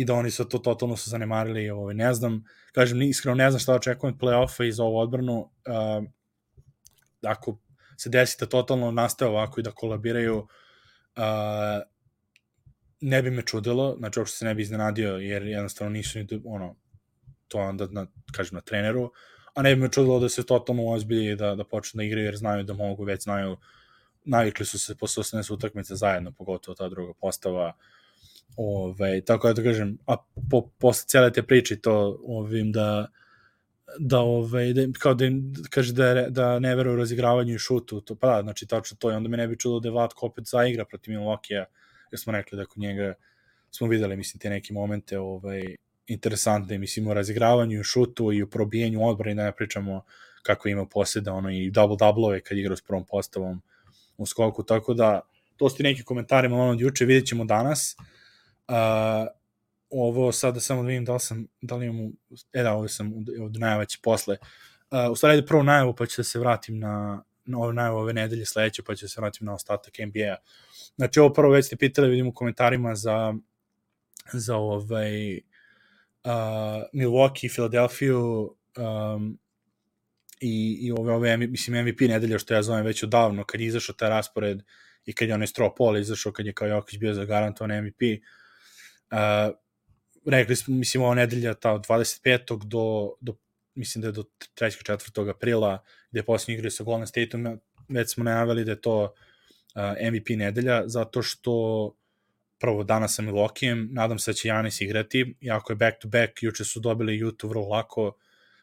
[0.00, 1.70] i da oni su to totalno su zanemarili.
[1.70, 5.38] Ovaj, ne znam, kažem, iskreno ne znam šta očekujem play-offa i za ovu odbranu.
[5.40, 6.04] Uh,
[7.22, 7.58] ako
[7.96, 11.82] se desi da totalno nastaje ovako i da kolabiraju, uh,
[13.00, 16.76] ne bi me čudilo, znači uopšte se ne bi iznenadio, jer jednostavno nisu ni, ono,
[17.48, 19.10] to onda, na, kažem, na treneru,
[19.54, 22.36] a ne bi me čudilo da se totalno ozbilji da, da počnu da igraju, jer
[22.36, 23.56] znaju da mogu, već znaju,
[24.24, 27.72] navikli su se posle 18 utakmice zajedno, pogotovo ta druga postava,
[28.56, 30.16] Ove, tako da kažem, a
[30.50, 33.06] po, posle cele te priče to ovim da
[33.98, 38.14] da ove, da, kao da im kaže da, da ne veruje razigravanju i šutu, to,
[38.14, 40.44] pa da, znači tačno to i onda me ne bi čulo da je Vlatko opet
[40.46, 41.64] zaigra protiv Milwaukee-a,
[42.10, 43.14] jer smo rekli da kod njega
[43.70, 45.76] smo videli, mislim, te neke momente ovaj,
[46.06, 50.02] interesantne, mislim, o razigravanju, šutu i u probijenju odbrane, da ne pričamo
[50.42, 53.62] kako ima posjeda, ono, i double-double-ove kad igra s prvom postavom
[54.18, 55.20] u skoku, tako da,
[55.56, 57.96] to su neki komentari malo od juče, vidjet ćemo danas.
[57.98, 58.17] Uh,
[59.90, 62.12] ovo sada samo da vidim da li sam, da li imam,
[62.52, 63.12] e da, ovo sam
[63.42, 64.36] od najava će posle.
[64.90, 68.12] Uh, u stvari, prvo najavu, pa ću da se vratim na, na ove najavu ove
[68.12, 70.36] nedelje sledeće, pa ću da se vratim na ostatak NBA-a.
[70.96, 73.34] Znači, ovo prvo već ste pitali, vidimo u komentarima za,
[74.32, 75.40] za ovaj, uh,
[76.92, 79.38] Milwaukee, Philadelphia, um,
[80.40, 83.94] i, i ove, ove, mislim, MVP nedelje, što ja zovem već odavno, kad je izašao
[83.94, 84.62] taj raspored
[85.04, 88.37] i kad je onaj Stro Pol izašao, kad je kao Jokić bio zagarantovan MVP, uh,
[90.26, 92.64] rekli smo, mislim, ova nedelja ta od 25.
[92.64, 93.36] do, do
[93.74, 94.24] mislim da je do
[94.56, 94.92] 3.
[94.92, 95.30] 4.
[95.30, 100.12] aprila, gde je posljednji igraju sa Golden State-om, već smo najavili da je to uh,
[100.12, 101.94] MVP nedelja, zato što
[102.58, 106.42] prvo danas sa Milokijem, nadam se da će Janis igrati, iako je back to back,
[106.42, 108.12] juče su dobili Jutu vrlo lako,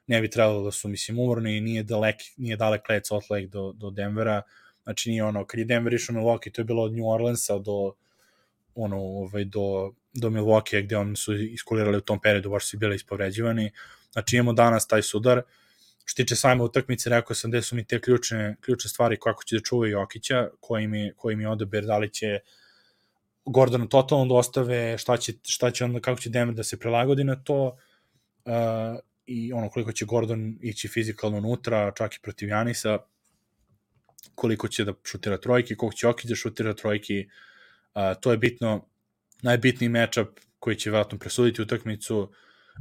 [0.07, 3.71] ne bi trebalo da su, mislim, umorni, nije dalek, nije dalek let Salt Lake do,
[3.71, 4.41] do Denvera,
[4.83, 7.93] znači nije ono, kad je Denver išao Milwaukee, to je bilo od New Orleansa do,
[8.75, 12.95] ono, ovaj, do, do Milwaukee, gde oni su iskulirali u tom periodu, baš su bili
[12.95, 13.71] ispovređivani,
[14.11, 15.41] znači imamo danas taj sudar,
[16.05, 19.55] što tiče sajma utakmice, rekao sam gde su mi te ključne, ključne stvari kako će
[19.55, 22.39] da čuvaju Jokića, koji mi, koji mi odabir, da li će
[23.45, 27.35] Gordonu totalno dostave, šta će, šta će onda, kako će Denver da se prilagodi na
[27.35, 27.77] to,
[28.45, 28.51] uh,
[29.25, 32.97] i ono koliko će Gordon ići fizikalno unutra, čak i protiv Janisa,
[34.35, 37.25] koliko će da šutira trojke, koliko će Jokić da šutira trojke,
[37.95, 38.85] uh, to je bitno,
[39.45, 42.31] najbitniji matchup koji će vratno presuditi utakmicu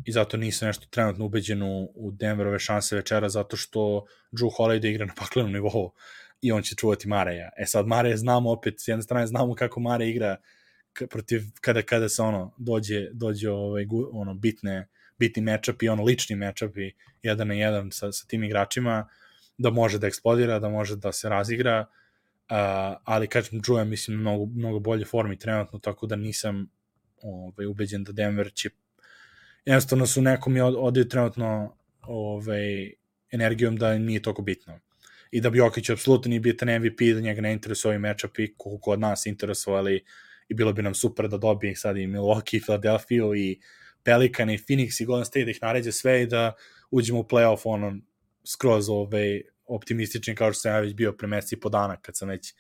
[0.04, 4.90] i zato nisam nešto trenutno ubeđen u, u Denverove šanse večera, zato što Drew Holiday
[4.90, 5.92] igra na paklenom nivou
[6.40, 7.50] i on će čuvati Mareja.
[7.56, 10.36] E sad Mareja znamo opet, s jedne strane znamo kako Mare igra
[11.10, 14.88] protiv, kada, kada se ono dođe, dođe ovaj, ono, bitne,
[15.18, 19.08] bitni matchup i ono lični matchup i jedan na jedan sa, sa tim igračima,
[19.58, 21.86] da može da eksplodira, da može da se razigra,
[22.50, 26.70] uh, ali kažem, Drew je mislim mnogo, mnogo bolje formi trenutno, tako da nisam
[27.22, 28.70] ovaj, ubeđen da Denver će
[29.64, 32.92] jednostavno su nekom je odaju trenutno ovaj,
[33.30, 34.80] energijom da nije toliko bitno.
[35.30, 38.90] I da Jokić apsolutno nije bitan MVP, da njega ne interesuje ovaj matchup i koliko
[38.90, 40.04] od nas interesovali
[40.48, 43.60] i bilo bi nam super da dobije sad i Milwaukee, Philadelphia i
[44.02, 46.52] Pelican i Phoenix i Golden State da ih naređe sve i da
[46.90, 47.96] uđemo u playoff ono
[48.44, 52.28] skroz ovaj, optimistični kao što sam ja već bio pre meseci po dana kad sam
[52.28, 52.54] već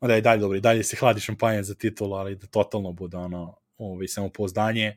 [0.00, 3.16] da je dalje dobro, i dalje se hladi šampanje za titulu, ali da totalno bude
[3.16, 4.96] ono ovaj, samo pouzdanje.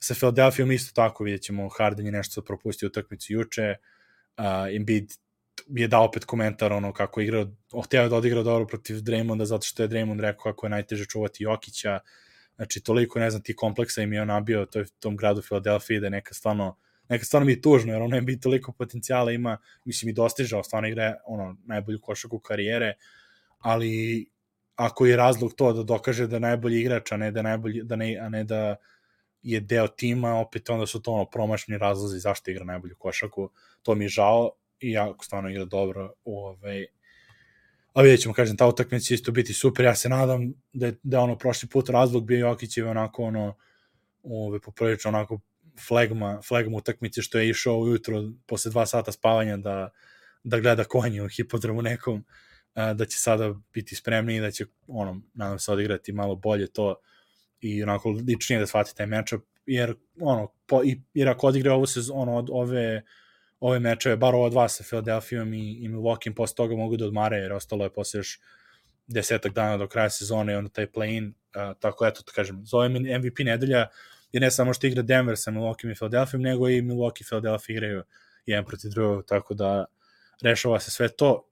[0.00, 3.74] Sa Philadelphia isto tako vidjet ćemo Harden je nešto propustio utakmicu juče,
[4.38, 4.44] uh,
[4.76, 5.12] Embiid
[5.68, 7.46] je dao opet komentar ono kako je igrao,
[7.84, 11.44] hteo da odigra dobro protiv Draymonda zato što je Draymond rekao kako je najteže čuvati
[11.44, 11.98] Jokića,
[12.56, 16.06] znači toliko ne znam ti kompleksa im je on nabio to tom gradu Filadelfiji da
[16.06, 16.76] je neka stvarno
[17.10, 20.62] neka stvarno mi je tužno, jer on ne bi toliko potencijala ima, mislim i dostižao,
[20.62, 22.94] stvarno igra ono, najbolju košaku karijere,
[23.58, 24.26] ali
[24.76, 27.96] ako je razlog to da dokaže da je najbolji igrač, a ne da, najbolji, da
[27.96, 28.76] ne, a ne da
[29.42, 33.50] je deo tima, opet onda su to ono promašni razlozi zašto igra najbolju košaku,
[33.82, 34.50] to mi je žao,
[34.80, 36.12] i jako stvarno igra dobro.
[36.24, 36.86] Ovaj,
[37.92, 40.96] a vidjet ćemo, kažem, ta utakmica će isto biti super, ja se nadam da je,
[41.02, 43.56] da je ono prošli put razlog bio Jokićev onako ono,
[44.22, 45.40] ove, poprilično onako
[45.88, 49.90] flegma, flegma utakmice što je išao ujutro posle dva sata spavanja da,
[50.44, 52.24] da gleda konje u hipodromu nekom,
[52.74, 56.96] da će sada biti spremni i da će, ono, nadam se odigrati malo bolje to
[57.60, 61.86] i onako ličnije da shvati taj matchup, jer, ono, po, i, jer ako odigre ovo
[61.86, 63.02] sezon, ono, od ove
[63.60, 67.36] ove mečeve, bar ova dva sa Philadelphia i, i Milwaukee posle toga mogu da odmare,
[67.36, 68.40] jer ostalo je posle još
[69.06, 72.92] desetak dana do kraja sezone i onda taj play-in, uh, tako eto, to kažem, zovem
[72.92, 73.86] MVP nedelja,
[74.32, 77.74] jer ne samo što igra Denver sa Milwaukee i Philadelphia, nego i Milwaukee i Philadelphia
[77.74, 78.02] igraju
[78.46, 79.84] jedan protiv drugog, tako da
[80.42, 81.48] rešava se sve to,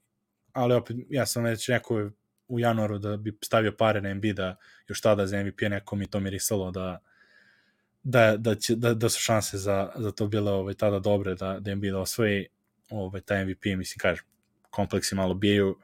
[0.53, 2.11] ali opet, ja sam već rekao
[2.49, 4.57] u januaru da bi stavio pare na NBA da
[4.89, 6.99] još tada za MVP neko mi to mirisalo da
[8.03, 11.61] da, da, će, da, da su šanse za, za to bile ovaj, tada dobre da,
[11.61, 12.47] da NBA da osvoji
[12.91, 14.25] ovaj, taj MVP, mislim, kažem,
[14.71, 15.79] kompleksi malo bijaju,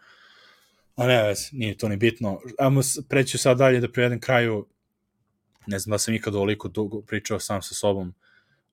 [0.97, 2.41] a ne, nije to ni bitno.
[2.59, 4.69] Amo preću sad dalje da privedem kraju,
[5.67, 8.15] ne znam da sam ikad ovoliko dugo pričao sam sa sobom,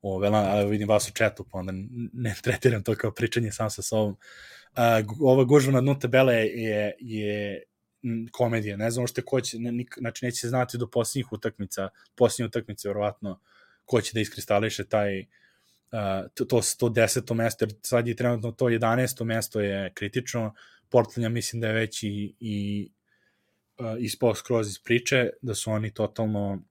[0.01, 1.73] ove, ali vidim vas u četu, pa onda
[2.13, 4.11] ne tretiram to kao pričanje sam sa sobom.
[4.11, 7.63] Uh, ova gužva na dnu tabele je, je
[8.31, 12.87] komedija, ne znam što ko će, ne, znači neće znati do posljednjih utakmica, posljednje utakmice
[12.87, 13.39] verovatno,
[13.85, 15.25] ko će da iskristališe taj uh,
[16.33, 19.23] to, to, to deseto mesto, jer sad je trenutno to 11.
[19.23, 20.53] mesto je kritično,
[20.89, 22.89] Portland ja mislim da je već i, i
[23.79, 26.61] uh, ispao skroz iz priče, da su oni totalno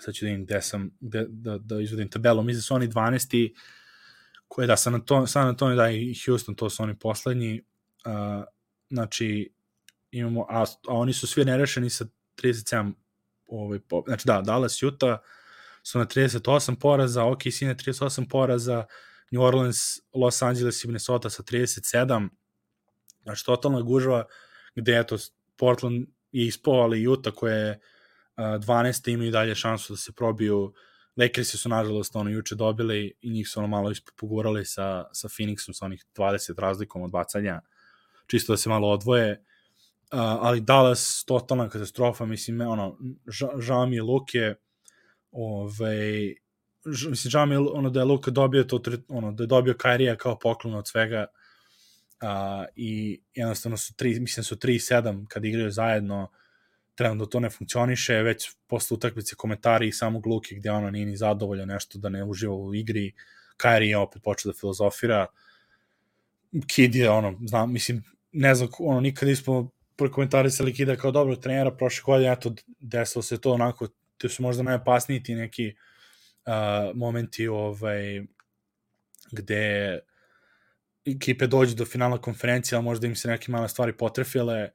[0.00, 2.88] sad ću da vidim gde sam, gde, da, da izvodim tabelu, mislim da su oni
[2.88, 3.54] 12.
[4.48, 7.62] koje da San Antonio, San Antonio da i Houston, to su oni poslednji,
[8.06, 8.44] uh,
[8.90, 9.52] znači
[10.10, 12.06] imamo, a, a oni su svi nerešeni sa
[12.36, 12.92] 37
[13.48, 15.18] ovaj, po, znači da, Dallas, Utah
[15.82, 18.84] su na 38 poraza, OKC na 38 poraza,
[19.30, 19.78] New Orleans,
[20.14, 22.28] Los Angeles i Minnesota sa 37,
[23.22, 24.24] znači totalna gužva,
[24.74, 25.16] gde eto,
[25.56, 27.80] Portland je ispao, ali Utah koja je
[28.38, 29.12] 12.
[29.12, 30.72] imaju dalje šansu da se probiju
[31.16, 35.72] Lakersi su nažalost ono juče dobili i njih su ono malo ispogurali sa, sa Phoenixom
[35.72, 37.60] sa onih 20 razlikom od bacanja
[38.26, 39.44] čisto da se malo odvoje
[40.12, 42.98] Uh, ali Dallas totalna katastrofa, mislim, ono,
[43.58, 44.54] žao mi je Luke,
[45.30, 46.34] ovaj,
[46.84, 50.16] mislim, žao mi je ono da je Luka dobio to, ono, da je dobio Kairija
[50.16, 51.26] kao poklon od svega
[52.22, 56.30] uh, i jednostavno su tri, mislim su 3-7 kad igraju zajedno,
[56.98, 61.16] trenutno to ne funkcioniše, već posle utakmice komentari i samog Luke gde ono nije ni
[61.16, 63.12] zadovoljan nešto da ne uživa u igri,
[63.56, 65.26] Kairi je opet počeo da filozofira,
[66.66, 68.02] Kid je ono, znam, mislim,
[68.32, 73.40] ne znam, ono, nikad nismo prokomentarisali Kida kao dobrog trenera, prošle godine, eto, desilo se
[73.40, 73.88] to onako,
[74.18, 75.74] to su možda najopasniji ti neki
[76.46, 78.22] uh, momenti ovaj,
[79.32, 79.98] gde
[81.06, 84.70] ekipe dođu do finalna konferencija, ali možda im se neke male stvari potrefile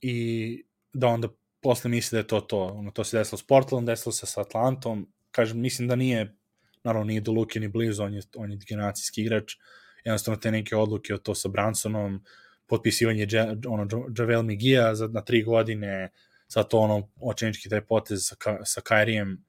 [0.00, 1.28] i da onda
[1.66, 2.58] posle misli da je to to.
[2.64, 5.08] Ono, to se desilo s Portlandom, desilo se sa Atlantom.
[5.30, 6.36] Kažem, mislim da nije,
[6.84, 9.56] naravno nije do Luke ni blizu, on je, on je generacijski igrač.
[10.04, 12.20] Jednostavno te neke odluke o to sa Bransonom,
[12.66, 13.26] potpisivanje
[13.68, 16.10] ono, Javel Migija za, na tri godine,
[16.48, 19.44] sa to ono, očenički taj potez sa, sa Kairijem,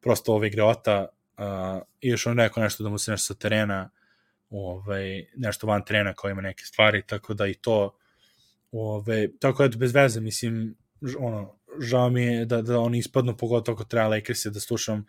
[0.00, 1.06] prosto ove greota,
[1.38, 3.90] uh, i još on rekao nešto da mu se nešto sa terena,
[4.50, 7.94] ovaj, nešto van terena kao ima neke stvari, tako da i to,
[8.72, 10.74] ovaj, tako eto, bez veze, mislim,
[11.18, 15.04] ono, žao mi je da, da oni ispadnu, pogotovo ako treba Lakersi da slušam,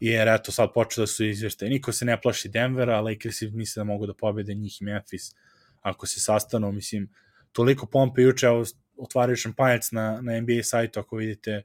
[0.00, 1.70] jer eto, sad počeo da su izveštaje.
[1.70, 5.34] Niko se ne plaši Denvera, Lakersi misle da mogu da pobede njih i Memphis
[5.80, 7.08] ako se sastanu, mislim,
[7.52, 8.64] toliko pompe juče, evo,
[8.96, 11.62] otvaraju šampanjac na, na NBA sajtu, ako vidite,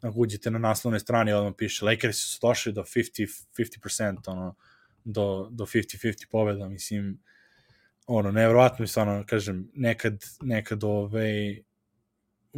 [0.00, 4.54] ako uđete na naslovnoj strani, odmah piše, Lakers su došli do 50, 50%, ono,
[5.04, 7.18] do, do 50-50 pobeda, mislim,
[8.06, 11.62] ono, nevrovatno mi stvarno, kažem, nekad, nekad, ovaj,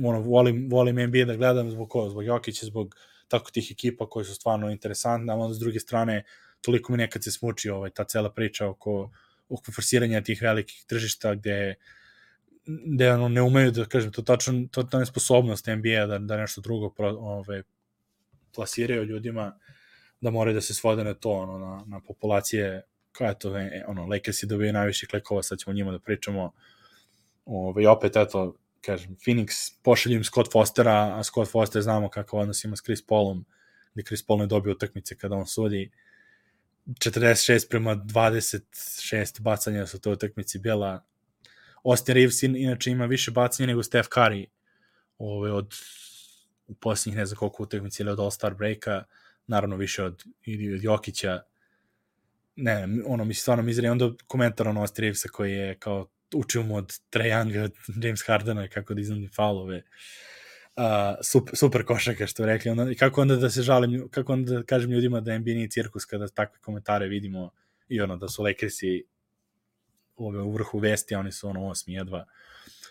[0.05, 2.97] ono, volim, volim NBA da gledam zbog koga, zbog Jokića, zbog
[3.29, 6.25] tako tih ekipa koji su stvarno interesantne, a onda s druge strane,
[6.61, 9.11] toliko mi nekad se smuči ovaj, ta cela priča oko
[9.49, 11.75] oko forsiranja tih velikih tržišta gde
[12.67, 16.61] gde ono, ne umeju da kažem to tačno to ta nesposobnost NBA da da nešto
[16.61, 17.63] drugo pro, ove
[18.55, 19.59] plasiraju ljudima
[20.21, 22.83] da moraju da se svode na to ono na na populacije
[23.21, 23.53] je to
[23.87, 26.53] ono Lakersi dobiju najviše klikova sad ćemo njima da pričamo.
[27.47, 32.65] Ove opet eto kažem Phoenix pošalju im Scott Fostera a Scott Foster znamo kakav odnos
[32.65, 33.45] ima s Chris Paulom
[33.95, 35.91] gde Chris Paul ne dobio utakmice kada on sudi
[36.89, 41.05] 46 prema 26 bacanja su to utakmici bila.
[41.85, 44.47] Austin Reeves inače ima više bacanja nego Steph Curry
[45.19, 45.75] ove, od
[46.67, 49.05] u posljednjih ne znam koliko utakmici ili od All-Star breaka,
[49.47, 51.43] naravno više od, ili od Jokića.
[52.57, 53.89] Ne, ono, mi stvarno mizeri.
[53.89, 58.23] Onda komentar ono Austin Reevesa koji je kao učio mu od Trae Younga, od James
[58.27, 59.83] Hardena kako da iznudi faulove.
[60.77, 60.85] Uh,
[61.23, 62.71] super, super košaka što rekli.
[62.71, 66.05] Onda, kako onda da se žalim, kako onda da kažem ljudima da NBA nije cirkus
[66.05, 67.51] kada takve komentare vidimo
[67.89, 69.05] i ono da su Lakersi
[70.17, 72.27] ove, u vrhu vesti, a oni su ono osmi jedva.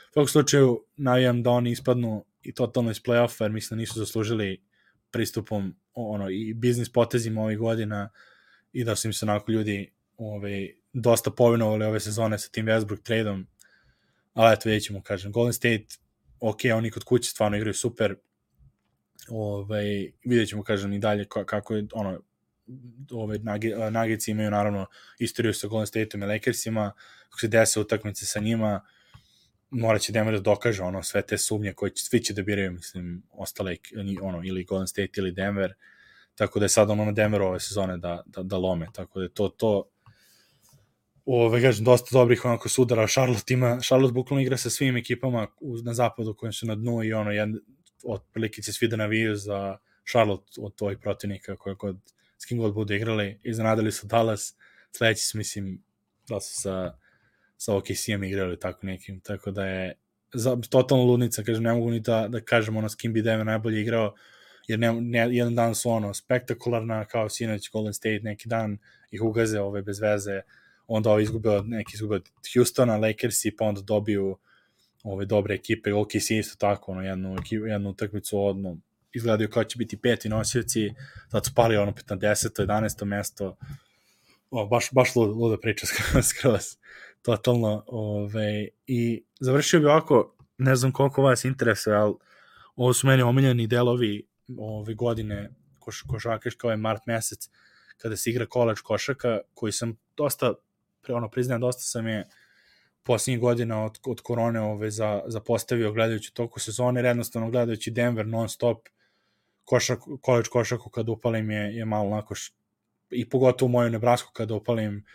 [0.10, 4.00] U svakom slučaju navijam da oni ispadnu i totalno iz play-offa, jer mislim da nisu
[4.00, 4.64] zaslužili
[5.12, 8.10] pristupom ono, i biznis potezima ovih godina
[8.74, 13.04] i da su im se onako ljudi ove, dosta povinovali ove sezone sa tim Westbrook
[13.04, 13.48] tradeom,
[14.34, 15.86] ali eto vidjet ćemo, kažem, Golden State
[16.40, 18.16] ok, oni kod kuće stvarno igraju super,
[19.30, 22.22] ovaj, vidjet ćemo, kažem, i dalje kako je, ono,
[23.12, 23.40] ove
[23.92, 24.86] Nuggets imaju naravno
[25.20, 26.92] istoriju sa Golden State-om i Lakersima,
[27.30, 28.82] kako se desa utakmice sa njima,
[29.70, 32.72] morat će Denver da dokaže ono, sve te sumnje koje će, svi će da biraju,
[32.72, 33.76] mislim, ostale,
[34.22, 35.74] ono, ili Golden State ili Denver,
[36.36, 39.30] tako da je sad ono na Denveru ove sezone da, da, da lome, tako da
[39.30, 39.90] to, to
[41.28, 45.48] ove, kažem, dosta dobrih onako sudara, Charlotte ima, Charlotte bukvalno igra sa svim ekipama
[45.84, 47.60] na zapadu kojim su na dnu i ono, jedan,
[48.04, 49.78] otprilike će svi da naviju za
[50.12, 51.98] Charlotte od tvojih protivnika koje god,
[52.38, 54.56] s kim god bude igrali, iznenadili su Dallas,
[54.92, 55.84] sledeći su, mislim,
[56.30, 56.98] da su sa,
[57.58, 59.94] sa OKC-em igrali tako nekim, tako da je
[60.34, 63.46] za, totalno ludnica, kažem, ne mogu ni da, da kažem ono s kim bi Denver
[63.46, 64.14] najbolje igrao,
[64.68, 68.78] jer ne, ne, jedan dan su ono spektakularna, kao sinoć Golden State, neki dan
[69.12, 70.42] ih ugaze ove bez veze,
[70.88, 74.38] onda ovaj izgubio, neki izgubio od Houstona, Lakersi, pa onda dobiju
[75.04, 77.36] ove dobre ekipe, OKC isto tako, ono, jednu,
[77.68, 78.78] jednu utakmicu odno,
[79.14, 80.94] izgledaju kao će biti peti nosioci,
[81.32, 82.66] sad su pali ono opet na 10.
[82.66, 83.06] 11.
[83.06, 83.58] mesto,
[84.52, 85.86] o, baš, baš luda priča
[86.30, 86.66] skroz,
[87.22, 92.14] totalno, ove, i završio bi ovako, ne znam koliko vas interesuje, ali
[92.76, 94.28] ovo su meni omiljeni delovi
[94.58, 95.50] ove godine
[95.80, 97.50] koš, košakaš kao je mart mesec,
[97.98, 100.54] kada se igra kolač košaka, koji sam dosta,
[101.14, 102.28] ono priznajem, dosta sam je
[103.04, 108.28] posljednjih godina od, od korone ove, za, za postavio gledajući toku sezone, jednostavno gledajući Denver
[108.28, 108.88] non stop,
[109.66, 112.52] košak, college košaku kad upalim je, je malo onako š,
[113.10, 115.06] i pogotovo moju Nebrasku kad upalim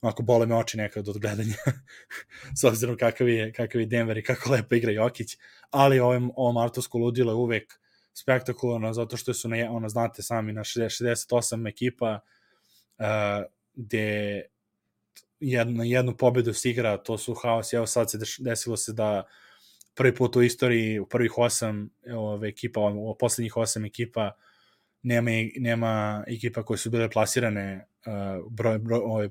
[0.00, 1.56] onako bole me oči nekad od gledanja
[2.60, 5.36] s obzirom kakav je, kakav je Denver i kako lepo igra Jokić,
[5.70, 7.80] ali ovo, ovo martovsko ludilo je uvek
[8.14, 12.20] spektakularno zato što su, na, ono, znate sami, na 68 ekipa
[12.98, 13.04] uh,
[13.74, 14.42] gde
[15.40, 19.26] jednu, jednu pobedu se igra, to su haos, evo sad se desilo se da
[19.94, 24.32] prvi put u istoriji, u prvih osam ove, ekipa, u poslednjih osam ekipa,
[25.02, 29.30] nema, nema ekipa koje su bile plasirane uh, broj, broj, ove,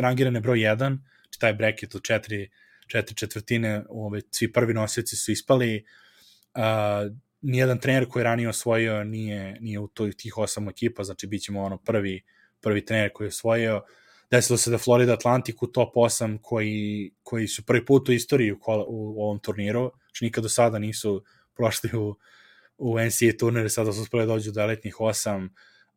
[0.00, 2.50] rangirane broj 1, znači taj bracket od četiri,
[2.86, 5.84] četiri četvrtine, ove, svi prvi nosioci su ispali,
[6.54, 11.26] uh, nijedan trener koji je ranije osvojio nije, nije u toj, tih osam ekipa, znači
[11.26, 12.22] bit ćemo ono prvi,
[12.60, 13.82] prvi trener koji je osvojio, uh,
[14.32, 18.52] desilo se da Florida Atlantic u top 8 koji, koji su prvi put u istoriji
[18.52, 21.24] u, kola, u, ovom turniru, znači nikad do sada nisu
[21.56, 22.14] prošli u,
[22.78, 25.48] u NCAA turnire, sada su uspeli da dođu do elitnih 8,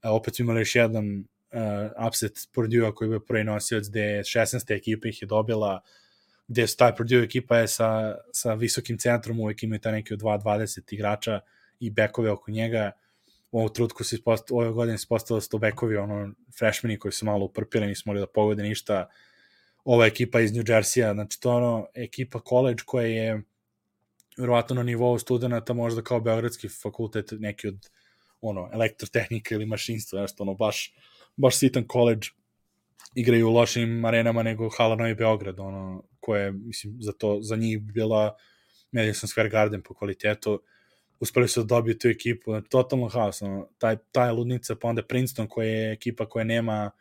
[0.01, 4.75] a, opet imali još jedan uh, upset Purdue koji je prvi nosioc gde 16.
[4.75, 5.81] ekipa ih je dobila,
[6.47, 10.19] gde su taj Purdue ekipa je sa, sa visokim centrom, uvek imaju ta neki od
[10.19, 11.39] 2-20 igrača
[11.79, 12.91] i bekove oko njega,
[13.56, 17.26] u ovu trutku se ispostavilo, ove godine se postavilo sto bekovi, ono, freshmeni koji su
[17.26, 19.10] malo uprpili, nismo mogli da pogode ništa.
[19.86, 23.44] Ova ekipa iz New Jersey-a, znači to ono, ekipa college koja je
[24.38, 27.90] verovatno na nivou studenta, možda kao Beogradski fakultet, neki od
[28.41, 30.94] ono, elektrotehnika ili mašinstva, nešto ono, baš,
[31.38, 32.27] baš sitan college,
[33.15, 37.80] igraju u lošim arenama nego Hala Novi Beograd, ono, koje, mislim, za to, za njih
[37.82, 38.36] bila
[38.91, 40.61] Madison Square Garden po kvalitetu,
[41.19, 45.03] uspeli su da dobiju tu ekipu, znači totalno haos, ono, taj, taj ludnica, pa onda
[45.03, 46.91] Princeton koja je ekipa koja nema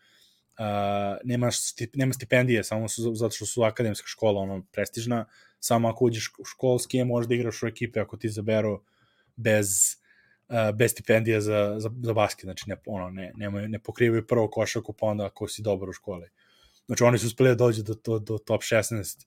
[0.59, 5.25] uh, nema, stip, nema stipendije, samo su, zato što su akademska škola, ono, prestižna,
[5.61, 8.83] samo ako uđeš u školski je možda igraš u ekipe ako ti zaberu
[9.37, 9.97] bez
[10.49, 14.51] uh, bez stipendija za, za, za basket, znači ne, ono, ne, ne, ne pokrivaju prvo
[14.51, 16.29] košaku, pa onda ako si dobar u školi.
[16.87, 19.27] Znači oni su uspeli da dođu do, do, do top 16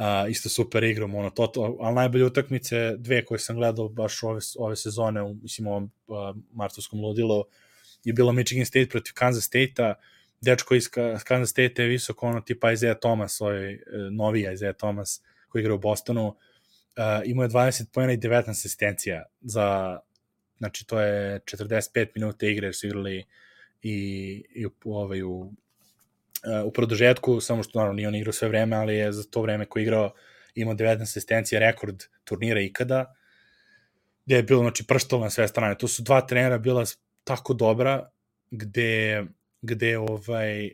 [0.00, 4.22] uh, isto super igrom, ono, to, to, ali najbolje utakmice, dve koje sam gledao baš
[4.22, 7.44] ove, ove sezone, u, mislim, ovom uh, martovskom ludilu,
[8.04, 9.94] je bilo Michigan State protiv Kansas State-a,
[10.40, 10.88] dečko iz
[11.24, 13.78] Kansas State je visoko, ono, tipa Isaiah Thomas, ovaj,
[14.10, 16.34] novija Isaiah Thomas, koji igra u Bostonu, uh,
[17.24, 19.98] imao je 20 pojena i 19 asistencija za,
[20.58, 23.24] znači, to je 45 minuta igre, jer su igrali
[23.82, 25.52] i, i u, ovaj, u
[26.44, 29.42] uh, u produžetku, samo što naravno nije on igrao sve vreme, ali je za to
[29.42, 30.12] vreme koji igrao
[30.54, 33.14] imao 19 asistencija, rekord turnira ikada,
[34.26, 35.78] gde je bilo znači, prštalo na sve strane.
[35.78, 36.84] Tu su dva trenera bila
[37.24, 38.10] tako dobra,
[38.50, 39.24] gde,
[39.62, 40.70] gde ovaj,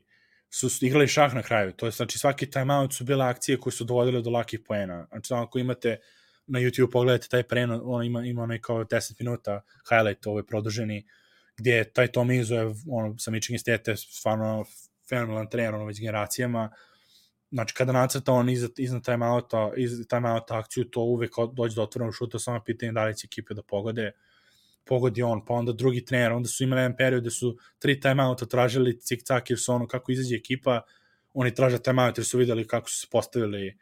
[0.50, 1.72] su igrali šah na kraju.
[1.72, 5.06] To je znači svaki timeout su bile akcije koje su dovodile do lakih poena.
[5.10, 5.98] Znači ako imate
[6.46, 11.06] na YouTube pogledajte taj preno, on ima, ima onaj kao 10 minuta highlight ovaj produženi,
[11.56, 14.64] gdje taj Tom Izzo je ono, sa Michigan State stvarno
[15.08, 16.70] fenomenalan trener ono već generacijama,
[17.50, 22.14] znači kada nacrta on iza, iza timeouta, iza timeouta akciju, to uvek dođe do otvorenog
[22.14, 24.12] šuta, samo pitanje da li će ekipe da pogode,
[24.84, 28.46] pogodi on, pa onda drugi trener, onda su imali jedan period gde su tri timeouta
[28.46, 30.80] tražili cik-cak, jer su ono kako izađe ekipa,
[31.34, 33.78] oni traže timeout jer su videli kako su se postavili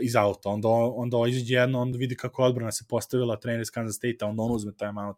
[0.00, 3.96] iz auta, onda, onda izađe jedno, onda vidi kako odbrana se postavila trener iz Kansas
[3.96, 5.16] State, onda on uzme time out,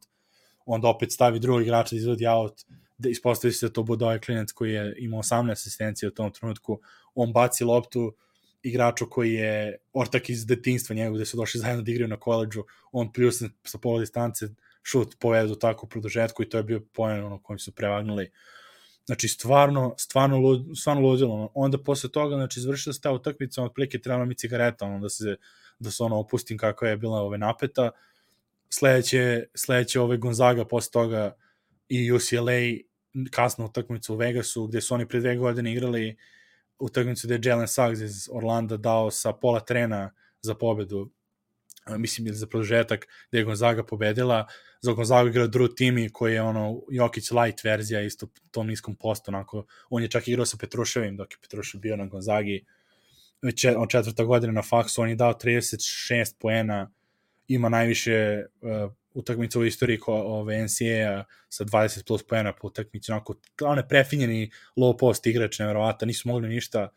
[0.68, 2.64] onda opet stavi drugog igrača da izvodi out,
[2.98, 6.32] da ispostavi se da to bude ovaj klinac koji je imao 18 asistencije u tom
[6.32, 6.80] trenutku,
[7.14, 8.14] on baci loptu
[8.62, 12.64] igraču koji je ortak iz detinstva njegov, gde su došli zajedno da igraju na koleđu,
[12.92, 14.48] on pljusne sa pola distance,
[14.82, 18.30] šut povedu tako u produžetku i to je bio pojen ono kojim su prevagnuli.
[19.06, 21.50] Znači, stvarno, stvarno, lud, stvarno ludilo.
[21.54, 25.36] Onda posle toga, znači, izvršila se ta utakmica, otprilike trebala mi cigareta, ono, da se,
[25.78, 27.90] da se ono opustim kako je bila ove napeta.
[28.70, 31.36] Sledeće, sledeće ove Gonzaga posle toga
[31.88, 32.60] i UCLA
[33.30, 36.16] kasno utakmicu u Vegasu, gde su oni pre dve godine igrali
[36.78, 40.10] utakmicu gde je Jalen Suggs iz Orlanda dao sa pola trena
[40.42, 41.10] za pobedu
[41.96, 44.46] mislim ili za produžetak gde je Gonzaga pobedila.
[44.80, 49.30] Za Gonzaga igrao Drew Timi koji je ono Jokić light verzija isto tom niskom postu
[49.30, 52.64] onako on je čak igrao sa Petruševim dok je Petrušev bio na Gonzagi.
[53.42, 56.90] Već on četvrta godina na faksu on je dao 36 poena
[57.48, 63.12] ima najviše uh, utakmica u istoriji ko, ove NCAA sa 20 plus poena po utakmici,
[63.12, 66.88] onako, one prefinjeni low post igrač, nevjerovata, nisu mogli ništa.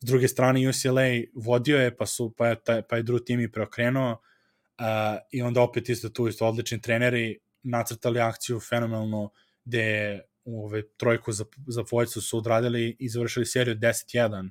[0.00, 3.52] S druge strane, UCLA vodio je, pa, su, pa, je, taj, pa je Drew Timi
[3.52, 4.86] preokrenuo uh,
[5.30, 9.30] i onda opet isto tu isto odlični treneri nacrtali akciju fenomenalno
[9.64, 14.50] gde ove, trojku za, za dvojcu su odradili i završili seriju 10-1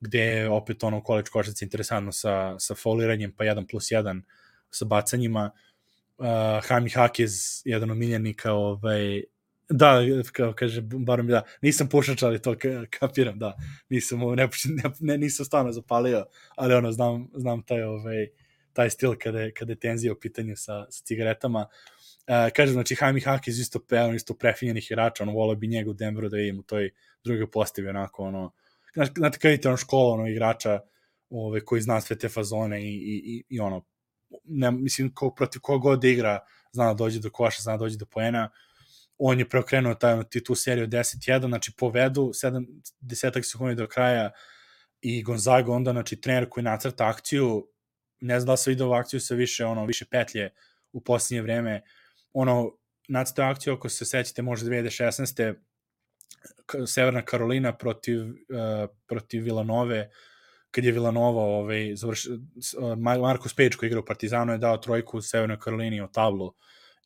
[0.00, 4.22] gde je opet ono college košac interesantno sa, sa foliranjem pa 1 plus 1
[4.70, 5.50] sa bacanjima
[6.18, 6.26] uh,
[6.68, 9.22] Hami Hakez, jedan od miljenika, ovaj,
[9.68, 10.00] da,
[10.32, 12.54] kao kaže, bar mi da, nisam pušač, ali to
[12.90, 13.56] kapiram, da,
[13.88, 16.26] nisam, ne, ne, ne, nisam stvarno zapalio,
[16.56, 18.26] ali ono, znam, znam taj, ovaj,
[18.72, 21.66] taj stil kada je, kada je tenzija u pitanju sa, sa cigaretama.
[22.28, 25.94] Uh, kaže, znači, Hami Hakez isto, pe, isto prefinjenih igrača, ono, volio bi njega u
[25.94, 26.90] Denveru da vidim u toj
[27.24, 28.52] drugoj postavi, onako, ono,
[28.94, 30.80] znate, kada vidite ono škola, ono, igrača,
[31.30, 33.84] ove, koji zna sve te fazone i, i, i, i ono,
[34.44, 36.38] ne, mislim, ko, protiv koga god da igra,
[36.72, 38.50] zna da dođe do koša, zna da dođe do poena,
[39.18, 42.66] on je preokrenuo taj, tu seriju 10-1, znači povedu 7
[43.00, 44.30] desetak sekundi do kraja
[45.00, 47.68] i Gonzaga onda, znači trener koji nacrta akciju,
[48.20, 50.50] ne zna da se vidio akciju sa više, ono, više petlje
[50.92, 51.82] u posljednje vreme,
[52.32, 52.72] ono,
[53.08, 55.54] nacrta akciju, ako se sećate, možda 2016.
[56.86, 60.10] Severna Karolina protiv, uh, protiv Villanove,
[60.76, 62.26] kad je Villanova ovaj, završ,
[63.20, 66.52] Marko Spejč koji igra u Partizanu je dao trojku u Severnoj Karolini o tablu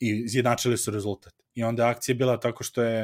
[0.01, 1.33] i izjednačili su rezultat.
[1.55, 3.03] I onda akcija bila tako što je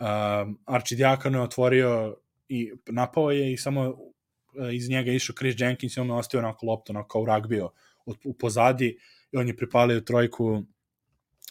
[0.00, 2.16] um, Archie Diakano otvorio
[2.48, 3.96] i napao je i samo uh,
[4.72, 7.70] iz njega išao Chris Jenkins i on je ostio onako loptu, onako kao ragbio
[8.06, 8.98] u, u pozadi
[9.32, 10.62] i on je pripalio trojku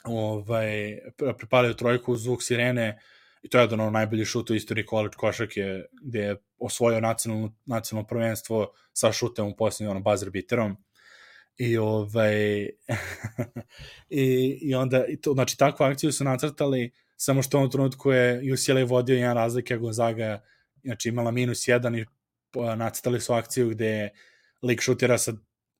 [0.04, 0.98] ovaj,
[1.38, 3.00] pripalio trojku zvuk sirene
[3.44, 7.56] i to je jedan od najboljih šuta u istoriji college košarke gde je osvojio nacionalno,
[7.66, 10.78] nacionalno prvenstvo sa šutem u posljednju ono, buzzer beaterom
[11.58, 12.70] i ovaj
[14.10, 18.54] i, i onda i to, znači takvu akciju su nacrtali samo što u trenutku je
[18.54, 20.44] UCLA vodio jedan razlike a Gonzaga
[20.84, 22.06] znači imala minus jedan i
[22.78, 24.10] nacrtali su akciju gde
[24.62, 25.34] lik šutira sa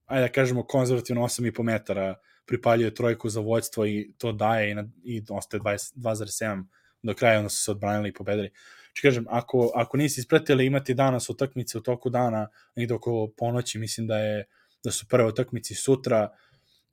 [0.06, 2.16] ajde da kažemo konzervativno 8,5 metara
[2.46, 6.66] pripaljuje trojku za vođstvo i to daje i, na, i ostaje 2,7
[7.04, 8.50] do kraja, onda su se odbranili i pobedili.
[8.96, 13.80] Znači, kažem, ako, ako nisi ispratili imati danas utakmice u toku dana, negde oko ponoći,
[13.80, 14.46] mislim da je
[14.84, 16.30] da su prve utakmice sutra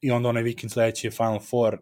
[0.00, 1.78] i onda onaj vikend sledeći je Final Four.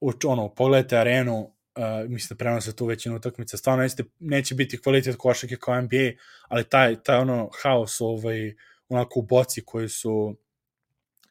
[0.00, 4.82] U, ono, pogledajte arenu, uh, mislim da prenose tu većinu utakmica, stvarno jeste, neće biti
[4.82, 6.10] kvalitet košake kao NBA,
[6.48, 8.54] ali taj, taj ono haos ovaj,
[8.88, 10.36] onako u boci koji su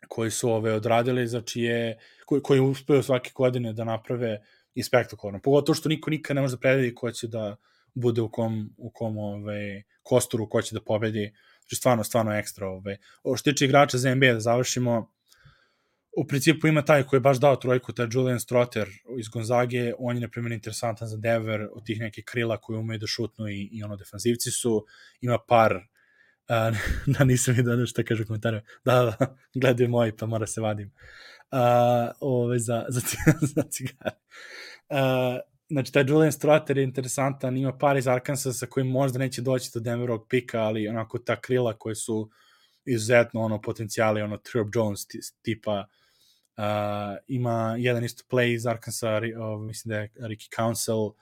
[0.08, 4.42] koji su ove odradili, znači je, koji, koji uspeju svake godine da naprave
[4.74, 5.40] i spektakularno.
[5.44, 7.56] Pogotovo što niko nikad ne može da predvidi ko će da
[7.96, 11.32] bude u kom, u kom ovaj, kosturu, ko će da pobedi.
[11.60, 12.68] Znači stvarno, stvarno ekstra.
[12.68, 12.98] Ovaj.
[13.24, 15.12] O što tiče igrača za NBA, da završimo,
[16.18, 18.90] u principu ima taj koji je baš dao trojku, taj Julian Strotter
[19.20, 23.00] iz Gonzage, on je na primjer interesantan za Denver od tih nekih krila koji umeju
[23.00, 24.86] da šutnu i, i ono defanzivci su,
[25.22, 25.76] ima par
[26.50, 30.62] uh, da nisam vidio da šta kaže komentare, da, da, gledaju moji pa mora se
[30.62, 30.92] vadim
[31.52, 33.02] uh, ove, za, za,
[33.56, 34.12] za cigare.
[34.90, 39.70] Uh, znači, taj Julian Strater je interesantan, ima par iz Arkansasa koji možda neće doći
[39.74, 42.30] do Denverovog pika, ali onako ta krila koje su
[42.86, 45.00] izuzetno ono potencijali, ono Trip Jones
[45.42, 45.86] tipa,
[46.58, 46.64] uh,
[47.28, 51.14] ima jedan isto play iz Arkansasa, uh, mislim da je Ricky Council, uh,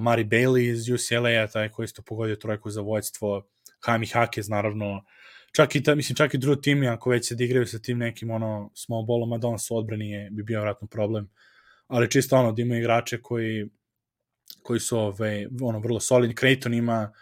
[0.00, 3.46] Mari Bailey iz UCLA, taj koji isto pogodio trojku za vođstvo,
[3.80, 5.04] Hami Hakez, naravno,
[5.52, 8.30] čak i, ta, mislim, čak i Drew Timmy, ako već se digraju sa tim nekim
[8.30, 11.28] ono small ballom, a da on su odbrani je, bi bio vratno problem
[11.86, 13.68] ali čisto ono da ima igrače koji
[14.62, 16.36] koji su ove, ono vrlo solidni.
[16.36, 17.12] Creighton ima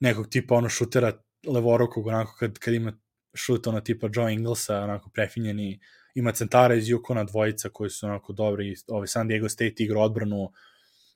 [0.00, 1.12] nekog tipa ono šutera
[1.46, 2.92] levorukog, onako kad, kad ima
[3.34, 5.80] šut ono tipa Joe Inglesa, onako prefinjeni,
[6.14, 10.52] ima centara iz Yukona dvojica koji su onako dobri, ovaj San Diego State igra odbranu,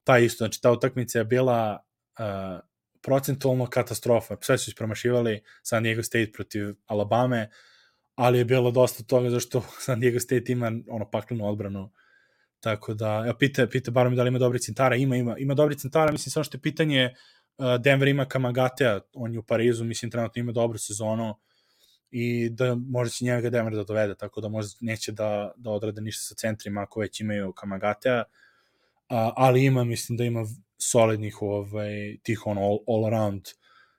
[0.05, 1.79] ta isto, znači ta utakmica je bila
[2.19, 2.61] uh,
[3.03, 7.51] procentualno katastrofa, sve su ispromašivali San Diego State protiv Alabame,
[8.15, 11.93] ali je bilo dosta toga zašto San Diego State ima ono paklenu odbranu,
[12.61, 15.55] tako da, evo, pita, pita bar mi da li ima dobri centara, ima, ima, ima
[15.55, 17.15] dobri centara, mislim samo što je pitanje,
[17.59, 21.35] uh, Denver ima Kamagatea, on je u Parizu, mislim trenutno ima dobru sezonu,
[22.11, 26.01] i da može će njega Denver da dovede, tako da možda neće da, da odrade
[26.01, 28.25] ništa sa centrima ako već imaju Kamagatea,
[29.09, 30.47] a, ali ima, mislim da ima
[30.79, 33.43] solidnih ovaj, tih ono all, all around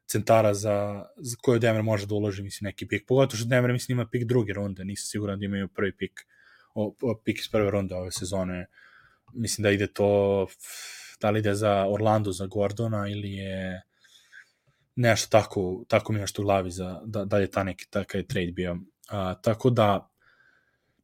[0.06, 3.04] centara za, za koje Denver može da uloži, mislim, neki pik.
[3.08, 6.26] Pogotovo što Denver, mislim, ima pik druge runde, nisam siguran da imaju prvi pik,
[6.80, 8.68] o, o, pik iz prve runde ove sezone.
[9.34, 10.48] Mislim da ide to,
[11.22, 13.82] da li ide za Orlando, za Gordona ili je
[14.96, 18.52] nešto tako, tako mi nešto u glavi za, da, da je ta neki takav trade
[18.52, 18.78] bio.
[19.10, 20.10] A, tako da,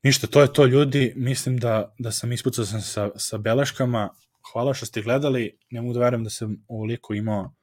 [0.04, 4.10] ništa, to je to ljudi, mislim da, da sam ispucao sam sa, sa beleškama,
[4.52, 7.54] hvala što ste gledali, ne mogu da verujem da sam ovoliko imao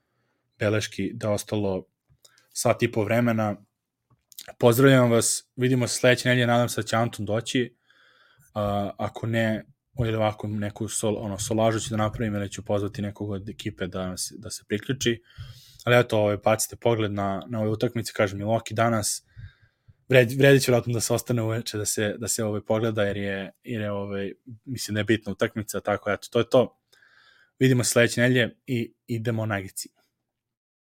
[0.58, 1.84] beleški, da ostalo
[2.52, 3.56] sat i po vremena,
[4.58, 7.76] pozdravljam vas, vidimo se sledeće nedelje, nadam se da će Anton doći,
[8.54, 9.64] a, ako ne,
[10.06, 13.86] ili ovako neku sol, ono, solažu ću da napravim ili ću pozvati nekog od ekipe
[13.86, 15.22] da, da se priključi
[15.84, 19.24] ali eto, ovaj, bacite pogled na, na ove utakmice, kažem, Milwaukee danas,
[20.08, 23.16] vredi, vredi će vratno da se ostane uveče, da se, da se ovaj, pogleda, jer
[23.16, 24.32] je, jer je ovaj,
[24.64, 26.78] mislim da je bitna utakmica, tako eto, to je to.
[27.58, 29.88] Vidimo sledeće nelje i idemo na Gici.